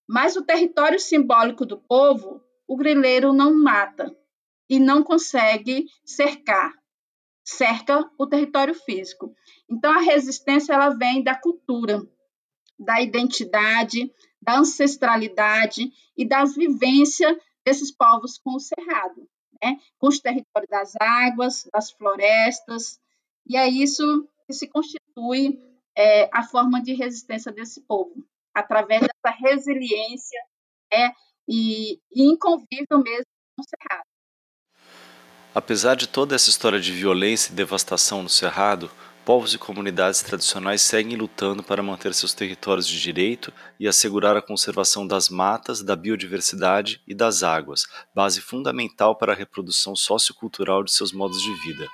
Mas 0.07 0.35
o 0.35 0.43
território 0.43 0.99
simbólico 0.99 1.65
do 1.65 1.77
povo, 1.77 2.43
o 2.67 2.75
grileiro 2.75 3.31
não 3.31 3.53
mata 3.53 4.13
e 4.67 4.79
não 4.79 5.03
consegue 5.03 5.85
cercar. 6.03 6.73
Cerca 7.43 8.09
o 8.17 8.27
território 8.27 8.73
físico. 8.73 9.33
Então 9.69 9.91
a 9.91 10.01
resistência 10.01 10.73
ela 10.73 10.89
vem 10.89 11.23
da 11.23 11.35
cultura, 11.35 12.01
da 12.77 12.99
identidade, 13.01 14.11
da 14.41 14.57
ancestralidade 14.57 15.91
e 16.17 16.27
das 16.27 16.55
vivências 16.55 17.37
desses 17.65 17.91
povos 17.91 18.37
com 18.37 18.55
o 18.55 18.59
cerrado, 18.59 19.29
né? 19.61 19.77
com 19.99 20.07
os 20.07 20.19
territórios 20.19 20.69
das 20.69 20.93
águas, 20.99 21.67
das 21.71 21.91
florestas, 21.91 22.99
e 23.45 23.57
é 23.57 23.67
isso 23.67 24.27
que 24.45 24.53
se 24.53 24.67
constitui 24.67 25.59
é, 25.95 26.29
a 26.31 26.43
forma 26.43 26.81
de 26.81 26.93
resistência 26.93 27.51
desse 27.51 27.81
povo, 27.81 28.25
através 28.59 29.01
dessa 29.01 29.35
resiliência 29.37 30.39
né? 30.91 31.11
e, 31.47 31.99
e 32.13 32.23
inconvível 32.23 32.99
mesmo 33.03 33.25
com 33.55 33.61
o 33.61 33.65
cerrado. 33.65 34.03
Apesar 35.53 35.95
de 35.95 36.07
toda 36.07 36.35
essa 36.35 36.49
história 36.49 36.79
de 36.79 36.91
violência 36.91 37.51
e 37.51 37.55
devastação 37.55 38.21
no 38.21 38.29
Cerrado, 38.29 38.89
povos 39.25 39.53
e 39.53 39.57
comunidades 39.57 40.21
tradicionais 40.21 40.81
seguem 40.81 41.15
lutando 41.15 41.61
para 41.61 41.83
manter 41.83 42.13
seus 42.13 42.33
territórios 42.33 42.87
de 42.87 42.99
direito 42.99 43.51
e 43.79 43.87
assegurar 43.87 44.37
a 44.37 44.41
conservação 44.41 45.05
das 45.05 45.29
matas, 45.29 45.83
da 45.83 45.95
biodiversidade 45.95 47.01
e 47.07 47.13
das 47.13 47.43
águas, 47.43 47.83
base 48.15 48.41
fundamental 48.41 49.15
para 49.15 49.33
a 49.33 49.35
reprodução 49.35 49.95
sociocultural 49.95 50.83
de 50.83 50.91
seus 50.91 51.11
modos 51.11 51.41
de 51.41 51.53
vida. 51.61 51.87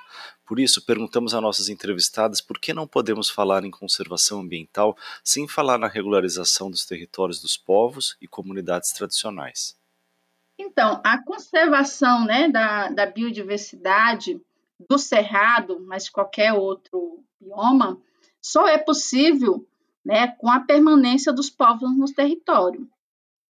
Por 0.46 0.60
isso, 0.60 0.84
perguntamos 0.86 1.34
a 1.34 1.40
nossas 1.40 1.68
entrevistadas 1.68 2.40
por 2.40 2.60
que 2.60 2.72
não 2.72 2.86
podemos 2.86 3.28
falar 3.28 3.64
em 3.64 3.70
conservação 3.70 4.40
ambiental 4.40 4.96
sem 5.24 5.48
falar 5.48 5.76
na 5.76 5.88
regularização 5.88 6.70
dos 6.70 6.86
territórios 6.86 7.40
dos 7.40 7.56
povos 7.56 8.16
e 8.20 8.28
comunidades 8.28 8.92
tradicionais. 8.92 9.76
Então, 10.56 11.00
a 11.04 11.22
conservação 11.22 12.24
né, 12.24 12.48
da, 12.48 12.88
da 12.88 13.06
biodiversidade 13.06 14.40
do 14.88 14.96
cerrado, 14.98 15.80
mas 15.80 16.08
qualquer 16.08 16.52
outro 16.52 17.24
bioma, 17.40 18.00
só 18.40 18.68
é 18.68 18.78
possível 18.78 19.66
né, 20.04 20.28
com 20.28 20.48
a 20.48 20.60
permanência 20.60 21.32
dos 21.32 21.50
povos 21.50 21.96
no 21.96 22.06
território, 22.06 22.88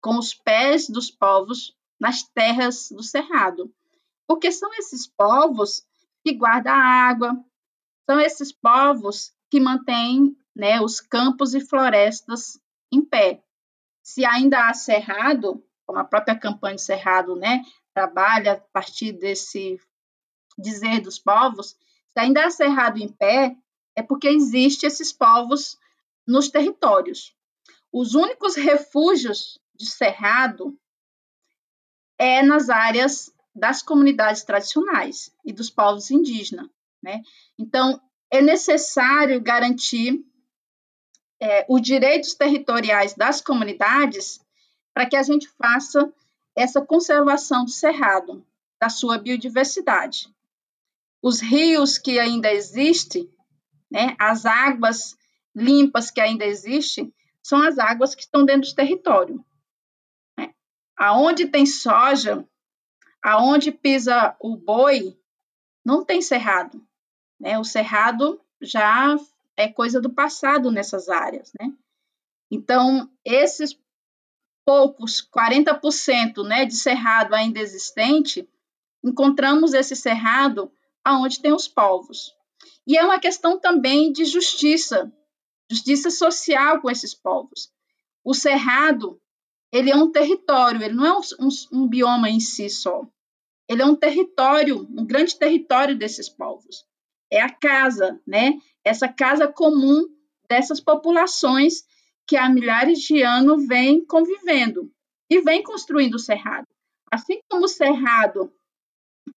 com 0.01 0.17
os 0.17 0.33
pés 0.33 0.89
dos 0.89 1.11
povos 1.11 1.77
nas 1.99 2.23
terras 2.23 2.89
do 2.91 3.03
cerrado. 3.03 3.69
Porque 4.27 4.53
são 4.53 4.73
esses 4.75 5.07
povos 5.07 5.85
que 6.25 6.33
guardam 6.33 6.73
a 6.73 7.09
água, 7.09 7.45
são 8.09 8.19
esses 8.19 8.51
povos 8.51 9.33
que 9.51 9.61
mantêm 9.61 10.37
né, 10.57 10.81
os 10.81 11.01
campos 11.01 11.55
e 11.55 11.61
florestas 11.61 12.59
em 12.91 13.05
pé. 13.05 13.43
Se 14.03 14.25
ainda 14.25 14.69
há 14.69 14.75
cerrado, 14.75 15.63
como 15.87 15.99
a 15.99 16.05
própria 16.05 16.39
campanha 16.39 16.77
de 16.77 16.83
cerrado 16.83 17.37
né, 17.37 17.63
trabalha 17.93 18.53
a 18.55 18.61
partir 18.73 19.13
desse 19.13 19.79
dizer 20.57 21.01
dos 21.01 21.19
povos, 21.19 21.77
se 22.13 22.21
ainda 22.21 22.47
há 22.47 22.51
cerrado 22.51 22.99
em 22.99 23.09
pé, 23.09 23.57
é 23.95 24.03
porque 24.03 24.29
existem 24.29 24.87
esses 24.87 25.13
povos 25.13 25.79
nos 26.27 26.49
territórios. 26.49 27.37
Os 27.93 28.15
únicos 28.15 28.57
refúgios 28.57 29.59
de 29.75 29.87
cerrado 29.87 30.79
é 32.19 32.43
nas 32.43 32.71
áreas 32.71 33.34
das 33.55 33.83
comunidades 33.83 34.43
tradicionais 34.43 35.33
e 35.45 35.53
dos 35.53 35.71
povos 35.71 36.11
indígenas. 36.11 36.69
Né? 37.03 37.23
Então, 37.59 38.01
é 38.31 38.41
necessário 38.41 39.41
garantir 39.41 40.25
é, 41.41 41.65
os 41.69 41.81
direitos 41.81 42.35
territoriais 42.35 43.15
das 43.15 43.41
comunidades 43.41 44.41
para 44.93 45.07
que 45.07 45.17
a 45.17 45.23
gente 45.23 45.49
faça 45.49 46.13
essa 46.57 46.81
conservação 46.81 47.65
do 47.65 47.71
cerrado, 47.71 48.47
da 48.81 48.89
sua 48.89 49.19
biodiversidade. 49.19 50.33
Os 51.23 51.41
rios 51.41 51.99
que 51.99 52.19
ainda 52.19 52.53
existem, 52.53 53.29
né, 53.91 54.17
as 54.19 54.47
águas 54.47 55.17
limpas 55.55 56.11
que 56.11 56.21
ainda 56.21 56.45
existem, 56.45 57.13
são 57.43 57.61
as 57.63 57.79
águas 57.79 58.15
que 58.15 58.23
estão 58.23 58.45
dentro 58.45 58.69
do 58.69 58.75
território. 58.75 59.45
Né? 60.39 60.55
Aonde 60.97 61.47
tem 61.47 61.67
soja, 61.67 62.47
aonde 63.25 63.73
pisa 63.73 64.37
o 64.39 64.55
boi, 64.55 65.19
não 65.83 66.05
tem 66.05 66.21
cerrado. 66.21 66.87
Né? 67.41 67.59
O 67.59 67.65
cerrado 67.65 68.39
já 68.61 69.17
é 69.57 69.67
coisa 69.67 69.99
do 69.99 70.11
passado 70.13 70.71
nessas 70.71 71.09
áreas. 71.09 71.51
Né? 71.59 71.73
Então, 72.51 73.11
esses 73.25 73.81
poucos, 74.63 75.27
40% 75.27 76.47
né, 76.47 76.67
de 76.67 76.77
cerrado 76.77 77.35
ainda 77.35 77.61
existente, 77.61 78.47
encontramos 79.03 79.73
esse 79.73 79.97
cerrado 79.97 80.71
aonde 81.03 81.41
tem 81.41 81.53
os 81.53 81.67
povos. 81.67 82.35
E 82.87 82.99
é 82.99 83.05
uma 83.05 83.19
questão 83.19 83.59
também 83.59 84.13
de 84.13 84.27
justiça, 84.27 85.11
justiça 85.71 86.11
social 86.11 86.83
com 86.83 86.91
esses 86.91 87.15
povos. 87.15 87.73
O 88.23 88.35
cerrado, 88.35 89.19
ele 89.73 89.91
é 89.91 89.97
um 89.97 90.13
território, 90.13 90.83
ele 90.83 90.95
não 90.95 91.07
é 91.07 91.13
um, 91.13 91.21
um, 91.41 91.49
um 91.73 91.89
bioma 91.89 92.29
em 92.29 92.41
si 92.41 92.69
só. 92.69 93.07
Ele 93.69 93.83
é 93.83 93.87
um 93.87 93.97
território, 93.97 94.87
um 94.91 95.07
grande 95.07 95.39
território 95.39 95.97
desses 95.97 96.29
povos. 96.29 96.85
É 97.31 97.41
a 97.41 97.51
casa, 97.51 98.21
né? 98.27 98.59
Essa 98.85 99.09
casa 99.09 99.49
comum 99.49 100.05
dessas 100.49 100.81
populações 100.81 101.85
que 102.27 102.37
há 102.37 102.49
milhares 102.49 103.01
de 103.01 103.23
anos 103.23 103.67
vem 103.67 104.05
convivendo 104.05 104.91
e 105.31 105.41
vem 105.41 105.63
construindo 105.63 106.15
o 106.15 106.19
cerrado. 106.19 106.67
Assim 107.11 107.41
como 107.49 107.65
o 107.65 107.69
cerrado 107.69 108.53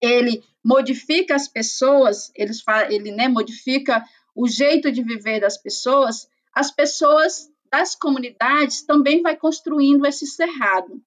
ele 0.01 0.43
modifica 0.63 1.35
as 1.35 1.47
pessoas, 1.47 2.31
ele, 2.35 2.51
ele 2.89 3.11
né, 3.11 3.27
modifica 3.27 4.03
o 4.35 4.47
jeito 4.47 4.91
de 4.91 5.01
viver 5.01 5.39
das 5.39 5.57
pessoas, 5.57 6.27
as 6.53 6.71
pessoas 6.71 7.49
das 7.71 7.95
comunidades 7.95 8.83
também 8.83 9.21
vai 9.21 9.35
construindo 9.35 10.05
esse 10.05 10.25
cerrado, 10.25 11.01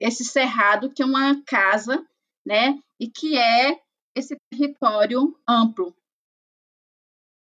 esse 0.00 0.24
cerrado 0.24 0.92
que 0.92 1.02
é 1.02 1.06
uma 1.06 1.42
casa, 1.44 2.04
né, 2.48 2.78
e 2.98 3.08
que 3.08 3.36
é 3.36 3.76
esse 4.16 4.34
território 4.50 5.36
amplo, 5.46 5.94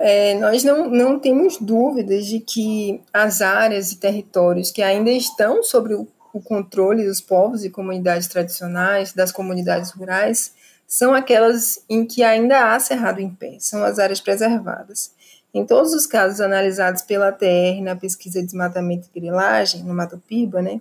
é, 0.05 0.35
nós 0.35 0.65
não, 0.65 0.91
não 0.91 1.19
temos 1.21 1.59
dúvidas 1.59 2.27
de 2.27 2.41
que 2.41 3.01
as 3.13 3.41
áreas 3.41 3.93
e 3.93 3.99
territórios 3.99 4.73
que 4.73 4.83
ainda 4.83 5.11
estão 5.11 5.63
sob 5.63 5.95
o, 5.95 6.09
o 6.33 6.41
controle 6.41 7.05
dos 7.05 7.21
povos 7.21 7.65
e 7.65 7.71
comunidades 7.71 8.27
tradicionais, 8.27 9.13
das 9.13 9.31
comunidades 9.31 9.93
rurais, 9.93 10.55
são 10.89 11.15
aquelas 11.15 11.85
em 11.89 12.05
que 12.05 12.25
ainda 12.25 12.75
há 12.75 12.81
cerrado 12.81 13.21
em 13.21 13.31
pé, 13.31 13.59
são 13.61 13.85
as 13.85 14.01
áreas 14.01 14.21
preservadas. 14.21 15.13
Em 15.55 15.65
todos 15.65 15.95
os 15.95 16.07
casos 16.07 16.41
analisados 16.41 17.03
pela 17.03 17.31
TR 17.31 17.81
na 17.83 17.95
pesquisa 17.95 18.41
de 18.41 18.47
desmatamento 18.47 19.09
e 19.15 19.21
grilagem, 19.21 19.85
no 19.85 19.95
Mato 19.95 20.19
Piba, 20.27 20.61
né, 20.61 20.81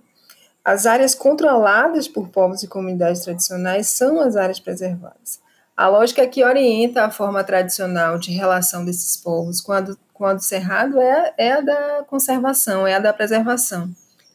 as 0.64 0.86
áreas 0.86 1.14
controladas 1.14 2.06
por 2.06 2.28
povos 2.28 2.62
e 2.62 2.68
comunidades 2.68 3.22
tradicionais 3.22 3.88
são 3.88 4.20
as 4.20 4.36
áreas 4.36 4.60
preservadas. 4.60 5.40
A 5.76 5.88
lógica 5.88 6.26
que 6.26 6.44
orienta 6.44 7.04
a 7.04 7.10
forma 7.10 7.42
tradicional 7.42 8.18
de 8.18 8.30
relação 8.30 8.84
desses 8.84 9.16
povos 9.16 9.60
com 9.60 9.72
a 9.72 9.80
do, 9.80 9.98
com 10.12 10.24
a 10.24 10.34
do 10.34 10.42
cerrado 10.42 11.00
é, 11.00 11.34
é 11.36 11.52
a 11.52 11.60
da 11.60 12.04
conservação, 12.06 12.86
é 12.86 12.94
a 12.94 13.00
da 13.00 13.12
preservação. 13.12 13.90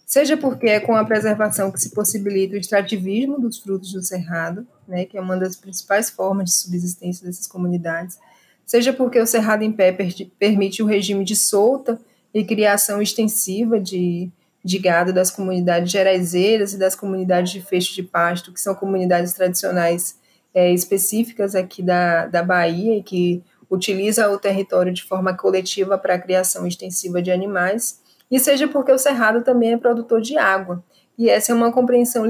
Seja 0.05 0.35
porque 0.35 0.67
é 0.67 0.79
com 0.79 0.95
a 0.95 1.05
preservação 1.05 1.71
que 1.71 1.79
se 1.79 1.91
possibilita 1.91 2.55
o 2.55 2.57
extrativismo 2.57 3.39
dos 3.39 3.59
frutos 3.59 3.93
do 3.93 4.01
cerrado, 4.01 4.65
né, 4.87 5.05
que 5.05 5.17
é 5.17 5.21
uma 5.21 5.37
das 5.37 5.55
principais 5.55 6.09
formas 6.09 6.45
de 6.45 6.55
subsistência 6.55 7.25
dessas 7.25 7.45
comunidades, 7.45 8.17
seja 8.65 8.91
porque 8.91 9.19
o 9.19 9.27
cerrado 9.27 9.63
em 9.63 9.71
pé 9.71 9.91
per 9.91 10.13
permite 10.39 10.81
o 10.81 10.85
regime 10.85 11.23
de 11.23 11.35
solta 11.35 11.99
e 12.33 12.43
criação 12.43 13.01
extensiva 13.01 13.79
de, 13.79 14.31
de 14.67 14.79
gado 14.79 15.13
das 15.13 15.31
comunidades 15.31 15.89
geraizeiras 15.89 16.73
e 16.73 16.77
das 16.77 16.93
comunidades 16.93 17.53
de 17.53 17.61
fecho 17.61 17.95
de 17.95 18.03
pasto, 18.03 18.51
que 18.51 18.59
são 18.59 18.75
comunidades 18.75 19.31
tradicionais 19.31 20.19
é, 20.53 20.73
específicas 20.73 21.55
aqui 21.55 21.81
da, 21.81 22.25
da 22.25 22.43
Bahia, 22.43 23.01
que 23.01 23.41
utiliza 23.71 24.29
o 24.29 24.37
território 24.37 24.91
de 24.91 25.05
forma 25.05 25.33
coletiva 25.33 25.97
para 25.97 26.15
a 26.15 26.19
criação 26.19 26.67
extensiva 26.67 27.21
de 27.21 27.31
animais, 27.31 28.01
e 28.29 28.37
seja 28.41 28.67
porque 28.67 28.91
o 28.91 28.97
Cerrado 28.97 29.41
também 29.41 29.71
é 29.71 29.77
produtor 29.77 30.19
de 30.19 30.37
água. 30.37 30.83
E 31.17 31.29
essa 31.29 31.53
é 31.53 31.55
uma 31.55 31.71
compreensão 31.71 32.25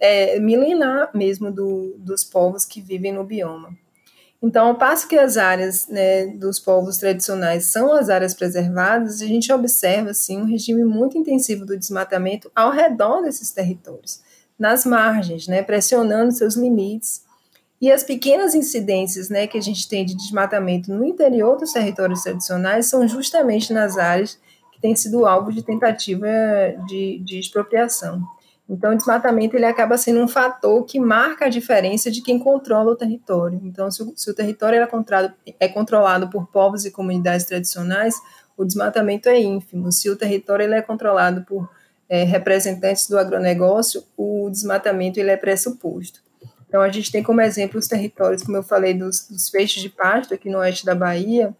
é, 0.00 0.40
milenar 0.40 1.10
mesmo 1.14 1.52
do, 1.52 1.96
dos 1.98 2.24
povos 2.24 2.64
que 2.64 2.80
vivem 2.80 3.12
no 3.12 3.24
bioma. 3.24 3.76
Então, 4.46 4.66
ao 4.66 4.74
passo 4.74 5.08
que 5.08 5.16
as 5.16 5.38
áreas 5.38 5.88
né, 5.88 6.26
dos 6.26 6.60
povos 6.60 6.98
tradicionais 6.98 7.64
são 7.64 7.94
as 7.94 8.10
áreas 8.10 8.34
preservadas, 8.34 9.22
a 9.22 9.26
gente 9.26 9.50
observa 9.50 10.10
assim, 10.10 10.38
um 10.38 10.44
regime 10.44 10.84
muito 10.84 11.16
intensivo 11.16 11.64
do 11.64 11.78
desmatamento 11.78 12.52
ao 12.54 12.70
redor 12.70 13.22
desses 13.22 13.50
territórios, 13.52 14.20
nas 14.58 14.84
margens, 14.84 15.48
né, 15.48 15.62
pressionando 15.62 16.30
seus 16.30 16.56
limites 16.56 17.24
e 17.80 17.90
as 17.90 18.02
pequenas 18.02 18.54
incidências 18.54 19.30
né, 19.30 19.46
que 19.46 19.56
a 19.56 19.62
gente 19.62 19.88
tem 19.88 20.04
de 20.04 20.14
desmatamento 20.14 20.92
no 20.92 21.06
interior 21.06 21.56
dos 21.56 21.72
territórios 21.72 22.22
tradicionais 22.22 22.84
são 22.84 23.08
justamente 23.08 23.72
nas 23.72 23.96
áreas 23.96 24.38
que 24.74 24.78
têm 24.78 24.94
sido 24.94 25.24
alvo 25.24 25.50
de 25.54 25.62
tentativa 25.62 26.28
de, 26.86 27.18
de 27.20 27.38
expropriação. 27.38 28.22
Então, 28.68 28.92
o 28.92 28.96
desmatamento 28.96 29.54
ele 29.56 29.66
acaba 29.66 29.98
sendo 29.98 30.20
um 30.20 30.28
fator 30.28 30.82
que 30.84 30.98
marca 30.98 31.44
a 31.44 31.48
diferença 31.50 32.10
de 32.10 32.22
quem 32.22 32.38
controla 32.38 32.92
o 32.92 32.96
território. 32.96 33.60
Então, 33.62 33.90
se 33.90 34.02
o, 34.02 34.12
se 34.16 34.30
o 34.30 34.34
território 34.34 34.82
é, 34.82 35.54
é 35.60 35.68
controlado 35.68 36.30
por 36.30 36.46
povos 36.46 36.86
e 36.86 36.90
comunidades 36.90 37.44
tradicionais, 37.44 38.14
o 38.56 38.64
desmatamento 38.64 39.28
é 39.28 39.38
ínfimo. 39.38 39.92
Se 39.92 40.08
o 40.08 40.16
território 40.16 40.64
ele 40.64 40.74
é 40.74 40.80
controlado 40.80 41.42
por 41.42 41.68
é, 42.08 42.24
representantes 42.24 43.06
do 43.08 43.18
agronegócio, 43.18 44.02
o 44.16 44.48
desmatamento 44.50 45.20
ele 45.20 45.30
é 45.30 45.36
pressuposto. 45.36 46.22
Então, 46.66 46.80
a 46.80 46.88
gente 46.88 47.12
tem 47.12 47.22
como 47.22 47.42
exemplo 47.42 47.78
os 47.78 47.86
territórios, 47.86 48.42
como 48.42 48.56
eu 48.56 48.62
falei, 48.62 48.94
dos, 48.94 49.28
dos 49.28 49.50
feixes 49.50 49.82
de 49.82 49.90
pasto 49.90 50.32
aqui 50.32 50.48
no 50.48 50.58
oeste 50.58 50.86
da 50.86 50.94
Bahia, 50.94 51.54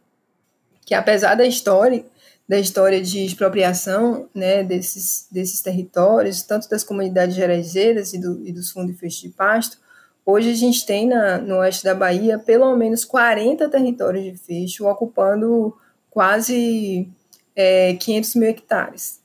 que 0.86 0.94
apesar 0.94 1.34
da 1.34 1.46
história, 1.46 2.04
da 2.48 2.58
história 2.58 3.00
de 3.00 3.24
expropriação 3.24 4.28
né, 4.34 4.62
desses, 4.62 5.26
desses 5.30 5.62
territórios, 5.62 6.42
tanto 6.42 6.68
das 6.68 6.84
comunidades 6.84 7.34
geraizeiras 7.34 8.12
e, 8.12 8.18
do, 8.18 8.46
e 8.46 8.52
dos 8.52 8.70
fundos 8.70 8.96
de 8.96 9.28
pasto, 9.30 9.78
hoje 10.26 10.50
a 10.50 10.54
gente 10.54 10.84
tem 10.84 11.08
na, 11.08 11.38
no 11.38 11.56
oeste 11.56 11.84
da 11.84 11.94
Bahia 11.94 12.38
pelo 12.38 12.76
menos 12.76 13.04
40 13.04 13.68
territórios 13.68 14.24
de 14.24 14.36
fecho, 14.36 14.86
ocupando 14.86 15.74
quase 16.10 17.08
é, 17.56 17.94
500 17.94 18.34
mil 18.34 18.48
hectares. 18.48 19.24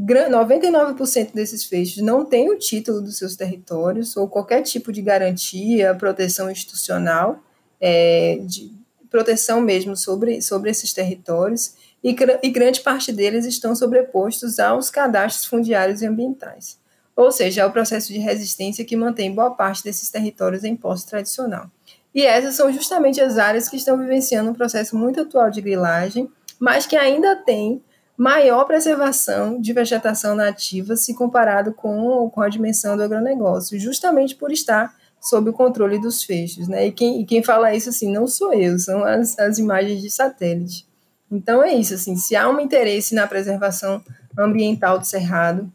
99% 0.00 1.32
desses 1.34 1.64
feixes 1.64 2.00
não 2.02 2.24
têm 2.24 2.50
o 2.50 2.58
título 2.58 3.00
dos 3.00 3.18
seus 3.18 3.34
territórios 3.34 4.16
ou 4.16 4.28
qualquer 4.28 4.62
tipo 4.62 4.92
de 4.92 5.02
garantia, 5.02 5.94
proteção 5.94 6.48
institucional, 6.48 7.42
é, 7.80 8.38
de 8.42 8.70
proteção 9.10 9.60
mesmo 9.60 9.96
sobre, 9.96 10.40
sobre 10.40 10.70
esses 10.70 10.92
territórios, 10.92 11.74
e, 12.02 12.16
e 12.42 12.50
grande 12.50 12.80
parte 12.80 13.12
deles 13.12 13.44
estão 13.44 13.74
sobrepostos 13.74 14.58
aos 14.58 14.90
cadastros 14.90 15.46
fundiários 15.46 16.02
e 16.02 16.06
ambientais. 16.06 16.78
Ou 17.16 17.32
seja, 17.32 17.62
é 17.62 17.66
o 17.66 17.72
processo 17.72 18.12
de 18.12 18.18
resistência 18.18 18.84
que 18.84 18.96
mantém 18.96 19.34
boa 19.34 19.50
parte 19.50 19.82
desses 19.82 20.08
territórios 20.08 20.62
em 20.62 20.76
posse 20.76 21.06
tradicional. 21.06 21.68
E 22.14 22.24
essas 22.24 22.54
são 22.54 22.72
justamente 22.72 23.20
as 23.20 23.38
áreas 23.38 23.68
que 23.68 23.76
estão 23.76 23.98
vivenciando 23.98 24.50
um 24.50 24.54
processo 24.54 24.96
muito 24.96 25.20
atual 25.20 25.50
de 25.50 25.60
grilagem, 25.60 26.30
mas 26.58 26.86
que 26.86 26.96
ainda 26.96 27.36
têm 27.36 27.82
maior 28.16 28.64
preservação 28.64 29.60
de 29.60 29.72
vegetação 29.72 30.34
nativa 30.34 30.96
se 30.96 31.14
comparado 31.14 31.72
com, 31.72 32.28
com 32.30 32.40
a 32.40 32.48
dimensão 32.48 32.96
do 32.96 33.02
agronegócio, 33.04 33.78
justamente 33.78 34.34
por 34.34 34.50
estar 34.50 34.92
sob 35.20 35.50
o 35.50 35.52
controle 35.52 36.00
dos 36.00 36.24
feixes. 36.24 36.66
Né? 36.66 36.86
E, 36.86 36.92
quem, 36.92 37.20
e 37.20 37.24
quem 37.24 37.44
fala 37.44 37.74
isso 37.74 37.88
assim, 37.90 38.12
não 38.12 38.26
sou 38.26 38.52
eu, 38.52 38.76
são 38.78 39.04
as, 39.04 39.38
as 39.38 39.58
imagens 39.58 40.02
de 40.02 40.10
satélite. 40.10 40.87
Então 41.30 41.62
é 41.62 41.74
isso, 41.74 41.94
assim, 41.94 42.16
se 42.16 42.34
há 42.34 42.48
um 42.48 42.58
interesse 42.58 43.14
na 43.14 43.26
preservação 43.26 44.02
ambiental 44.36 44.98
do 44.98 45.06
cerrado, 45.06 45.70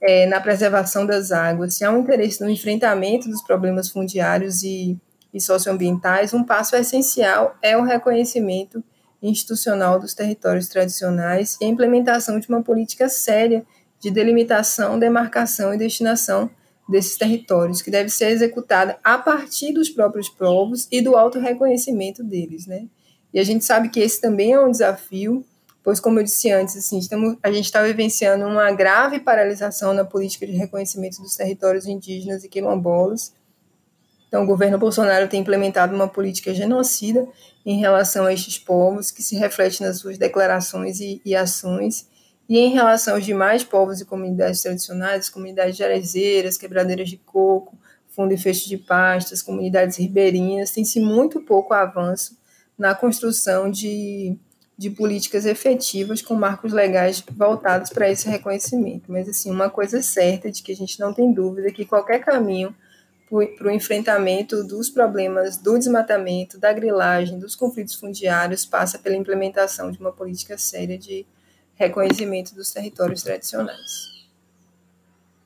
é, 0.00 0.26
na 0.26 0.40
preservação 0.40 1.06
das 1.06 1.32
águas, 1.32 1.74
se 1.74 1.84
há 1.84 1.90
um 1.90 2.00
interesse 2.00 2.42
no 2.42 2.50
enfrentamento 2.50 3.28
dos 3.28 3.42
problemas 3.42 3.88
fundiários 3.88 4.62
e, 4.62 4.98
e 5.32 5.40
socioambientais, 5.40 6.34
um 6.34 6.44
passo 6.44 6.76
essencial 6.76 7.56
é 7.62 7.76
o 7.76 7.82
reconhecimento 7.82 8.82
institucional 9.22 9.98
dos 9.98 10.14
territórios 10.14 10.68
tradicionais 10.68 11.56
e 11.60 11.64
a 11.64 11.68
implementação 11.68 12.38
de 12.38 12.48
uma 12.48 12.62
política 12.62 13.08
séria 13.08 13.64
de 14.00 14.10
delimitação, 14.10 14.98
demarcação 14.98 15.74
e 15.74 15.78
destinação 15.78 16.48
desses 16.88 17.18
territórios, 17.18 17.82
que 17.82 17.90
deve 17.90 18.08
ser 18.08 18.30
executada 18.30 18.98
a 19.02 19.18
partir 19.18 19.72
dos 19.72 19.90
próprios 19.90 20.28
povos 20.28 20.86
e 20.90 21.02
do 21.02 21.16
auto-reconhecimento 21.16 22.22
deles, 22.22 22.66
né? 22.66 22.86
E 23.32 23.38
a 23.38 23.44
gente 23.44 23.64
sabe 23.64 23.88
que 23.88 24.00
esse 24.00 24.20
também 24.20 24.52
é 24.52 24.60
um 24.60 24.70
desafio, 24.70 25.44
pois, 25.82 26.00
como 26.00 26.18
eu 26.18 26.24
disse 26.24 26.50
antes, 26.50 26.76
assim, 26.76 26.98
estamos, 26.98 27.36
a 27.42 27.50
gente 27.52 27.66
está 27.66 27.82
vivenciando 27.82 28.44
uma 28.46 28.70
grave 28.72 29.20
paralisação 29.20 29.92
na 29.92 30.04
política 30.04 30.46
de 30.46 30.52
reconhecimento 30.52 31.20
dos 31.20 31.36
territórios 31.36 31.86
indígenas 31.86 32.44
e 32.44 32.48
quilombolas, 32.48 33.32
Então, 34.28 34.42
o 34.44 34.46
governo 34.46 34.78
Bolsonaro 34.78 35.28
tem 35.28 35.40
implementado 35.40 35.94
uma 35.94 36.06
política 36.08 36.52
genocida 36.54 37.26
em 37.64 37.78
relação 37.78 38.26
a 38.26 38.32
estes 38.32 38.58
povos, 38.58 39.10
que 39.10 39.22
se 39.22 39.36
reflete 39.36 39.82
nas 39.82 39.98
suas 39.98 40.18
declarações 40.18 41.00
e, 41.00 41.20
e 41.24 41.34
ações, 41.34 42.06
e 42.48 42.58
em 42.58 42.70
relação 42.70 43.14
aos 43.14 43.24
demais 43.24 43.62
povos 43.64 44.00
e 44.00 44.04
comunidades 44.04 44.62
tradicionais, 44.62 45.28
comunidades 45.28 45.76
de 45.76 45.84
arezeiras, 45.84 46.56
quebradeiras 46.58 47.08
de 47.08 47.16
coco, 47.18 47.78
fundo 48.08 48.32
e 48.32 48.38
fecho 48.38 48.68
de 48.68 48.78
pastas, 48.78 49.42
comunidades 49.42 49.96
ribeirinhas, 49.98 50.70
tem-se 50.70 50.98
muito 50.98 51.40
pouco 51.40 51.72
avanço 51.74 52.36
na 52.78 52.94
construção 52.94 53.70
de, 53.70 54.36
de 54.76 54.88
políticas 54.90 55.44
efetivas 55.44 56.22
com 56.22 56.34
marcos 56.34 56.72
legais 56.72 57.22
voltados 57.36 57.90
para 57.90 58.08
esse 58.08 58.28
reconhecimento. 58.28 59.10
Mas, 59.10 59.28
assim, 59.28 59.50
uma 59.50 59.68
coisa 59.68 60.00
certa 60.00 60.50
de 60.50 60.62
que 60.62 60.72
a 60.72 60.76
gente 60.76 61.00
não 61.00 61.12
tem 61.12 61.32
dúvida 61.32 61.72
que 61.72 61.84
qualquer 61.84 62.20
caminho 62.20 62.74
para 63.28 63.68
o 63.68 63.70
enfrentamento 63.70 64.64
dos 64.64 64.88
problemas 64.88 65.58
do 65.58 65.78
desmatamento, 65.78 66.58
da 66.58 66.72
grilagem, 66.72 67.38
dos 67.38 67.54
conflitos 67.54 67.94
fundiários, 67.94 68.64
passa 68.64 68.98
pela 68.98 69.16
implementação 69.16 69.90
de 69.90 69.98
uma 69.98 70.12
política 70.12 70.56
séria 70.56 70.96
de 70.96 71.26
reconhecimento 71.74 72.54
dos 72.54 72.70
territórios 72.70 73.22
tradicionais. 73.22 74.17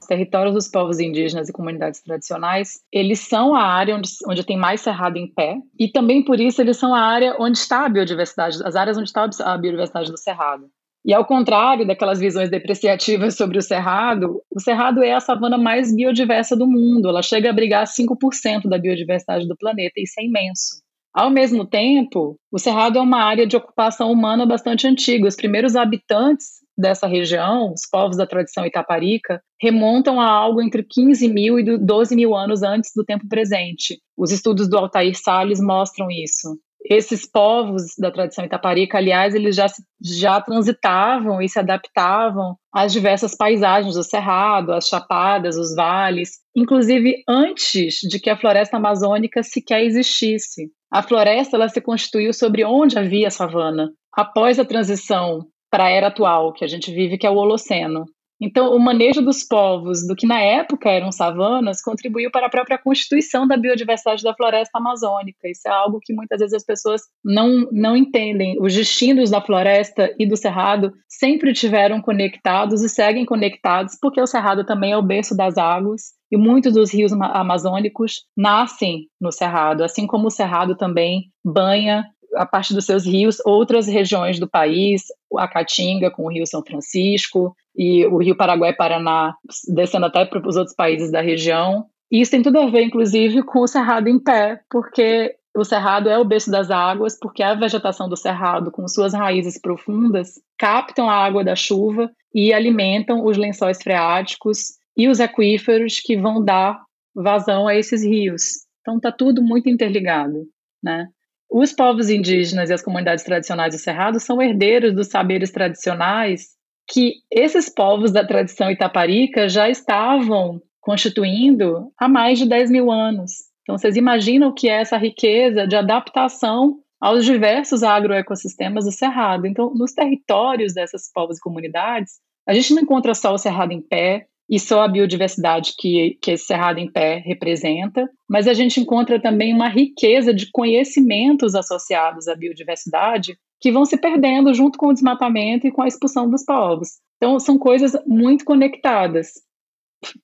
Os 0.03 0.07
territórios 0.07 0.53
dos 0.53 0.69
povos 0.69 0.99
indígenas 0.99 1.49
e 1.49 1.53
comunidades 1.53 2.03
tradicionais, 2.03 2.81
eles 2.93 3.21
são 3.21 3.55
a 3.55 3.63
área 3.63 3.95
onde, 3.95 4.11
onde 4.27 4.45
tem 4.45 4.57
mais 4.57 4.81
cerrado 4.81 5.17
em 5.17 5.33
pé, 5.33 5.59
e 5.79 5.89
também 5.89 6.25
por 6.25 6.41
isso 6.41 6.61
eles 6.61 6.77
são 6.77 6.93
a 6.93 7.01
área 7.01 7.37
onde 7.39 7.57
está 7.57 7.87
a 7.87 7.89
biodiversidade, 7.89 8.59
as 8.65 8.75
áreas 8.75 8.99
onde 8.99 9.09
está 9.09 9.29
a 9.45 9.57
biodiversidade 9.57 10.11
do 10.11 10.19
cerrado. 10.19 10.67
E 11.05 11.15
ao 11.15 11.25
contrário 11.25 11.87
daquelas 11.87 12.19
visões 12.19 12.51
depreciativas 12.51 13.37
sobre 13.37 13.59
o 13.59 13.63
cerrado, 13.63 14.43
o 14.51 14.61
cerrado 14.61 15.05
é 15.05 15.13
a 15.13 15.21
savana 15.21 15.57
mais 15.57 15.95
biodiversa 15.95 16.57
do 16.57 16.67
mundo. 16.67 17.09
Ela 17.09 17.23
chega 17.23 17.49
a 17.49 17.53
abrigar 17.53 17.87
5% 17.87 18.69
da 18.69 18.79
biodiversidade 18.79 19.47
do 19.47 19.57
planeta, 19.57 19.95
e 19.99 20.03
isso 20.03 20.15
é 20.19 20.25
imenso. 20.25 20.83
Ao 21.15 21.31
mesmo 21.31 21.65
tempo, 21.65 22.37
o 22.51 22.59
cerrado 22.59 22.99
é 22.99 23.03
uma 23.03 23.23
área 23.23 23.47
de 23.47 23.57
ocupação 23.57 24.11
humana 24.11 24.47
bastante 24.47 24.87
antiga. 24.87 25.29
Os 25.29 25.37
primeiros 25.37 25.77
habitantes 25.77 26.62
dessa 26.83 27.07
região, 27.07 27.73
os 27.73 27.89
povos 27.91 28.17
da 28.17 28.27
tradição 28.27 28.67
itaparica, 28.67 29.41
remontam 29.61 30.21
a 30.21 30.27
algo 30.27 30.61
entre 30.61 30.83
15 30.83 31.29
mil 31.29 31.59
e 31.59 31.79
12 31.79 32.15
mil 32.15 32.37
anos 32.37 32.63
antes 32.63 32.91
do 32.95 33.05
tempo 33.05 33.27
presente. 33.29 33.99
Os 34.17 34.31
estudos 34.31 34.69
do 34.69 34.77
Altair 34.77 35.15
Salles 35.17 35.61
mostram 35.61 36.09
isso 36.11 36.59
esses 36.85 37.31
povos 37.31 37.95
da 37.99 38.11
tradição 38.11 38.45
itaparica, 38.45 38.99
aliás, 38.99 39.35
eles 39.35 39.55
já, 39.55 39.67
já 40.01 40.41
transitavam 40.41 41.41
e 41.41 41.49
se 41.49 41.59
adaptavam 41.59 42.57
às 42.73 42.93
diversas 42.93 43.37
paisagens 43.37 43.95
do 43.95 44.03
cerrado, 44.03 44.73
às 44.73 44.89
chapadas, 44.89 45.57
os 45.57 45.75
vales, 45.75 46.41
inclusive 46.57 47.23
antes 47.29 48.01
de 48.03 48.19
que 48.19 48.31
a 48.31 48.37
floresta 48.37 48.77
amazônica 48.77 49.43
sequer 49.43 49.85
existisse. 49.85 50.71
A 50.91 51.03
floresta 51.03 51.57
ela 51.57 51.69
se 51.69 51.81
constituiu 51.81 52.33
sobre 52.33 52.65
onde 52.65 52.99
havia 52.99 53.31
savana. 53.31 53.91
Após 54.13 54.59
a 54.59 54.65
transição 54.65 55.47
para 55.73 55.85
a 55.85 55.91
era 55.91 56.09
atual 56.09 56.53
que 56.53 56.65
a 56.65 56.69
gente 56.69 56.93
vive, 56.93 57.17
que 57.17 57.27
é 57.27 57.31
o 57.31 57.37
Holoceno. 57.37 58.05
Então, 58.45 58.75
o 58.75 58.79
manejo 58.81 59.23
dos 59.23 59.45
povos 59.45 60.05
do 60.05 60.17
que 60.17 60.27
na 60.27 60.41
época 60.41 60.91
eram 60.91 61.13
savanas 61.13 61.81
contribuiu 61.81 62.29
para 62.29 62.49
a 62.49 62.51
própria 62.51 62.77
constituição 62.77 63.47
da 63.47 63.57
biodiversidade 63.57 64.25
da 64.25 64.35
floresta 64.35 64.79
amazônica. 64.79 65.49
Isso 65.49 65.63
é 65.69 65.71
algo 65.71 66.01
que 66.03 66.13
muitas 66.13 66.41
vezes 66.41 66.55
as 66.55 66.65
pessoas 66.65 67.03
não, 67.25 67.69
não 67.71 67.97
entendem. 67.97 68.57
Os 68.61 68.75
destinos 68.75 69.31
da 69.31 69.41
floresta 69.41 70.13
e 70.19 70.27
do 70.27 70.37
cerrado 70.37 70.93
sempre 71.09 71.53
tiveram 71.53 72.03
conectados 72.03 72.83
e 72.83 72.89
seguem 72.89 73.25
conectados, 73.25 73.97
porque 74.03 74.21
o 74.21 74.27
cerrado 74.27 74.67
também 74.67 74.91
é 74.91 74.99
o 74.99 75.03
berço 75.03 75.37
das 75.37 75.57
águas 75.57 76.03
e 76.31 76.37
muitos 76.37 76.75
dos 76.75 76.93
rios 76.93 77.13
amazônicos 77.13 78.25
nascem 78.37 79.07
no 79.21 79.31
cerrado, 79.31 79.85
assim 79.85 80.05
como 80.05 80.27
o 80.27 80.31
cerrado 80.31 80.77
também 80.77 81.27
banha 81.45 82.05
a 82.35 82.47
parte 82.47 82.75
dos 82.75 82.85
seus 82.85 83.05
rios 83.05 83.39
outras 83.45 83.87
regiões 83.87 84.39
do 84.39 84.49
país, 84.49 85.03
a 85.37 85.49
Caatinga 85.49 86.11
com 86.11 86.25
o 86.25 86.31
Rio 86.31 86.47
São 86.47 86.63
Francisco 86.63 87.55
e 87.77 88.07
o 88.07 88.19
Rio 88.19 88.37
Paraguai-Paraná 88.37 89.35
descendo 89.69 90.07
até 90.07 90.25
para 90.25 90.47
os 90.47 90.57
outros 90.57 90.75
países 90.75 91.11
da 91.11 91.21
região. 91.21 91.87
E 92.11 92.21
isso 92.21 92.31
tem 92.31 92.43
tudo 92.43 92.59
a 92.59 92.67
ver, 92.67 92.83
inclusive, 92.83 93.43
com 93.43 93.61
o 93.61 93.67
cerrado 93.67 94.09
em 94.09 94.19
pé, 94.19 94.61
porque 94.71 95.35
o 95.57 95.65
cerrado 95.65 96.09
é 96.09 96.19
o 96.19 96.25
berço 96.25 96.51
das 96.51 96.71
águas, 96.71 97.19
porque 97.19 97.43
a 97.43 97.55
vegetação 97.55 98.09
do 98.09 98.17
cerrado, 98.17 98.71
com 98.71 98.87
suas 98.89 99.13
raízes 99.13 99.61
profundas, 99.61 100.41
captam 100.59 101.09
a 101.09 101.15
água 101.15 101.45
da 101.45 101.55
chuva 101.55 102.11
e 102.35 102.53
alimentam 102.53 103.25
os 103.25 103.37
lençóis 103.37 103.83
freáticos 103.83 104.75
e 104.97 105.09
os 105.09 105.21
aquíferos 105.21 106.01
que 106.01 106.17
vão 106.17 106.43
dar 106.43 106.83
vazão 107.15 107.69
a 107.69 107.75
esses 107.75 108.03
rios. 108.03 108.67
Então 108.81 108.97
está 108.97 109.13
tudo 109.13 109.43
muito 109.43 109.69
interligado, 109.69 110.47
né? 110.83 111.09
Os 111.55 111.71
povos 111.71 112.09
indígenas 112.09 112.71
e 112.71 112.73
as 112.73 112.81
comunidades 112.81 113.23
tradicionais 113.23 113.75
do 113.75 113.79
Cerrado 113.79 114.19
são 114.19 114.41
herdeiros 114.41 114.95
dos 114.95 115.09
saberes 115.09 115.51
tradicionais 115.51 116.57
que 116.91 117.17
esses 117.31 117.69
povos 117.69 118.11
da 118.11 118.27
tradição 118.27 118.71
itaparica 118.71 119.47
já 119.51 119.69
estavam 119.69 120.63
constituindo 120.81 121.93
há 121.99 122.09
mais 122.09 122.39
de 122.39 122.49
10 122.49 122.71
mil 122.71 122.91
anos. 122.91 123.33
Então, 123.61 123.77
vocês 123.77 123.97
imaginam 123.97 124.49
o 124.49 124.55
que 124.55 124.67
é 124.67 124.81
essa 124.81 124.97
riqueza 124.97 125.67
de 125.67 125.77
adaptação 125.77 126.79
aos 126.99 127.23
diversos 127.23 127.83
agroecossistemas 127.83 128.87
do 128.87 128.91
Cerrado. 128.91 129.47
Então, 129.47 129.75
nos 129.75 129.93
territórios 129.93 130.73
dessas 130.73 131.13
povos 131.13 131.37
e 131.37 131.41
comunidades, 131.41 132.15
a 132.49 132.55
gente 132.55 132.73
não 132.73 132.81
encontra 132.81 133.15
só 133.15 133.31
o 133.31 133.39
Cerrado 133.39 133.73
em 133.73 133.83
pé, 133.83 134.27
e 134.53 134.61
só 134.61 134.83
a 134.83 134.89
biodiversidade 134.89 135.73
que, 135.79 136.19
que 136.21 136.33
esse 136.33 136.45
Cerrado 136.45 136.79
em 136.79 136.87
Pé 136.87 137.23
representa, 137.25 138.07
mas 138.29 138.47
a 138.47 138.53
gente 138.53 138.79
encontra 138.79 139.19
também 139.19 139.55
uma 139.55 139.67
riqueza 139.67 140.35
de 140.35 140.51
conhecimentos 140.53 141.55
associados 141.55 142.29
à 142.29 142.37
biodiversidade 142.37 143.39
que 143.59 143.73
vão 143.73 143.87
se 143.87 143.97
perdendo 143.97 144.53
junto 144.53 144.79
com 144.79 144.89
o 144.89 144.93
desmatamento 144.93 145.67
e 145.67 145.73
com 145.73 145.81
a 145.81 145.89
expulsão 145.89 146.29
dos 146.29 146.45
povos. 146.45 146.99
Então, 147.17 147.41
são 147.41 147.57
coisas 147.57 147.97
muito 148.07 148.45
conectadas. 148.45 149.29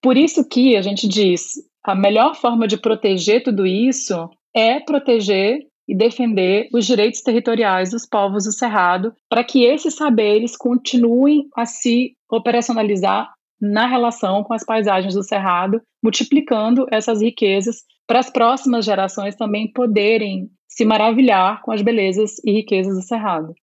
Por 0.03 0.19
isso 0.19 0.47
que 0.47 0.77
a 0.77 0.83
gente 0.83 1.09
diz, 1.09 1.55
a 1.83 1.95
melhor 1.95 2.35
forma 2.35 2.69
de 2.69 2.77
proteger 2.77 3.43
tudo 3.43 3.67
isso 3.67 4.29
é 4.55 4.79
proteger 4.79 5.67
e 5.89 5.97
defender 5.97 6.69
os 6.75 6.85
direitos 6.85 7.23
territoriais 7.23 7.93
dos 7.93 8.05
povos 8.05 8.45
do 8.45 8.53
Cerrado, 8.53 9.15
para 9.27 9.43
que 9.43 9.65
esses 9.65 9.95
saberes 9.95 10.55
continuem 10.55 11.49
a 11.57 11.65
se 11.65 12.15
operacionalizar 12.31 13.33
na 13.61 13.87
relação 13.87 14.45
com 14.45 14.55
as 14.55 14.65
paisagens 14.65 15.15
do 15.15 15.23
Cerrado, 15.23 15.81
multiplicando 16.03 16.87
essas 16.91 17.21
riquezas 17.21 17.83
para 18.07 18.21
as 18.21 18.31
próximas 18.31 18.85
gerações 18.85 19.37
também 19.37 19.71
poderem 19.73 20.51
se 20.67 20.85
maravilhar 20.85 21.61
com 21.63 21.73
as 21.73 21.83
belezas 21.83 22.39
e 22.45 22.53
riquezas 22.53 22.95
do 22.95 23.03
Cerrado. 23.03 23.55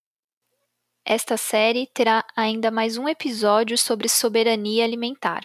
Esta 1.05 1.37
série 1.37 1.87
terá 1.93 2.25
ainda 2.35 2.71
mais 2.71 2.97
um 2.97 3.07
episódio 3.07 3.77
sobre 3.77 4.09
soberania 4.09 4.83
alimentar. 4.83 5.43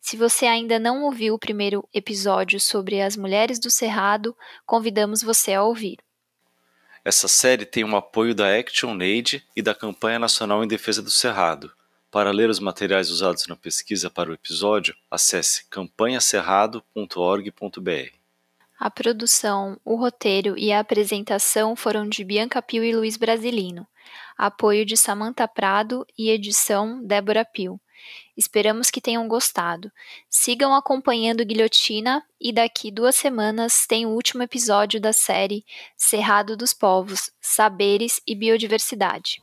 Se 0.00 0.16
você 0.16 0.46
ainda 0.46 0.78
não 0.78 1.04
ouviu 1.04 1.34
o 1.34 1.38
primeiro 1.38 1.86
episódio 1.92 2.58
sobre 2.58 3.00
as 3.00 3.16
mulheres 3.16 3.58
do 3.58 3.70
Cerrado, 3.70 4.34
convidamos 4.66 5.22
você 5.22 5.52
a 5.54 5.62
ouvir. 5.62 5.98
Essa 7.04 7.28
série 7.28 7.66
tem 7.66 7.84
o 7.84 7.96
apoio 7.96 8.34
da 8.34 8.56
Action 8.58 8.96
Aid 9.00 9.44
e 9.56 9.62
da 9.62 9.74
Campanha 9.74 10.18
Nacional 10.18 10.62
em 10.62 10.68
Defesa 10.68 11.02
do 11.02 11.10
Cerrado. 11.10 11.72
Para 12.12 12.30
ler 12.30 12.48
os 12.50 12.60
materiais 12.60 13.08
usados 13.08 13.46
na 13.46 13.56
pesquisa 13.56 14.10
para 14.10 14.28
o 14.28 14.34
episódio, 14.34 14.94
acesse 15.10 15.64
campanhacerrado.org.br. 15.70 18.12
A 18.78 18.90
produção, 18.90 19.80
o 19.82 19.96
roteiro 19.96 20.54
e 20.58 20.70
a 20.70 20.80
apresentação 20.80 21.74
foram 21.74 22.06
de 22.06 22.22
Bianca 22.22 22.60
Pio 22.60 22.84
e 22.84 22.94
Luiz 22.94 23.16
Brasilino. 23.16 23.86
Apoio 24.36 24.84
de 24.84 24.94
Samanta 24.94 25.48
Prado 25.48 26.04
e 26.18 26.28
edição 26.28 27.02
Débora 27.02 27.46
Pio. 27.46 27.80
Esperamos 28.36 28.90
que 28.90 29.00
tenham 29.00 29.26
gostado. 29.26 29.90
Sigam 30.28 30.74
acompanhando 30.74 31.46
Guilhotina 31.46 32.22
e 32.38 32.52
daqui 32.52 32.90
duas 32.90 33.16
semanas 33.16 33.86
tem 33.86 34.04
o 34.04 34.10
último 34.10 34.42
episódio 34.42 35.00
da 35.00 35.14
série 35.14 35.64
Cerrado 35.96 36.58
dos 36.58 36.74
Povos, 36.74 37.30
Saberes 37.40 38.20
e 38.26 38.34
Biodiversidade. 38.34 39.42